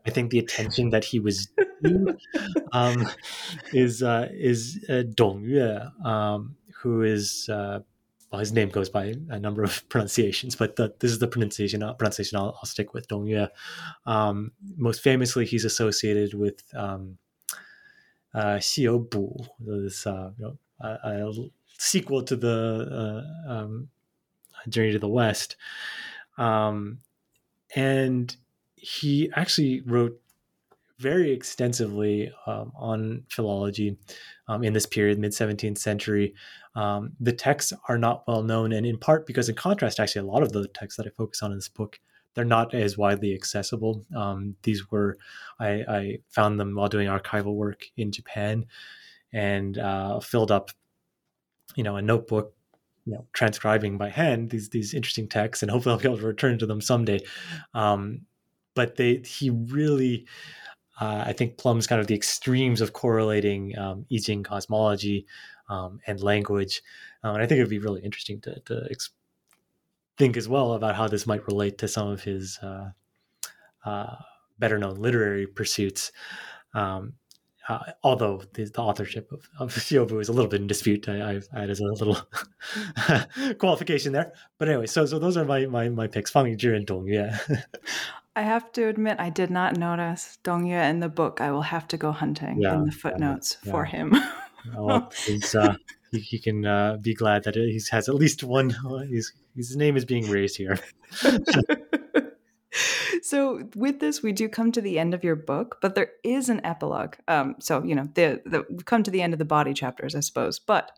I 0.07 0.11
think 0.11 0.31
the 0.31 0.39
attention 0.39 0.91
that 0.91 1.05
he 1.05 1.21
was 1.21 1.49
um, 2.73 3.07
is 3.73 4.03
is 4.03 4.85
Dong 5.15 5.45
Yue, 5.45 5.81
um, 6.05 6.57
who 6.81 7.03
is 7.03 7.49
well, 8.35 8.41
his 8.41 8.53
name 8.53 8.69
goes 8.69 8.89
by 8.89 9.15
a 9.29 9.39
number 9.39 9.63
of 9.63 9.89
pronunciations, 9.89 10.57
but 10.57 10.75
the, 10.75 10.93
this 10.99 11.13
is 11.13 11.21
the 11.21 11.29
pronunciation 11.29 11.85
uh, 11.85 11.93
pronunciation 11.93 12.37
I'll, 12.37 12.59
I'll, 12.59 12.67
stick 12.67 12.93
with. 12.93 13.07
Dong 13.07 13.29
Yue. 13.29 13.47
Um, 14.07 14.51
most 14.77 15.03
famously, 15.03 15.47
he's 15.47 15.65
associated 15.65 16.35
with 16.35 16.61
um, 16.75 17.17
uh, 18.35 18.59
Bu, 18.77 19.37
this 19.61 20.05
uh, 20.05 20.33
you 20.37 20.45
know, 20.47 20.59
a, 20.81 20.89
a, 21.05 21.33
sequel 21.79 22.25
to 22.25 22.35
the 22.35 23.25
uh, 23.47 23.53
um, 23.53 23.89
Journey 24.69 24.91
to 24.91 24.99
the 24.99 25.07
West, 25.07 25.55
um, 26.37 26.99
and 27.77 28.35
he 28.75 29.31
actually 29.37 29.83
wrote 29.83 30.21
very 30.99 31.33
extensively 31.33 32.33
um, 32.47 32.73
on 32.77 33.25
philology 33.29 33.97
um, 34.49 34.63
in 34.63 34.73
this 34.73 34.87
period, 34.87 35.19
mid 35.19 35.33
17th 35.33 35.79
century. 35.79 36.35
Um, 36.75 37.13
the 37.21 37.33
texts 37.33 37.73
are 37.89 37.99
not 37.99 38.27
well 38.27 38.43
known, 38.43 38.73
and 38.73 38.87
in 38.87 38.99
part 38.99 39.27
because, 39.27 39.49
in 39.49 39.55
contrast, 39.55 40.01
actually, 40.01 40.27
a 40.27 40.31
lot 40.33 40.43
of 40.43 40.53
the 40.53 40.67
texts 40.69 40.97
that 40.97 41.07
I 41.07 41.11
focus 41.11 41.43
on 41.43 41.53
in 41.53 41.59
this 41.59 41.69
book 41.69 42.01
they're 42.35 42.45
not 42.45 42.75
as 42.75 42.99
widely 42.99 43.33
accessible. 43.33 44.05
Um, 44.15 44.57
these 44.63 44.91
were 44.91 45.17
I, 45.61 45.69
I, 45.89 46.19
found 46.29 46.59
them 46.59 46.75
while 46.75 46.89
doing 46.89 47.09
archival 47.09 47.55
work 47.55 47.85
in 47.97 48.13
Japan, 48.13 48.67
and 49.33 49.79
uh, 49.79 50.21
filled 50.21 50.51
up, 50.51 50.71
you 51.77 51.85
know, 51.85 51.97
a 51.97 52.03
notebook, 52.03 52.55
you 53.07 53.15
know, 53.15 53.27
transcribing 53.33 53.99
by 53.99 54.11
hand 54.11 54.51
these 54.51 54.69
these 54.69 54.95
interesting 54.95 55.29
texts, 55.29 55.63
and 55.63 55.71
hopefully 55.71 55.95
I'll 55.95 56.01
be 56.01 56.09
able 56.09 56.19
to 56.19 56.27
return 56.27 56.59
to 56.59 56.67
them 56.67 56.81
someday. 56.81 57.21
Um, 57.73 58.23
but 58.75 58.97
they 58.97 59.23
he 59.25 59.51
really 59.51 60.27
uh, 61.01 61.25
I 61.27 61.33
think 61.33 61.59
Plumbs 61.59 61.87
kind 61.87 62.01
of 62.01 62.07
the 62.07 62.15
extremes 62.15 62.81
of 62.81 62.93
correlating 62.93 63.77
um, 63.79 64.07
I 64.09 64.21
Ching 64.21 64.43
cosmology 64.43 65.27
um, 65.69 66.01
and 66.07 66.21
language. 66.21 66.83
Um, 67.23 67.35
and 67.35 67.43
I 67.43 67.47
think 67.47 67.59
it'd 67.59 67.71
be 67.71 67.79
really 67.79 68.03
interesting 68.03 68.41
to, 68.43 68.61
to 68.61 68.87
ex- 68.91 69.11
think 70.17 70.37
as 70.37 70.49
well 70.49 70.75
about 70.75 70.95
how 70.95 71.09
this 71.09 71.27
might 71.27 71.47
relate 71.47 71.79
to 71.79 71.89
some 71.89 72.09
of 72.09 72.23
his 72.23 72.59
uh, 72.63 72.91
uh, 73.85 74.17
better 74.59 74.79
known 74.79 74.97
literary 74.97 75.47
pursuits. 75.47 76.13
Um, 76.75 77.15
uh, 77.69 77.79
although 78.03 78.43
the, 78.53 78.65
the, 78.65 78.81
authorship 78.81 79.31
of, 79.33 79.49
of 79.59 79.75
Xiyou 79.75 80.07
bu 80.07 80.19
is 80.19 80.29
a 80.29 80.33
little 80.33 80.51
bit 80.51 80.61
in 80.61 80.67
dispute, 80.67 81.09
I, 81.09 81.35
I've 81.35 81.49
added 81.55 81.81
a 81.81 81.93
little 81.93 82.19
qualification 83.59 84.13
there. 84.13 84.33
But 84.59 84.69
anyway, 84.69 84.87
so 84.87 85.07
so 85.07 85.19
those 85.19 85.37
are 85.37 85.45
my 85.45 85.67
my, 85.67 85.89
my 85.89 86.07
picks: 86.07 86.31
Fang 86.31 86.47
Yizhi 86.47 86.77
and 86.77 86.87
Dong 86.87 87.07
Yue. 87.07 87.31
I 88.37 88.43
have 88.43 88.73
to 88.73 88.89
admit, 88.89 89.21
I 89.21 89.31
did 89.31 89.51
not 89.51 89.77
notice 89.77 90.39
Dong 90.43 90.67
Yue 90.67 90.77
in 90.77 90.99
the 90.99 91.09
book. 91.09 91.41
I 91.41 91.53
will 91.53 91.63
have 91.63 91.87
to 91.89 91.97
go 91.97 92.11
hunting 92.11 92.61
yeah, 92.61 92.75
in 92.75 92.85
the 92.85 92.93
footnotes 92.93 93.59
yeah, 93.63 93.71
for 93.71 93.85
him. 93.85 94.13
well, 94.77 95.09
uh, 95.55 95.75
he, 96.11 96.19
he, 96.19 96.39
can 96.41 96.67
uh, 96.67 96.97
be 97.01 97.15
glad 97.15 97.45
that 97.45 97.55
he 97.55 97.81
has 97.93 98.09
at 98.09 98.15
least 98.17 98.43
one. 98.43 98.75
his 99.09 99.77
name 99.77 99.97
is 99.97 100.05
being 100.05 100.29
raised 100.29 100.57
here. 100.57 100.81
So 103.23 103.69
with 103.75 104.01
this 104.01 104.23
we 104.23 104.33
do 104.33 104.49
come 104.49 104.73
to 104.73 104.81
the 104.81 104.99
end 104.99 105.15
of 105.15 105.25
your 105.25 105.37
book 105.37 105.79
but 105.81 105.95
there 105.95 106.11
is 106.23 106.49
an 106.49 106.65
epilogue. 106.65 107.15
Um, 107.29 107.57
so 107.59 107.83
you 107.83 107.95
know 107.95 108.09
the, 108.15 108.43
the 108.45 108.65
we've 108.71 108.85
come 108.85 109.03
to 109.03 109.11
the 109.11 109.23
end 109.23 109.33
of 109.33 109.39
the 109.39 109.45
body 109.45 109.75
chapters 109.75 110.15
i 110.15 110.21
suppose. 110.21 110.59
But 110.59 110.91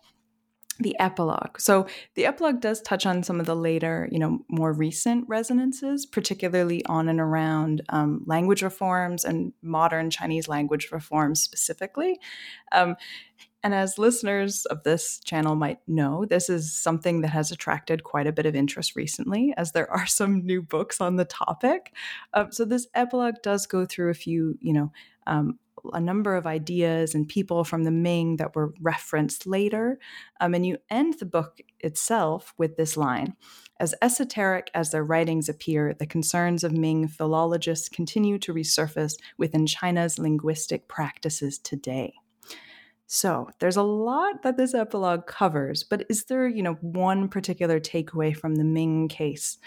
the 0.78 0.98
epilogue. 0.98 1.58
So 1.58 1.86
the 2.14 2.26
epilogue 2.26 2.60
does 2.60 2.82
touch 2.82 3.06
on 3.06 3.22
some 3.22 3.40
of 3.40 3.46
the 3.46 3.56
later, 3.56 4.08
you 4.12 4.18
know, 4.18 4.40
more 4.48 4.72
recent 4.72 5.24
resonances, 5.28 6.04
particularly 6.04 6.84
on 6.86 7.08
and 7.08 7.20
around 7.20 7.82
um, 7.88 8.22
language 8.26 8.62
reforms 8.62 9.24
and 9.24 9.52
modern 9.62 10.10
Chinese 10.10 10.48
language 10.48 10.88
reforms 10.92 11.40
specifically. 11.40 12.18
Um, 12.72 12.96
and 13.62 13.74
as 13.74 13.98
listeners 13.98 14.64
of 14.66 14.84
this 14.84 15.18
channel 15.24 15.56
might 15.56 15.78
know, 15.88 16.24
this 16.24 16.48
is 16.48 16.76
something 16.78 17.22
that 17.22 17.30
has 17.30 17.50
attracted 17.50 18.04
quite 18.04 18.28
a 18.28 18.32
bit 18.32 18.46
of 18.46 18.54
interest 18.54 18.94
recently, 18.94 19.52
as 19.56 19.72
there 19.72 19.90
are 19.90 20.06
some 20.06 20.46
new 20.46 20.62
books 20.62 21.00
on 21.00 21.16
the 21.16 21.24
topic. 21.24 21.92
Uh, 22.32 22.46
so 22.50 22.64
this 22.64 22.86
epilogue 22.94 23.36
does 23.42 23.66
go 23.66 23.84
through 23.84 24.10
a 24.10 24.14
few, 24.14 24.56
you 24.60 24.72
know, 24.72 24.92
um, 25.26 25.58
a 25.92 26.00
number 26.00 26.34
of 26.36 26.46
ideas 26.46 27.14
and 27.14 27.28
people 27.28 27.64
from 27.64 27.84
the 27.84 27.90
Ming 27.90 28.36
that 28.36 28.54
were 28.54 28.74
referenced 28.80 29.46
later. 29.46 29.98
Um, 30.40 30.54
and 30.54 30.66
you 30.66 30.78
end 30.90 31.14
the 31.18 31.26
book 31.26 31.60
itself 31.80 32.54
with 32.58 32.76
this 32.76 32.96
line 32.96 33.34
As 33.78 33.94
esoteric 34.00 34.70
as 34.74 34.90
their 34.90 35.04
writings 35.04 35.48
appear, 35.48 35.94
the 35.94 36.06
concerns 36.06 36.64
of 36.64 36.72
Ming 36.72 37.08
philologists 37.08 37.88
continue 37.88 38.38
to 38.38 38.54
resurface 38.54 39.14
within 39.38 39.66
China's 39.66 40.18
linguistic 40.18 40.88
practices 40.88 41.58
today. 41.58 42.14
So 43.08 43.48
there's 43.60 43.76
a 43.76 43.82
lot 43.82 44.42
that 44.42 44.56
this 44.56 44.74
epilogue 44.74 45.26
covers, 45.26 45.84
but 45.84 46.04
is 46.10 46.24
there, 46.24 46.48
you 46.48 46.62
know, 46.62 46.74
one 46.80 47.28
particular 47.28 47.78
takeaway 47.78 48.36
from 48.36 48.56
the 48.56 48.64
Ming 48.64 49.06
case 49.06 49.58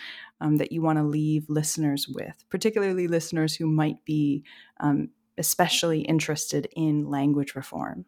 um, 0.41 0.57
that 0.57 0.73
you 0.73 0.81
want 0.81 0.99
to 0.99 1.03
leave 1.03 1.45
listeners 1.47 2.05
with, 2.09 2.43
particularly 2.49 3.07
listeners 3.07 3.55
who 3.55 3.65
might 3.65 4.03
be 4.03 4.43
um, 4.81 5.09
especially 5.39 6.01
interested 6.01 6.67
in 6.75 7.09
language 7.09 7.55
reform? 7.55 8.05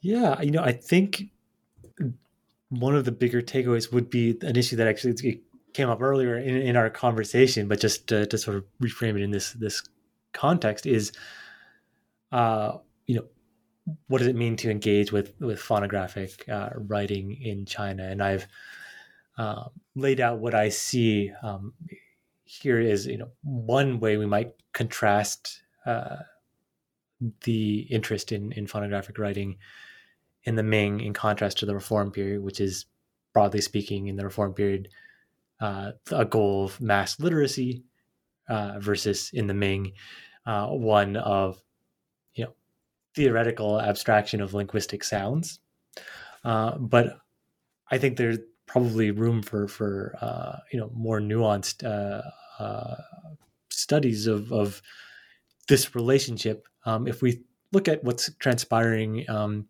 Yeah, 0.00 0.40
you 0.40 0.50
know, 0.50 0.62
I 0.62 0.72
think 0.72 1.24
one 2.68 2.94
of 2.94 3.04
the 3.04 3.12
bigger 3.12 3.42
takeaways 3.42 3.92
would 3.92 4.10
be 4.10 4.36
an 4.42 4.56
issue 4.56 4.76
that 4.76 4.86
actually 4.86 5.42
came 5.72 5.90
up 5.90 6.00
earlier 6.00 6.38
in, 6.38 6.56
in 6.56 6.76
our 6.76 6.90
conversation, 6.90 7.68
but 7.68 7.80
just 7.80 8.06
to, 8.08 8.26
to, 8.26 8.38
sort 8.38 8.56
of 8.56 8.64
reframe 8.80 9.16
it 9.16 9.22
in 9.22 9.30
this 9.30 9.52
this 9.52 9.82
context 10.32 10.86
is, 10.86 11.12
uh, 12.32 12.78
you 13.06 13.16
know, 13.16 13.24
what 14.08 14.18
does 14.18 14.28
it 14.28 14.36
mean 14.36 14.56
to 14.56 14.70
engage 14.70 15.12
with 15.12 15.34
with 15.40 15.60
phonographic 15.60 16.48
uh, 16.48 16.70
writing 16.74 17.32
in 17.40 17.66
China? 17.66 18.04
And 18.04 18.22
I've 18.22 18.46
uh, 19.36 19.64
laid 19.94 20.20
out 20.20 20.38
what 20.38 20.54
I 20.54 20.68
see 20.68 21.32
um, 21.42 21.74
here 22.44 22.80
is, 22.80 23.06
you 23.06 23.18
know, 23.18 23.30
one 23.42 24.00
way 24.00 24.16
we 24.16 24.26
might 24.26 24.54
contrast 24.72 25.62
the 27.44 27.80
interest 27.90 28.32
in, 28.32 28.52
in 28.52 28.66
phonographic 28.66 29.18
writing 29.18 29.56
in 30.44 30.56
the 30.56 30.62
Ming 30.62 31.00
in 31.00 31.12
contrast 31.12 31.58
to 31.58 31.66
the 31.66 31.74
Reform 31.74 32.10
period, 32.10 32.42
which 32.42 32.60
is 32.60 32.86
broadly 33.32 33.60
speaking 33.60 34.06
in 34.08 34.16
the 34.16 34.24
Reform 34.24 34.54
period 34.54 34.88
uh, 35.60 35.92
a 36.10 36.24
goal 36.24 36.64
of 36.64 36.80
mass 36.80 37.18
literacy 37.20 37.84
uh, 38.48 38.78
versus 38.78 39.30
in 39.32 39.46
the 39.46 39.54
Ming 39.54 39.92
uh, 40.46 40.66
one 40.66 41.16
of 41.16 41.62
you 42.34 42.44
know 42.44 42.52
theoretical 43.14 43.80
abstraction 43.80 44.40
of 44.40 44.54
linguistic 44.54 45.02
sounds. 45.04 45.60
Uh, 46.44 46.76
but 46.76 47.18
I 47.90 47.98
think 47.98 48.16
there's 48.16 48.38
probably 48.66 49.10
room 49.10 49.42
for 49.42 49.68
for 49.68 50.16
uh, 50.20 50.58
you 50.72 50.78
know 50.78 50.90
more 50.94 51.20
nuanced 51.20 51.82
studies 53.70 54.26
of 54.26 54.52
of 54.52 54.82
this 55.66 55.94
relationship, 55.94 56.66
um, 56.84 57.06
if 57.06 57.22
we 57.22 57.42
look 57.72 57.88
at 57.88 58.02
what's 58.04 58.30
transpiring 58.38 59.28
um, 59.28 59.66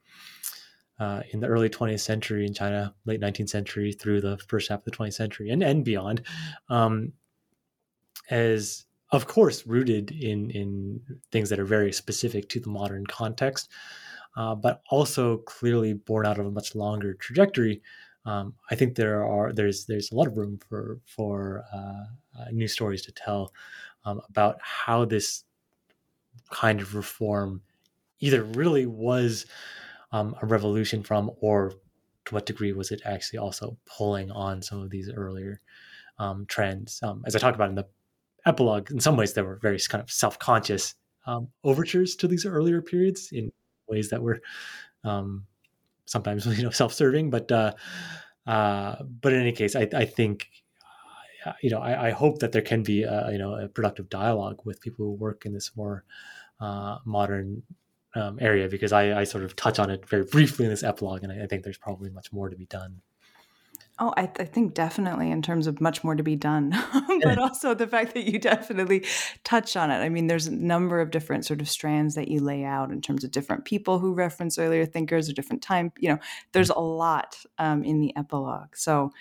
uh, 0.99 1.23
in 1.33 1.41
the 1.41 1.47
early 1.47 1.69
20th 1.69 2.01
century 2.01 2.47
in 2.47 2.55
China, 2.55 2.95
late 3.05 3.21
19th 3.21 3.49
century 3.49 3.93
through 3.93 4.21
the 4.21 4.39
first 4.49 4.69
half 4.69 4.81
of 4.81 4.85
the 4.85 4.91
20th 4.91 5.15
century 5.15 5.51
and, 5.51 5.63
and 5.63 5.85
beyond, 5.85 6.23
um, 6.69 7.13
as 8.31 8.85
of 9.11 9.27
course 9.27 9.67
rooted 9.67 10.11
in 10.11 10.51
in 10.51 11.01
things 11.31 11.49
that 11.51 11.61
are 11.61 11.65
very 11.65 11.93
specific 11.93 12.49
to 12.49 12.61
the 12.61 12.71
modern 12.71 13.07
context, 13.07 13.71
uh, 14.37 14.55
but 14.55 14.83
also 14.91 15.39
clearly 15.39 15.93
born 15.93 16.27
out 16.27 16.39
of 16.39 16.47
a 16.47 16.51
much 16.51 16.75
longer 16.75 17.15
trajectory. 17.15 17.83
Um, 18.25 18.55
I 18.71 18.75
think 18.75 18.95
there 18.95 19.25
are 19.25 19.53
there's 19.53 19.85
there's 19.87 20.11
a 20.11 20.15
lot 20.15 20.27
of 20.27 20.37
room 20.37 20.59
for 20.69 21.01
for 21.07 21.65
uh, 21.73 22.05
uh 22.41 22.51
new 22.51 22.69
stories 22.69 23.03
to 23.03 23.13
tell 23.13 23.53
um, 24.05 24.21
about 24.29 24.59
how 24.63 25.05
this 25.05 25.45
kind 26.55 26.81
of 26.81 26.95
reform 26.95 27.61
either 28.21 28.43
really 28.43 28.87
was 28.87 29.45
um, 30.13 30.37
a 30.41 30.47
revolution 30.47 31.03
from, 31.03 31.31
or 31.41 31.75
to 32.25 32.35
what 32.35 32.47
degree 32.47 32.73
was 32.73 32.91
it 32.91 33.03
actually 33.05 33.41
also 33.41 33.77
pulling 33.85 34.31
on 34.31 34.63
some 34.63 34.81
of 34.81 34.89
these 34.89 35.11
earlier 35.15 35.61
um, 36.19 36.47
trends? 36.47 37.01
Um, 37.03 37.23
as 37.27 37.35
I 37.35 37.41
talk 37.41 37.55
about 37.55 37.71
in 37.71 37.75
the 37.75 37.87
epilogue, 38.47 38.91
in 38.91 39.01
some 39.01 39.17
ways, 39.17 39.35
there 39.35 39.45
were 39.45 39.59
very 39.61 39.79
kind 39.89 40.03
of 40.03 40.11
self 40.11 40.39
conscious 40.39 40.95
um, 41.27 41.49
overtures 41.65 42.15
to 42.17 42.29
these 42.29 42.47
earlier 42.47 42.81
periods 42.81 43.31
in 43.33 43.51
ways 43.89 44.11
that 44.11 44.23
were 44.23 44.41
um, 45.03 45.47
sometimes 46.07 46.47
you 46.59 46.63
know 46.63 46.71
self 46.71 46.95
serving, 46.95 47.31
but 47.31 47.51
uh, 47.51 47.73
uh, 48.47 48.97
but 49.03 49.33
in 49.33 49.41
any 49.41 49.53
case, 49.53 49.75
I, 49.75 49.89
I 49.93 50.05
think 50.05 50.49
uh, 51.45 51.53
you 51.63 51.71
know, 51.71 51.81
I, 51.81 52.09
I, 52.09 52.11
hope 52.11 52.39
that 52.39 52.53
there 52.53 52.63
can 52.63 52.83
be 52.83 53.03
a, 53.03 53.31
you 53.31 53.39
know 53.39 53.55
a 53.55 53.69
productive 53.69 54.09
dialogue 54.09 54.61
with 54.65 54.81
people 54.81 55.05
who 55.05 55.13
work 55.13 55.45
in 55.45 55.53
this 55.53 55.77
more 55.77 56.05
uh, 56.61 56.99
modern 57.05 57.63
um, 58.15 58.39
area 58.41 58.69
because 58.69 58.93
I, 58.93 59.21
I, 59.21 59.25
sort 59.25 59.45
of 59.45 59.57
touch 59.57 59.79
on 59.79 59.91
it 59.91 60.09
very 60.09 60.25
briefly 60.25 60.65
in 60.65 60.71
this 60.71 60.85
epilogue, 60.85 61.25
and 61.25 61.33
I, 61.33 61.45
I 61.45 61.47
think 61.47 61.65
there's 61.65 61.79
probably 61.79 62.11
much 62.11 62.33
more 62.33 62.49
to 62.49 62.57
be 62.57 62.67
done. 62.67 63.01
Oh, 64.01 64.13
I, 64.17 64.27
th- 64.27 64.41
I, 64.41 64.45
think 64.45 64.75
definitely 64.75 65.31
in 65.31 65.41
terms 65.41 65.69
of 65.69 65.81
much 65.81 66.03
more 66.03 66.17
to 66.17 66.23
be 66.25 66.35
done, 66.35 66.71
but 67.23 67.39
also 67.39 67.75
the 67.75 67.87
fact 67.87 68.15
that 68.15 68.25
you 68.25 68.41
definitely 68.41 69.05
touch 69.45 69.77
on 69.77 69.93
it. 69.93 69.99
I 69.99 70.09
mean, 70.09 70.27
there's 70.27 70.49
a 70.49 70.55
number 70.55 71.01
of 71.01 71.13
different 71.13 71.45
sort 71.45 71.61
of 71.61 71.69
strands 71.69 72.17
that 72.17 72.27
you 72.27 72.41
lay 72.41 72.65
out 72.65 72.91
in 72.91 73.01
terms 73.01 73.23
of 73.23 73.31
different 73.31 73.65
people 73.65 74.01
who 74.01 74.13
reference 74.13 74.59
earlier 74.59 74.85
thinkers 74.85 75.29
or 75.29 75.33
different 75.33 75.63
time. 75.63 75.93
You 75.99 76.09
know, 76.09 76.19
there's 76.51 76.71
a 76.71 76.79
lot 76.81 77.37
um, 77.59 77.85
in 77.85 78.01
the 78.01 78.17
epilogue. 78.17 78.75
So 78.75 79.13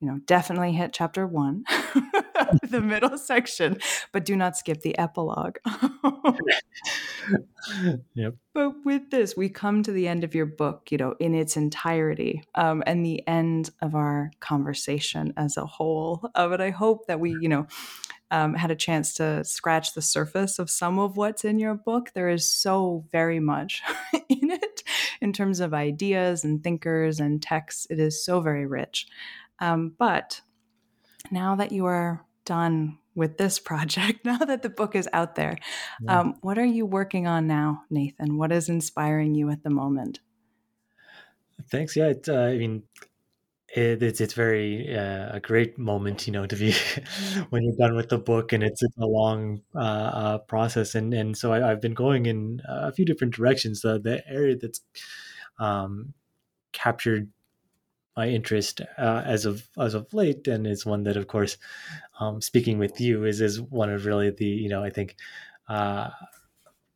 you 0.00 0.06
know, 0.06 0.20
definitely 0.26 0.72
hit 0.72 0.92
chapter 0.92 1.26
one, 1.26 1.64
the 2.62 2.80
middle 2.80 3.18
section, 3.18 3.78
but 4.12 4.24
do 4.24 4.36
not 4.36 4.56
skip 4.56 4.82
the 4.82 4.96
epilogue. 4.96 5.56
yep. 8.14 8.34
But 8.54 8.84
with 8.84 9.10
this, 9.10 9.36
we 9.36 9.48
come 9.48 9.82
to 9.82 9.90
the 9.92 10.06
end 10.06 10.22
of 10.22 10.34
your 10.36 10.46
book, 10.46 10.88
you 10.90 10.98
know, 10.98 11.16
in 11.18 11.34
its 11.34 11.56
entirety, 11.56 12.44
um, 12.54 12.84
and 12.86 13.04
the 13.04 13.26
end 13.26 13.70
of 13.82 13.96
our 13.96 14.30
conversation 14.38 15.32
as 15.36 15.56
a 15.56 15.66
whole. 15.66 16.30
Uh, 16.34 16.48
but 16.48 16.60
I 16.60 16.70
hope 16.70 17.06
that 17.08 17.18
we, 17.18 17.36
you 17.40 17.48
know, 17.48 17.66
um, 18.30 18.54
had 18.54 18.70
a 18.70 18.76
chance 18.76 19.14
to 19.14 19.42
scratch 19.44 19.94
the 19.94 20.02
surface 20.02 20.58
of 20.58 20.70
some 20.70 20.98
of 20.98 21.16
what's 21.16 21.44
in 21.44 21.58
your 21.58 21.74
book. 21.74 22.12
There 22.14 22.28
is 22.28 22.52
so 22.52 23.04
very 23.10 23.40
much 23.40 23.82
in 24.28 24.50
it 24.50 24.82
in 25.20 25.32
terms 25.32 25.60
of 25.60 25.74
ideas 25.74 26.44
and 26.44 26.62
thinkers 26.62 27.20
and 27.20 27.42
texts. 27.42 27.86
It 27.90 27.98
is 27.98 28.24
so 28.24 28.40
very 28.40 28.66
rich. 28.66 29.06
Um, 29.60 29.94
but 29.98 30.40
now 31.30 31.56
that 31.56 31.72
you 31.72 31.86
are 31.86 32.24
done 32.44 32.98
with 33.14 33.38
this 33.38 33.58
project, 33.70 34.24
now 34.24 34.38
that 34.38 34.62
the 34.62 34.70
book 34.70 34.94
is 34.94 35.08
out 35.12 35.34
there, 35.34 35.58
yeah. 36.00 36.20
um, 36.20 36.34
what 36.40 36.58
are 36.58 36.64
you 36.64 36.86
working 36.86 37.26
on 37.26 37.46
now, 37.46 37.82
Nathan? 37.90 38.38
What 38.38 38.52
is 38.52 38.68
inspiring 38.68 39.34
you 39.34 39.50
at 39.50 39.62
the 39.62 39.70
moment? 39.70 40.20
Thanks. 41.70 41.96
Yeah, 41.96 42.08
it, 42.08 42.28
uh, 42.28 42.34
I 42.34 42.56
mean, 42.56 42.84
it, 43.74 44.02
it's 44.02 44.20
it's 44.20 44.32
very 44.32 44.96
uh, 44.96 45.36
a 45.36 45.40
great 45.40 45.78
moment, 45.78 46.26
you 46.26 46.32
know, 46.32 46.46
to 46.46 46.56
be 46.56 46.72
when 47.50 47.62
you're 47.62 47.76
done 47.76 47.96
with 47.96 48.08
the 48.08 48.18
book, 48.18 48.52
and 48.52 48.62
it's, 48.62 48.82
a 48.82 49.06
long 49.06 49.60
uh, 49.74 49.78
uh, 49.78 50.38
process. 50.38 50.94
And 50.94 51.12
and 51.12 51.36
so 51.36 51.52
I, 51.52 51.68
have 51.68 51.80
been 51.80 51.94
going 51.94 52.26
in 52.26 52.62
a 52.66 52.92
few 52.92 53.04
different 53.04 53.34
directions. 53.34 53.82
The 53.82 53.98
the 53.98 54.22
area 54.28 54.56
that's 54.56 54.80
um, 55.58 56.14
captured 56.72 57.28
my 58.18 58.28
interest 58.28 58.80
uh, 58.98 59.22
as 59.24 59.46
of 59.46 59.68
as 59.78 59.94
of 59.94 60.12
late, 60.12 60.48
and 60.48 60.66
is 60.66 60.84
one 60.84 61.04
that, 61.04 61.16
of 61.16 61.28
course, 61.28 61.56
um, 62.18 62.42
speaking 62.42 62.76
with 62.76 63.00
you 63.00 63.24
is 63.24 63.40
is 63.40 63.60
one 63.60 63.90
of 63.90 64.06
really 64.06 64.30
the 64.30 64.44
you 64.44 64.68
know 64.68 64.82
I 64.82 64.90
think 64.90 65.14
uh, 65.68 66.10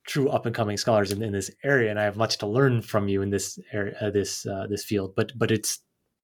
true 0.04 0.28
up 0.28 0.46
and 0.46 0.54
coming 0.54 0.76
scholars 0.76 1.12
in, 1.12 1.22
in, 1.22 1.32
this 1.32 1.48
area, 1.62 1.90
and 1.90 2.00
I 2.00 2.02
have 2.02 2.16
much 2.16 2.38
to 2.38 2.46
learn 2.48 2.82
from 2.82 3.06
you 3.06 3.22
in 3.22 3.30
this 3.30 3.56
area, 3.72 3.94
uh, 4.00 4.10
this 4.10 4.44
uh, 4.46 4.66
this 4.68 4.84
field. 4.84 5.14
But 5.14 5.30
but 5.38 5.52
it's 5.52 5.78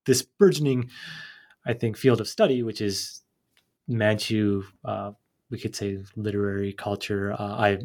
this 0.04 0.22
burgeoning, 0.22 0.90
I 1.64 1.74
think, 1.74 1.96
field 1.96 2.20
of 2.20 2.26
study, 2.26 2.64
which 2.64 2.80
is 2.80 3.22
Manchu. 3.86 4.64
Uh, 4.84 5.12
we 5.48 5.60
could 5.60 5.76
say 5.76 5.98
literary 6.16 6.72
culture. 6.72 7.34
Uh, 7.38 7.54
I 7.66 7.78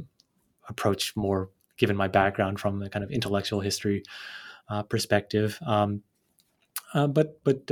approach 0.67 1.15
more, 1.15 1.51
given 1.77 1.95
my 1.95 2.07
background 2.07 2.59
from 2.59 2.79
the 2.79 2.89
kind 2.89 3.05
of 3.05 3.11
intellectual 3.11 3.59
history 3.59 4.01
perspective. 4.89 5.59
Um, 5.67 6.01
uh, 6.93 7.07
but 7.07 7.43
but 7.43 7.63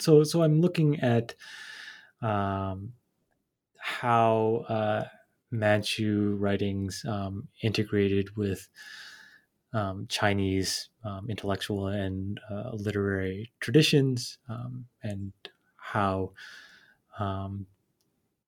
so 0.00 0.24
so 0.24 0.42
I'm 0.42 0.60
looking 0.60 1.00
at 1.00 1.34
um, 2.22 2.92
how 3.78 5.08
Manchu 5.50 6.36
writings 6.38 7.04
um, 7.08 7.48
integrated 7.62 8.36
with 8.36 8.68
um, 9.72 10.06
Chinese 10.08 10.88
um, 11.04 11.28
intellectual 11.28 11.88
and 11.88 12.40
uh, 12.50 12.70
literary 12.74 13.52
traditions, 13.60 14.38
um, 14.48 14.86
and 15.02 15.32
how 15.76 16.32
um, 17.18 17.66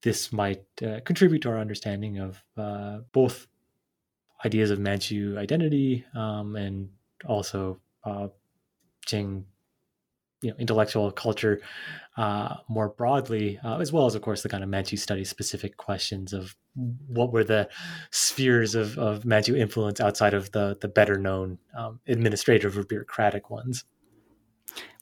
this 0.02 0.32
might 0.32 0.64
uh, 0.82 1.00
contribute 1.04 1.40
to 1.42 1.48
our 1.48 1.58
understanding 1.58 2.18
of 2.18 2.42
uh, 2.56 2.98
both 3.12 3.46
ideas 4.44 4.70
of 4.70 4.78
Manchu 4.78 5.36
identity 5.38 6.04
and 6.14 6.88
also 7.24 7.80
uh, 8.04 8.28
Qing 9.06 9.44
you 10.46 10.52
know 10.52 10.56
intellectual 10.58 11.10
culture 11.10 11.60
uh, 12.16 12.54
more 12.68 12.88
broadly, 12.88 13.58
uh, 13.64 13.78
as 13.78 13.92
well 13.92 14.06
as 14.06 14.14
of 14.14 14.22
course 14.22 14.42
the 14.42 14.48
kind 14.48 14.62
of 14.62 14.70
Manchu 14.70 14.96
study 14.96 15.24
specific 15.24 15.76
questions 15.76 16.32
of 16.32 16.54
what 17.08 17.32
were 17.32 17.44
the 17.44 17.68
spheres 18.10 18.74
of, 18.74 18.96
of 18.98 19.24
Manchu 19.24 19.56
influence 19.56 20.00
outside 20.00 20.34
of 20.34 20.52
the 20.52 20.78
the 20.80 20.88
better 20.88 21.18
known 21.18 21.58
um, 21.76 22.00
administrative 22.06 22.78
or 22.78 22.84
bureaucratic 22.84 23.50
ones. 23.50 23.84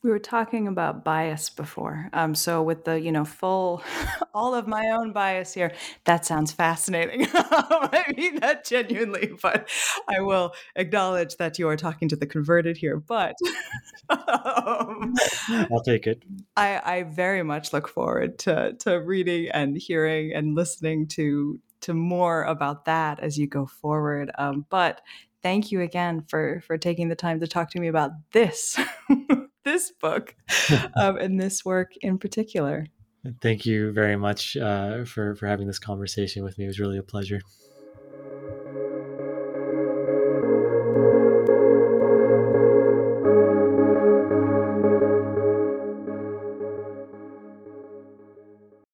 We 0.02 0.10
were 0.10 0.18
talking 0.18 0.68
about 0.68 1.02
bias 1.02 1.48
before. 1.48 2.10
Um, 2.12 2.34
so 2.34 2.62
with 2.62 2.84
the, 2.84 3.00
you 3.00 3.10
know, 3.10 3.24
full, 3.24 3.82
all 4.34 4.54
of 4.54 4.68
my 4.68 4.90
own 4.90 5.12
bias 5.12 5.54
here, 5.54 5.72
that 6.04 6.26
sounds 6.26 6.52
fascinating. 6.52 7.26
I 7.34 8.12
mean 8.14 8.40
that 8.40 8.66
genuinely, 8.66 9.32
but 9.40 9.66
I 10.06 10.20
will 10.20 10.52
acknowledge 10.76 11.38
that 11.38 11.58
you 11.58 11.68
are 11.68 11.76
talking 11.76 12.10
to 12.10 12.16
the 12.16 12.26
converted 12.26 12.76
here. 12.76 12.98
But 12.98 13.34
um, 14.10 15.14
I'll 15.48 15.82
take 15.82 16.06
it. 16.06 16.22
I, 16.54 16.82
I 16.84 17.02
very 17.04 17.42
much 17.42 17.72
look 17.72 17.88
forward 17.88 18.38
to 18.40 18.74
to 18.80 19.00
reading 19.00 19.48
and 19.54 19.74
hearing 19.74 20.34
and 20.34 20.54
listening 20.54 21.08
to 21.08 21.58
to 21.80 21.94
more 21.94 22.44
about 22.44 22.84
that 22.84 23.20
as 23.20 23.38
you 23.38 23.46
go 23.46 23.64
forward. 23.64 24.30
Um, 24.36 24.66
but 24.68 25.00
thank 25.42 25.72
you 25.72 25.80
again 25.80 26.22
for 26.28 26.62
for 26.66 26.76
taking 26.76 27.08
the 27.08 27.14
time 27.14 27.40
to 27.40 27.46
talk 27.46 27.70
to 27.70 27.80
me 27.80 27.88
about 27.88 28.10
this 28.32 28.78
this 29.74 29.90
book 29.90 30.34
um, 30.96 31.16
and 31.16 31.40
this 31.40 31.64
work 31.64 31.92
in 32.00 32.18
particular. 32.18 32.86
Thank 33.40 33.66
you 33.66 33.90
very 33.92 34.16
much 34.16 34.56
uh, 34.56 35.04
for 35.04 35.34
for 35.34 35.46
having 35.46 35.66
this 35.66 35.78
conversation 35.78 36.44
with 36.44 36.58
me. 36.58 36.64
It 36.64 36.68
was 36.68 36.80
really 36.80 36.98
a 36.98 37.02
pleasure. 37.02 37.40